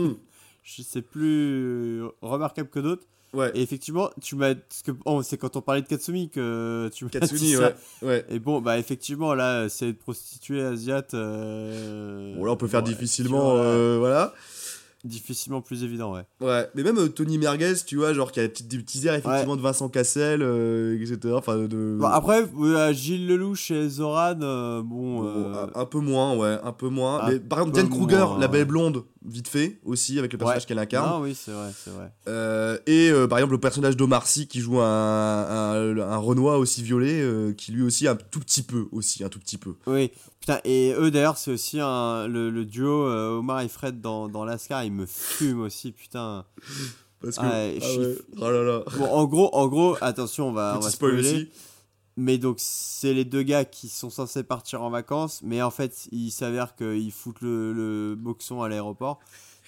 [0.63, 3.05] je sais plus remarquable que d'autres.
[3.33, 3.51] Ouais.
[3.53, 7.03] Et effectivement, tu m'as, parce que oh, c'est quand on parlait de Katsumi que tu
[7.03, 7.75] m'as dit Katsuni, ça.
[8.01, 8.25] ouais, ouais.
[8.29, 11.13] Et bon, bah effectivement, là, c'est une prostituée asiate.
[11.13, 12.35] Euh...
[12.35, 13.55] Bon, là, on peut faire difficilement.
[13.55, 14.33] vois, voilà.
[15.03, 16.23] Difficilement plus évident, ouais.
[16.39, 16.65] Ouais.
[16.75, 19.61] Mais même euh, Tony Merguez, tu vois, genre, qui a des petits, airs, effectivement, de
[19.61, 21.33] Vincent Cassel, euh, etc.
[21.37, 21.97] Enfin, de.
[21.99, 24.35] Bon, après, euh, Gilles Lelouch et Zoran,
[24.81, 25.27] bon.
[25.27, 27.21] Un, un peu moins, ouais, un peu moins.
[27.21, 30.37] un mais par exemple, Diane Kruger, moins, la belle blonde, vite fait, aussi, avec le
[30.37, 30.67] personnage ouais.
[30.67, 31.09] qu'elle incarne.
[31.09, 32.11] Non, oui, c'est vrai, c'est vrai.
[32.27, 36.59] Euh, et euh, par exemple, le personnage d'Omar Sy qui joue un, un, un Renoir
[36.59, 39.75] aussi violet, euh, qui lui aussi un tout petit peu, aussi, un tout petit peu.
[39.87, 44.27] Oui, putain, et eux d'ailleurs, c'est aussi un, le, le duo Omar et Fred dans,
[44.27, 46.45] dans Lascar, ils me fument aussi, putain.
[47.21, 47.41] Parce que.
[47.43, 48.83] Ah, ah ouais, oh là là.
[48.97, 51.35] Bon, en gros, en gros, attention, on va, on Petit va spoil spoiler.
[51.35, 51.49] aussi.
[52.15, 56.07] Mais donc, c'est les deux gars qui sont censés partir en vacances, mais en fait,
[56.11, 59.19] il s'avère qu'ils foutent le, le boxon à l'aéroport.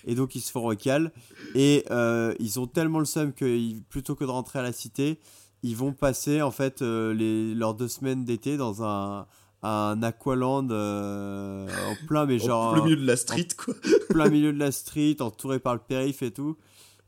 [0.06, 1.12] Et donc, ils se font recal.
[1.56, 4.72] Et euh, ils ont tellement le seum que ils- plutôt que de rentrer à la
[4.74, 5.20] cité,
[5.64, 9.26] ils vont passer en fait euh, les, leurs deux semaines d'été dans un,
[9.64, 12.74] un aqualand euh, en plein, mais En genre.
[12.74, 13.74] plein milieu de la street, quoi.
[14.10, 16.56] plein milieu de la street, entouré par le périph' et tout.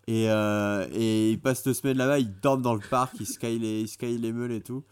[0.08, 3.60] Et, euh, et ils passent deux semaines là-bas, ils dorment dans le parc, ils sky
[3.60, 4.84] les, ils sky les meules et tout.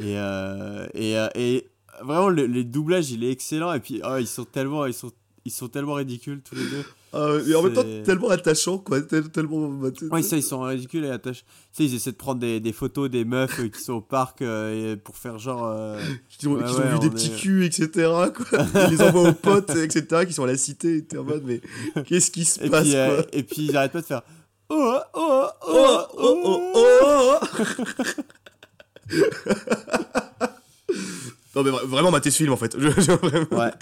[0.00, 1.66] Et, euh, et, euh, et
[2.04, 3.72] vraiment, le, les doublages, il est excellent.
[3.72, 4.86] Et puis, oh, ils sont tellement.
[4.86, 5.10] Ils sont,
[5.44, 6.84] ils sont tellement ridicules tous les deux.
[7.12, 9.00] Ah, et en même temps, tellement attachant, quoi.
[9.00, 9.68] tel- Tellement.
[9.70, 11.42] bah, Ouais, ça, ils sont ridicules et attachent.
[11.42, 14.42] Tu sais, ils essaient de prendre des, des photos des meufs qui sont au parc
[14.42, 15.66] euh, pour faire genre.
[15.66, 17.88] euh, qui ont, ouais, qui ont ouais, vu des petits culs, etc.
[18.32, 18.66] Quoi.
[18.88, 20.24] Ils les envoient aux potes, etc.
[20.26, 21.04] qui sont à la cité.
[21.12, 21.60] Et en mode, mais
[22.04, 24.22] qu'est-ce qui se Et passe puis, quoi et puis ils arrêtent pas de faire.
[24.72, 28.04] Oh, oh, oh, Oh, oh, oh, oh
[31.56, 32.74] Non, mais vra- vraiment, mater ce film en fait.
[32.78, 33.46] Je- je- vraiment.
[33.64, 33.72] Ouais.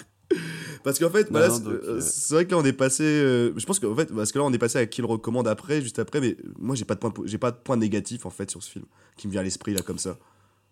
[0.84, 3.02] Parce qu'en fait, bah c'est euh, euh, vrai que là on est passé.
[3.02, 5.46] euh, je pense qu'en fait, parce que là on est passé à qui le recommande
[5.48, 8.24] après, juste après, mais moi j'ai pas de point, po- j'ai pas de point négatif
[8.26, 8.84] en fait sur ce film
[9.16, 10.16] qui me vient à l'esprit là comme ça.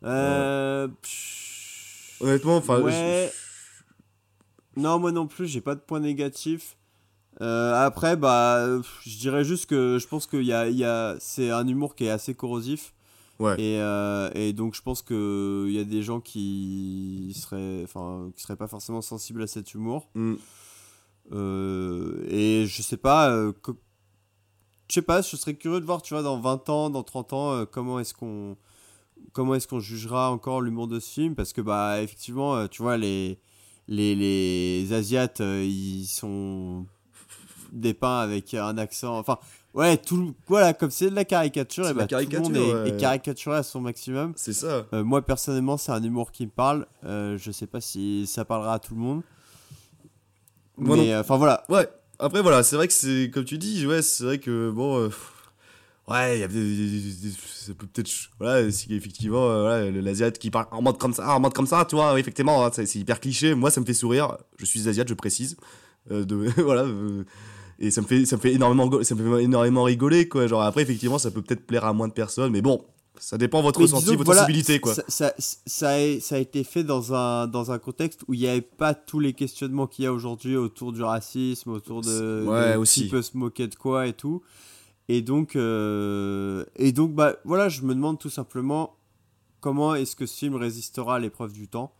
[0.05, 0.89] Euh,
[2.21, 3.31] Honnêtement, enfin, ouais.
[4.77, 6.77] Non, moi non plus, j'ai pas de point négatif.
[7.43, 11.51] Euh, après, bah, je dirais juste que je pense qu'il y a, y a, c'est
[11.51, 12.93] un humour qui est assez corrosif.
[13.39, 13.55] Ouais.
[13.61, 18.43] Et, euh, et donc je pense qu'il y a des gens qui seraient, enfin, qui
[18.43, 20.09] seraient pas forcément sensibles à cet humour.
[20.15, 20.35] Mm.
[21.33, 23.53] Euh, et je sais pas, euh,
[24.89, 27.33] je sais pas, je serais curieux de voir, tu vois, dans 20 ans, dans 30
[27.33, 28.57] ans, comment est-ce qu'on
[29.33, 31.35] comment est-ce qu'on jugera encore l'humour de ce film?
[31.35, 33.39] Parce que bah effectivement tu vois les
[33.89, 36.87] les, les asiates ils sont
[37.73, 39.39] dépeints avec un accent enfin
[39.75, 42.75] ouais tout voilà comme c'est de la caricature et la bah, tout le monde est,
[42.75, 42.89] ouais.
[42.91, 44.87] est caricaturé à son maximum c'est ça.
[44.93, 48.45] Euh, moi personnellement c'est un humour qui me parle Euh, je sais pas si ça
[48.45, 49.23] parlera à tout le monde
[50.79, 51.89] Moi mais enfin voilà Ouais.
[52.19, 54.99] Après voilà, c'est vrai que c'est comme tu dis, ouais, c'est vrai que bon.
[54.99, 55.11] euh,
[56.09, 58.09] Ouais, il y a des, des- des- des- ça peut peut-être
[58.39, 61.67] voilà si effectivement euh, voilà, l'asiate qui parle en mode comme ça en mode comme
[61.67, 64.65] ça tu vois effectivement hein, c'est c'est hyper cliché moi ça me fait sourire je
[64.67, 65.57] suis asiate je précise
[66.13, 67.25] Euh, de voilà euh,
[67.79, 70.63] et ça me fait ça me fait énormément ça me fait énormément rigoler quoi genre
[70.63, 72.85] après effectivement ça peut peut-être plaire à moins de personnes mais bon
[73.19, 76.35] ça dépend de votre Mais ressenti votre voilà, sensibilité quoi Ça, ça, ça a, ça
[76.35, 79.33] a été fait dans un, dans un contexte où il n'y avait pas tous les
[79.33, 83.05] questionnements qu'il y a aujourd'hui autour du racisme, autour de, Ouais, de aussi.
[83.05, 84.43] qui peut se moquer de quoi et tout.
[85.09, 88.97] Et donc, euh, et donc bah, voilà, je me demande tout simplement
[89.61, 91.93] comment est-ce que ce film résistera à l'épreuve du temps.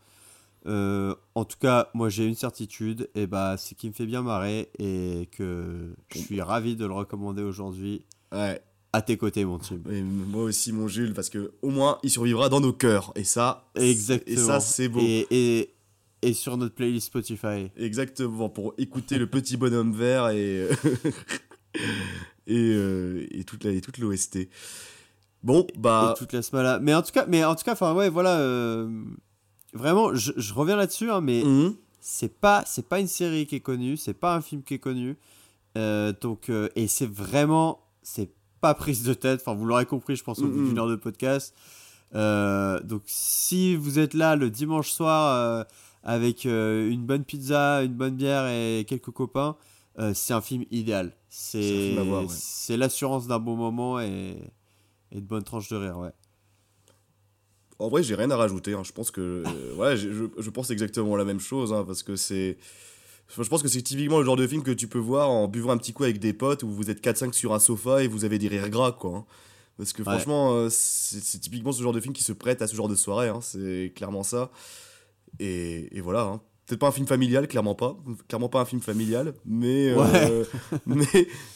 [0.67, 4.21] Euh, en tout cas, moi j'ai une certitude, et bah, c'est qu'il me fait bien
[4.21, 8.03] marrer et que je suis ravi de le recommander aujourd'hui.
[8.33, 8.61] Ouais.
[8.93, 9.81] À tes côtés, mon team.
[9.91, 13.23] Et moi aussi mon Jules parce que au moins il survivra dans nos cœurs et
[13.23, 14.33] ça c'est- Exactement.
[14.35, 15.73] et ça c'est beau Et, et,
[16.23, 17.69] et sur notre playlist Spotify.
[17.77, 20.67] Exactement, pour écouter le petit bonhomme vert et,
[22.47, 24.49] et, euh, et toute la- et toute l'OST.
[25.43, 26.13] Bon, bah.
[26.15, 26.79] Et toute la là.
[26.79, 28.39] Mais en tout cas, mais en tout cas, enfin ouais, voilà.
[28.39, 28.89] euh,
[29.77, 31.75] vraiment, je, je reviens là-dessus, hein, mais Mhm.
[32.01, 34.79] c'est pas, c'est pas une série qui est connue, c'est pas un film qui est
[34.79, 35.15] connu.
[35.77, 38.29] Euh, donc, euh, et c'est vraiment, c'est
[38.61, 39.41] pas prise de tête.
[39.41, 40.67] Enfin, vous l'aurez compris, je pense, au bout Mhm.
[40.69, 41.53] d'une heure de podcast.
[42.15, 45.65] Euh, donc, si vous êtes là le dimanche soir
[46.03, 49.55] avec une bonne pizza, une bonne bière et quelques copains,
[50.13, 51.13] c'est un film idéal.
[51.53, 52.25] Ouais.
[52.29, 54.37] c'est l'assurance d'un bon moment et,
[55.11, 56.11] et de bonnes tranches de rire, ouais.
[57.79, 58.73] En vrai, j'ai rien à rajouter.
[58.73, 58.81] hein.
[58.83, 59.43] Je pense que.
[59.45, 61.73] euh, ouais, je, pense exactement la même chose.
[61.73, 62.57] hein, parce que c'est.
[63.29, 65.71] Je pense que c'est typiquement le genre de film que tu peux voir en buvant
[65.71, 68.23] un petit coup avec des potes où vous êtes 4-5 sur un sofa et vous
[68.25, 69.17] avez des rires gras, quoi.
[69.17, 69.25] hein.
[69.77, 70.11] Parce que Ouais.
[70.13, 72.95] franchement, euh, c'est typiquement ce genre de film qui se prête à ce genre de
[72.95, 73.29] soirée.
[73.41, 74.49] C'est clairement ça.
[75.39, 76.39] Et, et voilà.
[76.65, 77.95] Peut-être pas un film familial, clairement pas.
[78.27, 79.33] Clairement pas un film familial.
[79.45, 80.43] Mais, euh,
[80.85, 81.05] mais,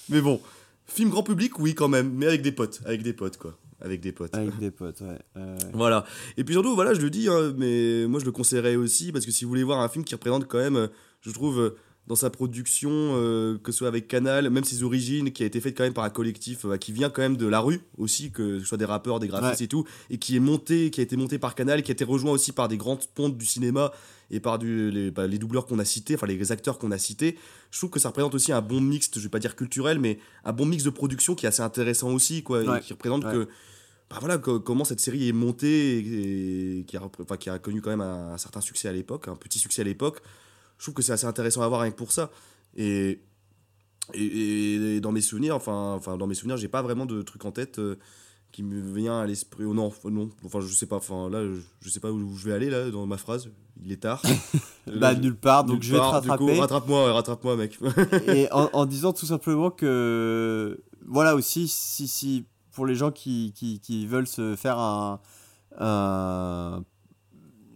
[0.09, 0.39] mais bon.
[0.87, 2.11] Film grand public, oui, quand même.
[2.13, 2.81] Mais avec des potes.
[2.85, 3.57] Avec des potes, quoi.
[3.81, 4.35] Avec des potes.
[4.35, 5.17] Avec des potes, ouais.
[5.37, 6.05] euh, Voilà.
[6.37, 9.25] Et puis surtout, voilà, je le dis, hein, mais moi je le conseillerais aussi parce
[9.25, 10.87] que si vous voulez voir un film qui représente quand même, euh,
[11.21, 11.75] je trouve, euh,
[12.07, 15.61] dans sa production, euh, que ce soit avec Canal, même ses origines, qui a été
[15.61, 18.31] faite quand même par un collectif euh, qui vient quand même de la rue aussi,
[18.31, 19.65] que ce soit des rappeurs, des graphistes Ouais.
[19.65, 22.03] et tout, et qui est monté, qui a été monté par Canal, qui a été
[22.03, 23.91] rejoint aussi par des grandes pontes du cinéma
[24.31, 26.97] et par du, les, bah, les doubleurs qu'on a cités, enfin les acteurs qu'on a
[26.97, 27.37] cités.
[27.69, 30.19] Je trouve que ça représente aussi un bon mix, je vais pas dire culturel, mais
[30.43, 33.31] un bon mix de production qui est assez intéressant aussi, quoi, et qui représente Ouais.
[33.33, 33.47] que
[34.09, 37.49] bah voilà co- comment cette série est montée et, et qui, a, repré- enfin, qui
[37.49, 40.21] a connu quand même un, un certain succès à l'époque, un petit succès à l'époque.
[40.81, 42.31] Je trouve que c'est assez intéressant à voir rien que pour ça.
[42.75, 43.21] Et,
[44.15, 47.45] et, et dans mes souvenirs, enfin, enfin dans mes souvenirs, j'ai pas vraiment de truc
[47.45, 47.99] en tête euh,
[48.51, 49.63] qui me vient à l'esprit.
[49.63, 50.95] Oh non, non, enfin je sais pas.
[50.95, 53.51] Enfin là, je, je sais pas où je vais aller là dans ma phrase.
[53.85, 54.23] Il est tard.
[54.99, 56.13] Bah, nulle part, donc je vais part.
[56.13, 56.59] Rattraper.
[56.59, 57.77] rattrape-moi, rattrape-moi, mec.
[58.27, 63.53] et en, en disant tout simplement que voilà aussi si, si pour les gens qui,
[63.55, 65.21] qui, qui veulent se faire un,
[65.77, 66.83] un-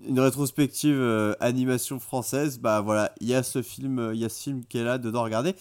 [0.08, 4.26] une rétrospective euh, animation française bah voilà il y a ce film euh, il y
[4.26, 5.54] a ce film qui est là dedans à regarder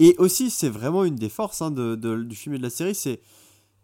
[0.00, 2.70] et aussi c'est vraiment une des forces hein, de, de- du film et de la
[2.70, 3.20] série c'est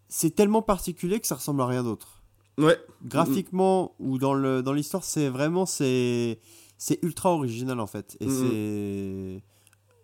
[0.08, 2.22] c'est tellement particulier que ça ressemble à rien d'autre
[2.58, 2.78] ouais.
[3.04, 6.38] graphiquement ou dans le dans l'histoire c'est vraiment c'est
[6.78, 8.32] c'est ultra original en fait et Mhm.
[8.32, 9.42] c'est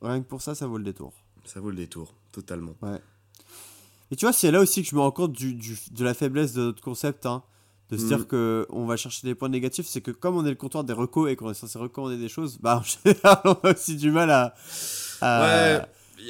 [0.07, 1.15] Rien que pour ça, ça vaut le détour.
[1.47, 2.74] Ça vaut le détour, totalement.
[2.82, 3.01] Ouais.
[4.11, 6.12] Et tu vois, c'est là aussi que je me rends compte du, du- de la
[6.12, 7.43] faiblesse de notre concept, hein,
[7.94, 8.08] de se Mm.
[8.08, 9.86] dire que on va chercher des points négatifs.
[9.86, 12.28] C'est que comme on est le comptoir des recos et qu'on est censé recommander des
[12.28, 14.54] choses, bah en général, on a aussi du mal à.
[15.20, 15.82] à- Ouais,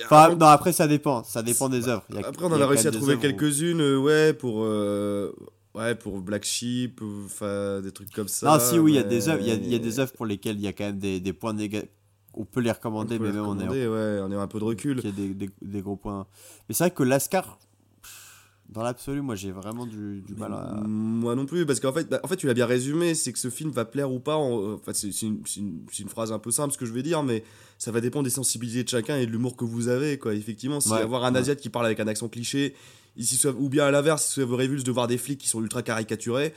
[0.06, 1.22] Enfin, un- non, après, ça dépend.
[1.24, 2.02] Ça dépend des œuvres.
[2.16, 4.62] A- Après, on en a réussi à trouver où- quelques-unes, ouais, pour.
[4.64, 5.32] euh,
[5.76, 8.46] Ouais, pour Black Sheep, ou, enfin, des trucs comme ça.
[8.46, 9.98] Non, si, oui, il y a des œuvres, il y a, il y a des
[9.98, 11.88] œuvres pour lesquelles il y a quand même des, des points négatifs.
[12.32, 14.36] On peut les recommander, On peut mais les même on est recommander, ouais, on est
[14.40, 15.00] un peu de recul.
[15.02, 16.26] Il y a des, des- des gros points.
[16.68, 17.58] Mais c'est vrai que Lascar,
[18.74, 20.82] dans l'absolu, moi j'ai vraiment du, du mal à.
[20.86, 23.38] Moi non plus, parce qu'en fait, bah, en fait, tu l'as bien résumé, c'est que
[23.38, 24.36] ce film va plaire ou pas.
[24.36, 27.44] en- Enfin, c'est une, phrase un peu simple ce que je vais dire, mais
[27.78, 30.34] ça va dépendre des sensibilités de chacun et de l'humour que vous avez, quoi.
[30.34, 31.38] Effectivement, si Ouais, avoir un ouais.
[31.40, 32.74] asiate qui parle avec un accent cliché,
[33.16, 35.62] ici, soit- ou bien à l'inverse, si vous révulse de voir des flics qui sont
[35.62, 36.52] ultra caricaturés,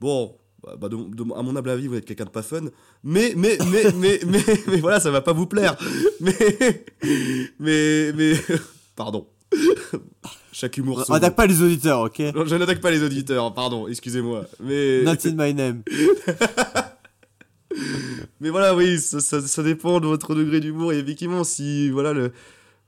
[0.00, 0.36] bon.
[0.62, 2.62] bah, bah, de- de- à mon humble avis, vous êtes quelqu'un de pas fun,
[3.02, 5.76] mais mais mais mais mais, mais voilà, ça va pas vous plaire.
[6.20, 6.84] Mais
[7.58, 8.34] mais mais
[8.96, 9.26] pardon.
[10.52, 11.04] Chaque humour.
[11.08, 14.44] On attaque pas les auditeurs, ok non, je n'attaque pas les auditeurs, pardon, excusez-moi.
[14.60, 15.02] Mais...
[15.02, 15.82] Not in my name.
[18.40, 20.92] mais voilà, oui, ça, ça- ça dépend de votre degré d'humour.
[20.92, 22.32] Et effectivement, si, voilà, le,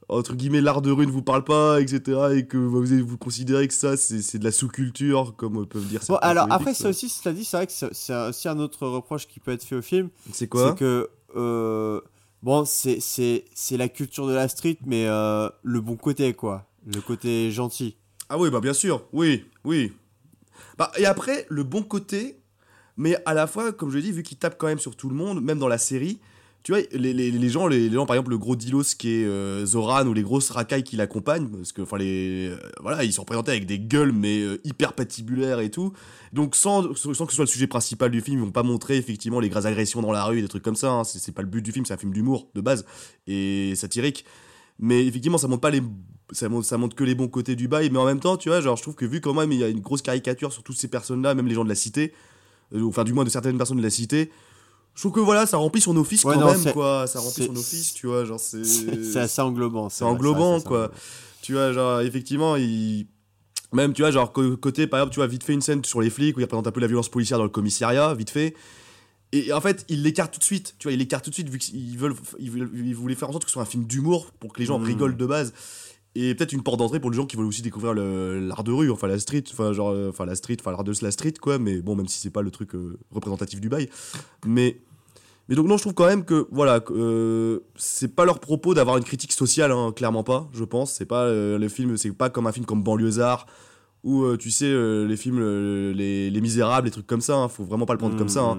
[0.09, 2.01] entre guillemets, l'art de rue ne vous parle pas, etc.,
[2.37, 6.01] et que vous, vous considérez que ça, c'est c'est de la sous-culture, comme peuvent dire
[6.09, 8.87] Bon, alors après, ça aussi, cela dit, c'est vrai que c'est- c'est aussi un autre
[8.87, 10.09] reproche qui peut être fait au film.
[10.33, 11.09] C'est quoi C'est que.
[11.37, 12.01] euh,
[12.43, 13.01] bon, c'est-
[13.77, 16.67] la culture de la street, mais euh, le bon côté, quoi.
[16.87, 17.97] Le côté gentil.
[18.29, 19.93] Ah oui, bah bien sûr, oui, oui.
[20.79, 22.41] Bah, et après, le bon côté,
[22.97, 25.15] mais à la fois, comme je dis, vu qu'il tape quand même sur tout le
[25.15, 26.19] monde, même dans la série,
[26.67, 29.25] tu vois, les, les, les gens, les, gens, par exemple, le gros Dilos qui est
[29.25, 32.49] euh, Zoran ou les grosses racailles qui l'accompagnent, parce que, enfin, les.
[32.49, 35.93] euh, voilà, ils sont représentés avec des gueules, mais euh, hyper patibulaires et tout.
[36.33, 38.97] Donc, sans, sans que ce soit le sujet principal du film, ils vont pas montrer
[38.97, 40.91] effectivement les grasses agressions dans la rue, des trucs comme ça.
[40.91, 41.05] hein.
[41.05, 42.85] C'est pas le but du film, c'est un film d'humour de base
[43.29, 44.25] et satirique.
[44.81, 45.83] Mais effectivement, ça montre pas les.
[46.33, 48.61] Ça montre, ça que les bons côtés du bail, mais en même temps, tu vois,
[48.61, 50.79] genre, je trouve que vu quand même il y a une grosse caricature sur toutes
[50.79, 52.13] ces personnes-là, même les gens de la cité,
[52.75, 54.33] enfin, du moins de certaines personnes de la cité,
[54.97, 57.07] je trouve que voilà, ça remplit son office Ouais, quand non, même, quoi.
[57.07, 58.65] Ça remplit son office, tu vois, genre, c'est.
[58.65, 59.89] C'est assez englobant.
[59.91, 60.91] C'est englobant, quoi.
[61.43, 63.07] Tu vois, genre, effectivement, il.
[63.73, 66.09] Même, tu vois, genre, côté, par exemple, tu vois, vite fait une scène sur les
[66.11, 68.55] flics où il représente un peu la violence policière dans le commissariat, vite fait.
[69.33, 70.77] Et en fait, il l'écarte tout de suite.
[70.79, 73.29] Tu vois, il l'écarte tout de suite vu qu'ils veulent, ils veulent, ils voulaient faire
[73.29, 74.87] en sorte que ce soit un film d'humour pour que les gens Mhm.
[74.87, 75.53] rigolent de base.
[76.15, 78.91] Et peut-être une porte d'entrée pour les gens qui veulent aussi découvrir l'art de rue,
[78.91, 81.59] enfin la street, enfin genre, euh, enfin la street, enfin l'art de la street, quoi.
[81.59, 83.91] Mais bon, même si c'est pas le truc euh, représentatif du bail.
[84.47, 84.81] Mais
[85.49, 88.97] mais donc non, je trouve quand même que voilà, euh, c'est pas leur propos d'avoir
[88.97, 90.49] une critique sociale, hein, clairement pas.
[90.53, 93.47] Je pense, c'est pas euh, le film, c'est pas comme un film comme Banlieusard
[94.05, 95.41] ou euh, tu sais euh, les films
[95.93, 97.37] les, les Misérables, les trucs comme ça.
[97.37, 98.43] hein, faut vraiment pas le prendre comme ça.
[98.43, 98.59] hein.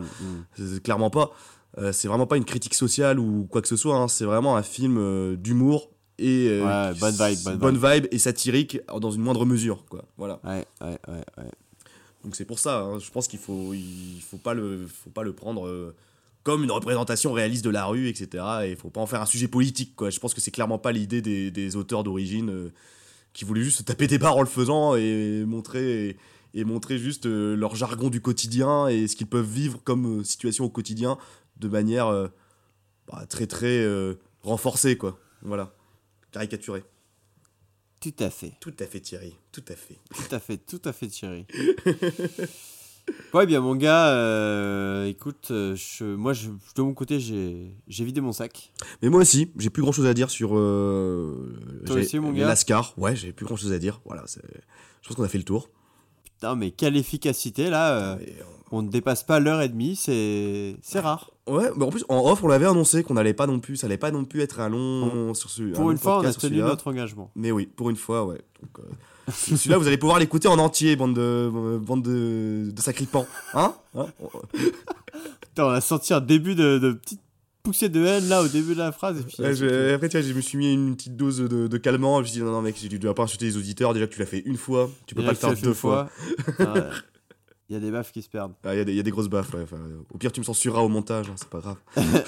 [0.55, 1.31] C'est- c'est clairement pas.
[1.91, 3.95] C'est vraiment pas une critique sociale ou quoi que ce soit.
[3.97, 7.85] hein, c'est vraiment un film d'humour et Ouais, bonne vibe, bonne bonne vibe.
[8.03, 10.03] vibe et satirique dans une moindre mesure, quoi.
[10.17, 10.39] Voilà.
[10.43, 11.51] Ouais, ouais, ouais, ouais.
[12.23, 15.21] Donc c'est pour ça, hein, je pense qu'il faut, il faut pas le, faut pas
[15.23, 15.69] le prendre
[16.47, 18.41] comme une représentation réaliste de la rue, etc.
[18.63, 20.09] Et il faut pas en faire un sujet politique, quoi.
[20.09, 22.73] Je pense que c'est clairement pas l'idée des, des auteurs d'origine euh,
[23.33, 26.17] qui voulaient juste se taper des barres en le faisant et montrer, et,
[26.53, 30.23] et montrer juste euh, leur jargon du quotidien et ce qu'ils peuvent vivre comme euh,
[30.23, 31.17] situation au quotidien
[31.57, 32.29] de manière
[33.11, 33.85] bah, très très
[34.41, 35.19] renforcée, quoi.
[35.41, 35.75] Voilà,
[36.31, 36.85] caricaturée.
[37.99, 38.53] Tout à fait.
[38.61, 39.35] Tout à fait, Thierry.
[39.51, 39.97] Tout à fait.
[40.15, 41.45] Tout à fait, tout à fait, Thierry.
[43.33, 48.21] ouais, bien, mon gars, euh, écoute, euh, je, moi, je, de mon côté, j'ai vidé
[48.21, 48.71] mon sac.
[49.01, 50.51] Mais moi aussi, j'ai plus grand chose à dire sur.
[50.57, 51.55] Euh,
[51.85, 54.01] Toi aussi, mon gars Lascar, ouais, j'ai plus grand chose à dire.
[54.05, 55.69] Voilà, je pense qu'on a fait le tour.
[56.23, 57.93] Putain, mais quelle efficacité, là.
[57.93, 58.17] euh,
[58.71, 61.31] on ne dépasse pas l'heure et demie, c'est c'est rare.
[61.47, 63.87] Ouais, mais en plus, en off, on l'avait annoncé qu'on allait pas non plus, ça
[63.87, 65.33] allait pas non plus être un long.
[65.33, 67.31] sur ce, Pour une fois, on a tenu notre engagement.
[67.35, 68.41] Mais oui, pour une fois, ouais.
[68.61, 68.85] Donc,
[69.31, 71.49] celui-là, vous allez pouvoir l'écouter en entier, bande de,
[71.81, 73.27] bande de, de sacripants.
[73.53, 74.07] Hein, Hein
[75.59, 77.19] on a senti un début de, de petite
[77.63, 79.19] poussée de haine, là, au début de la phrase.
[79.19, 81.67] Et puis, Ouais, je- après, tu vois, je me suis mis une petite dose de,
[81.67, 82.17] de calmant.
[82.17, 83.93] Je me suis dit, non, non, mec, tu dois pas insulter les auditeurs.
[83.93, 86.09] Déjà que tu l'as fait une fois, tu peux Déjà pas le faire deux fois.
[87.69, 88.53] Il y a des baffes qui se perdent.
[88.63, 89.63] Ah, Il y, a des- il y a des grosses baffes, ouais.
[89.63, 89.77] Enfin,
[90.13, 91.77] au pire, tu me censureras au montage, hein, c'est pas grave.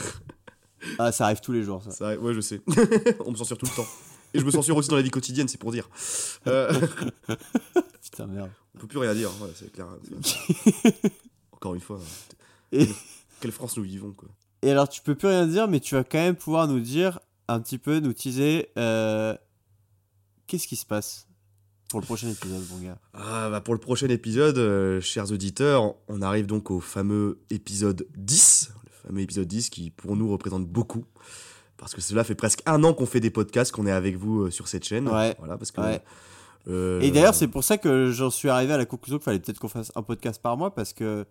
[0.97, 1.91] Ah, ça arrive tous les jours, ça.
[1.91, 2.61] Ça, ouais, je sais.
[3.25, 3.87] On me censure tout le temps.
[4.33, 5.89] Et je me censure aussi dans la vie quotidienne, c'est pour dire.
[6.47, 6.71] Euh,
[8.03, 8.51] Putain, merde.
[8.75, 9.87] on peut plus rien dire, voilà, c'est clair.
[11.51, 11.99] Encore une fois.
[12.71, 12.87] Et-
[13.41, 14.29] Quelle France nous vivons, quoi.
[14.61, 17.19] Et alors, tu peux plus rien dire, mais tu vas quand même pouvoir nous dire
[17.47, 19.35] un petit peu, nous teaser, euh,
[20.47, 21.27] qu'est-ce qui se passe
[21.89, 22.99] pour le prochain épisode, mon gars?
[23.13, 28.05] Ah, bah pour le prochain épisode, euh, chers auditeurs, on arrive donc au fameux épisode
[28.17, 28.71] 10.
[28.83, 31.05] Le fameux épisode 10 qui, pour nous, représente beaucoup.
[31.79, 34.43] Parce que cela fait presque un an qu'on fait des podcasts, qu'on est avec vous
[34.43, 35.07] euh, sur cette chaîne.
[35.07, 35.35] Ouais.
[35.39, 35.81] Voilà, parce que.
[35.81, 36.01] Ouais.
[36.67, 39.39] euh, Et d'ailleurs, c'est pour ça que j'en suis arrivé à la conclusion qu'il fallait
[39.39, 41.25] peut-être qu'on fasse un podcast par mois parce que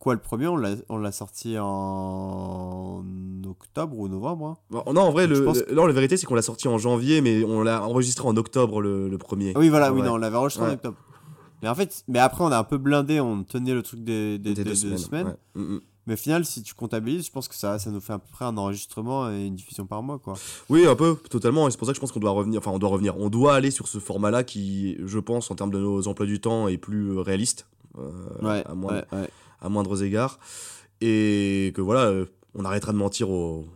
[0.00, 3.04] quoi, le premier, on l'a, sorti en
[3.48, 4.58] octobre ou novembre.
[4.72, 4.82] hein.
[4.92, 6.78] Non, en vrai, Je le, pense le- non, la vérité, c'est qu'on l'a sorti en
[6.78, 9.52] janvier, mais on l'a enregistré en octobre le, le premier.
[9.56, 10.00] Oui, voilà, Ouais.
[10.00, 10.96] oui, non, on l'avait enregistré en octobre.
[11.62, 14.38] Mais en fait, mais après, on a un peu blindé, on tenait le truc des,
[14.38, 15.26] des, Des des- deux deux semaines, semaines.
[15.28, 15.62] ouais.
[15.62, 15.80] Mm, mm.
[16.06, 18.26] Mais au final, si tu comptabilises, je pense que ça, ça nous fait à peu
[18.32, 20.34] près un enregistrement et une diffusion par mois, quoi.
[20.68, 21.68] Oui, un peu, totalement.
[21.68, 22.58] Et c'est pour ça que je pense qu'on doit revenir.
[22.58, 23.16] Enfin, on doit revenir.
[23.18, 26.40] On doit aller sur ce format-là qui, je pense, en termes de nos emplois du
[26.40, 27.66] temps, est plus euh, réaliste.
[27.98, 28.10] euh,
[28.42, 29.28] Ouais, à, moindre- ouais, ouais.
[29.60, 30.38] à moindres égards.
[31.00, 33.66] Et que voilà, euh, on arrêtera de mentir aux,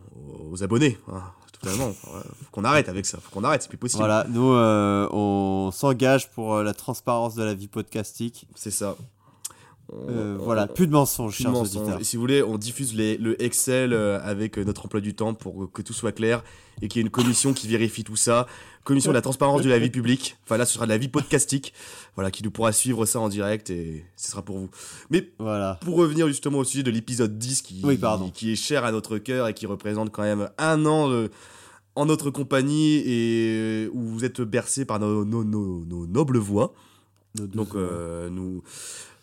[0.51, 0.97] aux abonnés.
[1.11, 1.23] hein,
[1.61, 1.91] totalement.
[2.01, 3.19] Faut qu'on arrête avec ça.
[3.19, 3.99] Faut qu'on arrête, c'est plus possible.
[4.01, 8.47] Voilà, nous, euh, on s'engage pour la transparence de la vie podcastique.
[8.55, 8.95] C'est ça.
[9.93, 11.77] Euh, On- voilà, plus de mensonges, plus de chers mensonges.
[11.81, 12.01] auditeurs.
[12.01, 15.13] Et si vous voulez, on diffuse les- le Excel euh, avec euh, notre emploi du
[15.13, 16.43] temps pour que tout soit clair
[16.81, 18.47] et qu'il y ait une commission qui vérifie tout ça.
[18.83, 20.35] Commission de la transparence de la vie publique.
[20.43, 21.73] Enfin là, ce sera de la vie podcastique.
[22.15, 24.69] Voilà, qui nous pourra suivre ça en direct et ce sera pour vous.
[25.09, 25.77] Mais Voilà.
[25.81, 28.29] pour revenir justement au sujet de l'épisode 10 qui, Oui, pardon.
[28.29, 31.29] qui est cher à notre cœur et qui représente quand même un an euh,
[31.95, 36.37] en notre compagnie et euh, où vous êtes bercé par nos, nos- nos- nos nobles
[36.39, 36.73] voix.
[37.35, 38.63] Donc, euh, nous,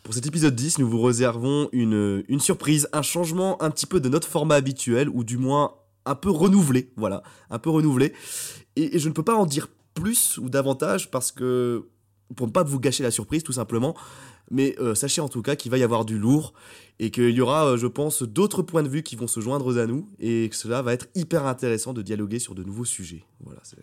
[0.04, 4.10] pour cet épisode 10, nous vous réservons une, surprise, un changement un petit peu de
[4.10, 6.92] notre format habituel, ou du moins un peu renouvelé.
[6.96, 8.12] Voilà, un peu renouvelé.
[8.76, 11.88] Et, et je ne peux pas en dire plus ou davantage parce que,
[12.36, 13.96] pour ne pas vous gâcher la surprise, tout simplement.
[14.50, 16.52] Mais euh, sachez en tout cas qu'il va y avoir du lourd
[16.98, 19.78] et qu'il y aura, euh, je pense, d'autres points de vue qui vont se joindre
[19.78, 23.24] à nous et que cela va être hyper intéressant de dialoguer sur de nouveaux sujets.
[23.40, 23.78] Voilà, c'est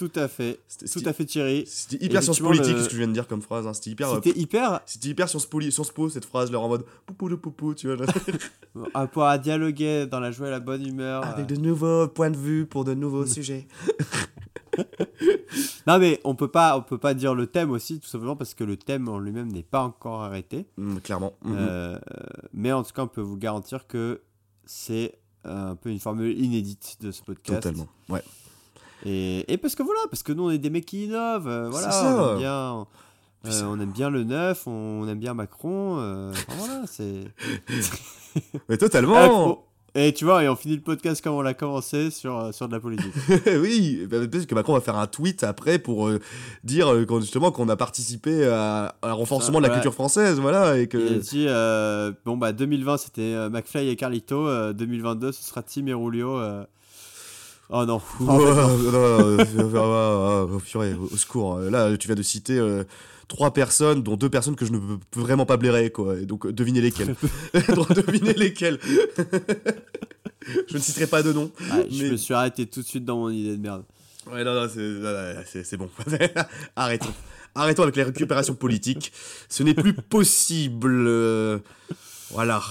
[0.00, 0.58] Tout à fait.
[0.92, 1.64] Tout à fait, Thierry.
[1.66, 3.66] c'était hyper science politique le- ce que je viens de dire comme phrase.
[3.66, 3.74] hein.
[3.74, 4.10] C'était hyper.
[4.10, 7.28] euh, C'était hyper c'était hyper Sciences, Poli- Sciences Po cette phrase, leur en mode poupou
[7.28, 8.06] de poupou, tu vois.
[8.94, 11.24] à pouvoir dialoguer dans la joie et la bonne humeur.
[11.26, 11.54] Avec euh.
[11.54, 13.66] de nouveaux points de vue pour de nouveaux sujets.
[15.86, 18.54] Non mais on peut pas, on peut pas dire le thème aussi, tout simplement parce
[18.54, 20.66] que le thème en lui-même n'est pas encore arrêté.
[20.76, 21.32] Mm, clairement.
[21.44, 21.56] Mhm.
[21.58, 21.98] Euh,
[22.54, 24.20] mais en tout cas, on peut vous garantir que
[24.64, 27.62] c'est un peu une formule inédite de ce podcast.
[27.62, 27.88] Totalement.
[28.08, 28.22] Ouais.
[29.06, 31.48] Et, et parce que voilà, parce que nous on est des mecs qui innovent.
[31.48, 32.14] euh, voilà, ça.
[32.16, 32.86] on aime bien.
[33.46, 35.96] euh, on aime bien le neuf, on aime bien Macron.
[35.98, 37.24] euh, enfin, voilà, c'est.
[38.68, 39.14] Mais totalement.
[39.16, 39.64] Ah, faut-
[39.96, 42.68] Et tu vois, et on finit le podcast comme on l'a commencé sur, euh, sur
[42.68, 43.12] de la politique.
[43.60, 46.20] oui, bah, peut-être que Macron va faire un tweet après pour euh,
[46.62, 50.82] dire justement qu'on a participé à, à un renforcement de la culture française, voilà, et
[50.82, 55.42] Il a que dit euh, bon bah 2020 c'était McFly et Carlito, euh, 2022 ce
[55.42, 56.38] sera Tim et Rulio.
[57.72, 57.76] Euh.
[57.76, 57.98] Oh non.
[58.08, 59.68] Fait, non.
[59.68, 61.58] non, ah, ah, purée, au secours.
[61.58, 62.84] Là, tu viens de citer euh,
[63.28, 66.18] trois personnes, dont deux personnes que je ne peux vraiment pas blairer, quoi.
[66.18, 67.14] Et donc, euh, devinez lesquelles.
[67.74, 68.78] donc, devinez lesquelles.
[70.68, 71.50] je ne citerai pas de nom.
[71.60, 73.84] Ouais, Je me suis arrêté tout de suite dans mon idée de merde.
[74.30, 75.88] Ouais, non, non, c'est- bon.
[76.76, 77.12] Arrêtons.
[77.54, 79.12] Arrêtons avec les récupérations politiques.
[79.48, 81.06] Ce n'est plus possible.
[81.08, 81.58] Euh,
[82.30, 82.62] Voilà.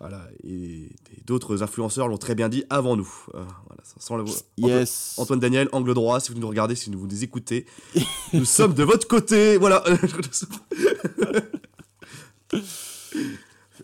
[0.00, 0.22] Voilà.
[0.44, 3.10] Et, et d'autres influenceurs l'ont très bien dit avant nous.
[3.34, 4.24] Euh, voilà, sans- le-
[4.56, 5.14] Yes.
[5.14, 7.66] Antoine, Antoine Daniel, angle droit, si vous nous regardez, si vous nous écoutez,
[8.32, 9.56] nous sommes de votre côté.
[9.58, 9.82] Voilà.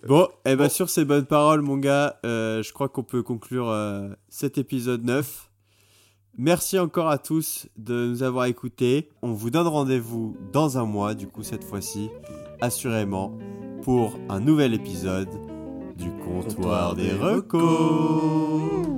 [0.06, 3.70] Bon, et ben sur ces bonnes paroles, mon gars, euh, je crois qu'on peut conclure
[3.70, 5.50] euh, cet épisode 9.
[6.36, 9.08] Merci encore à tous de nous avoir écoutés.
[9.22, 12.10] On vous donne rendez-vous dans un mois, du coup, cette fois-ci,
[12.60, 13.38] assurément,
[13.82, 15.28] pour un nouvel épisode
[15.96, 18.93] du comptoir des recos.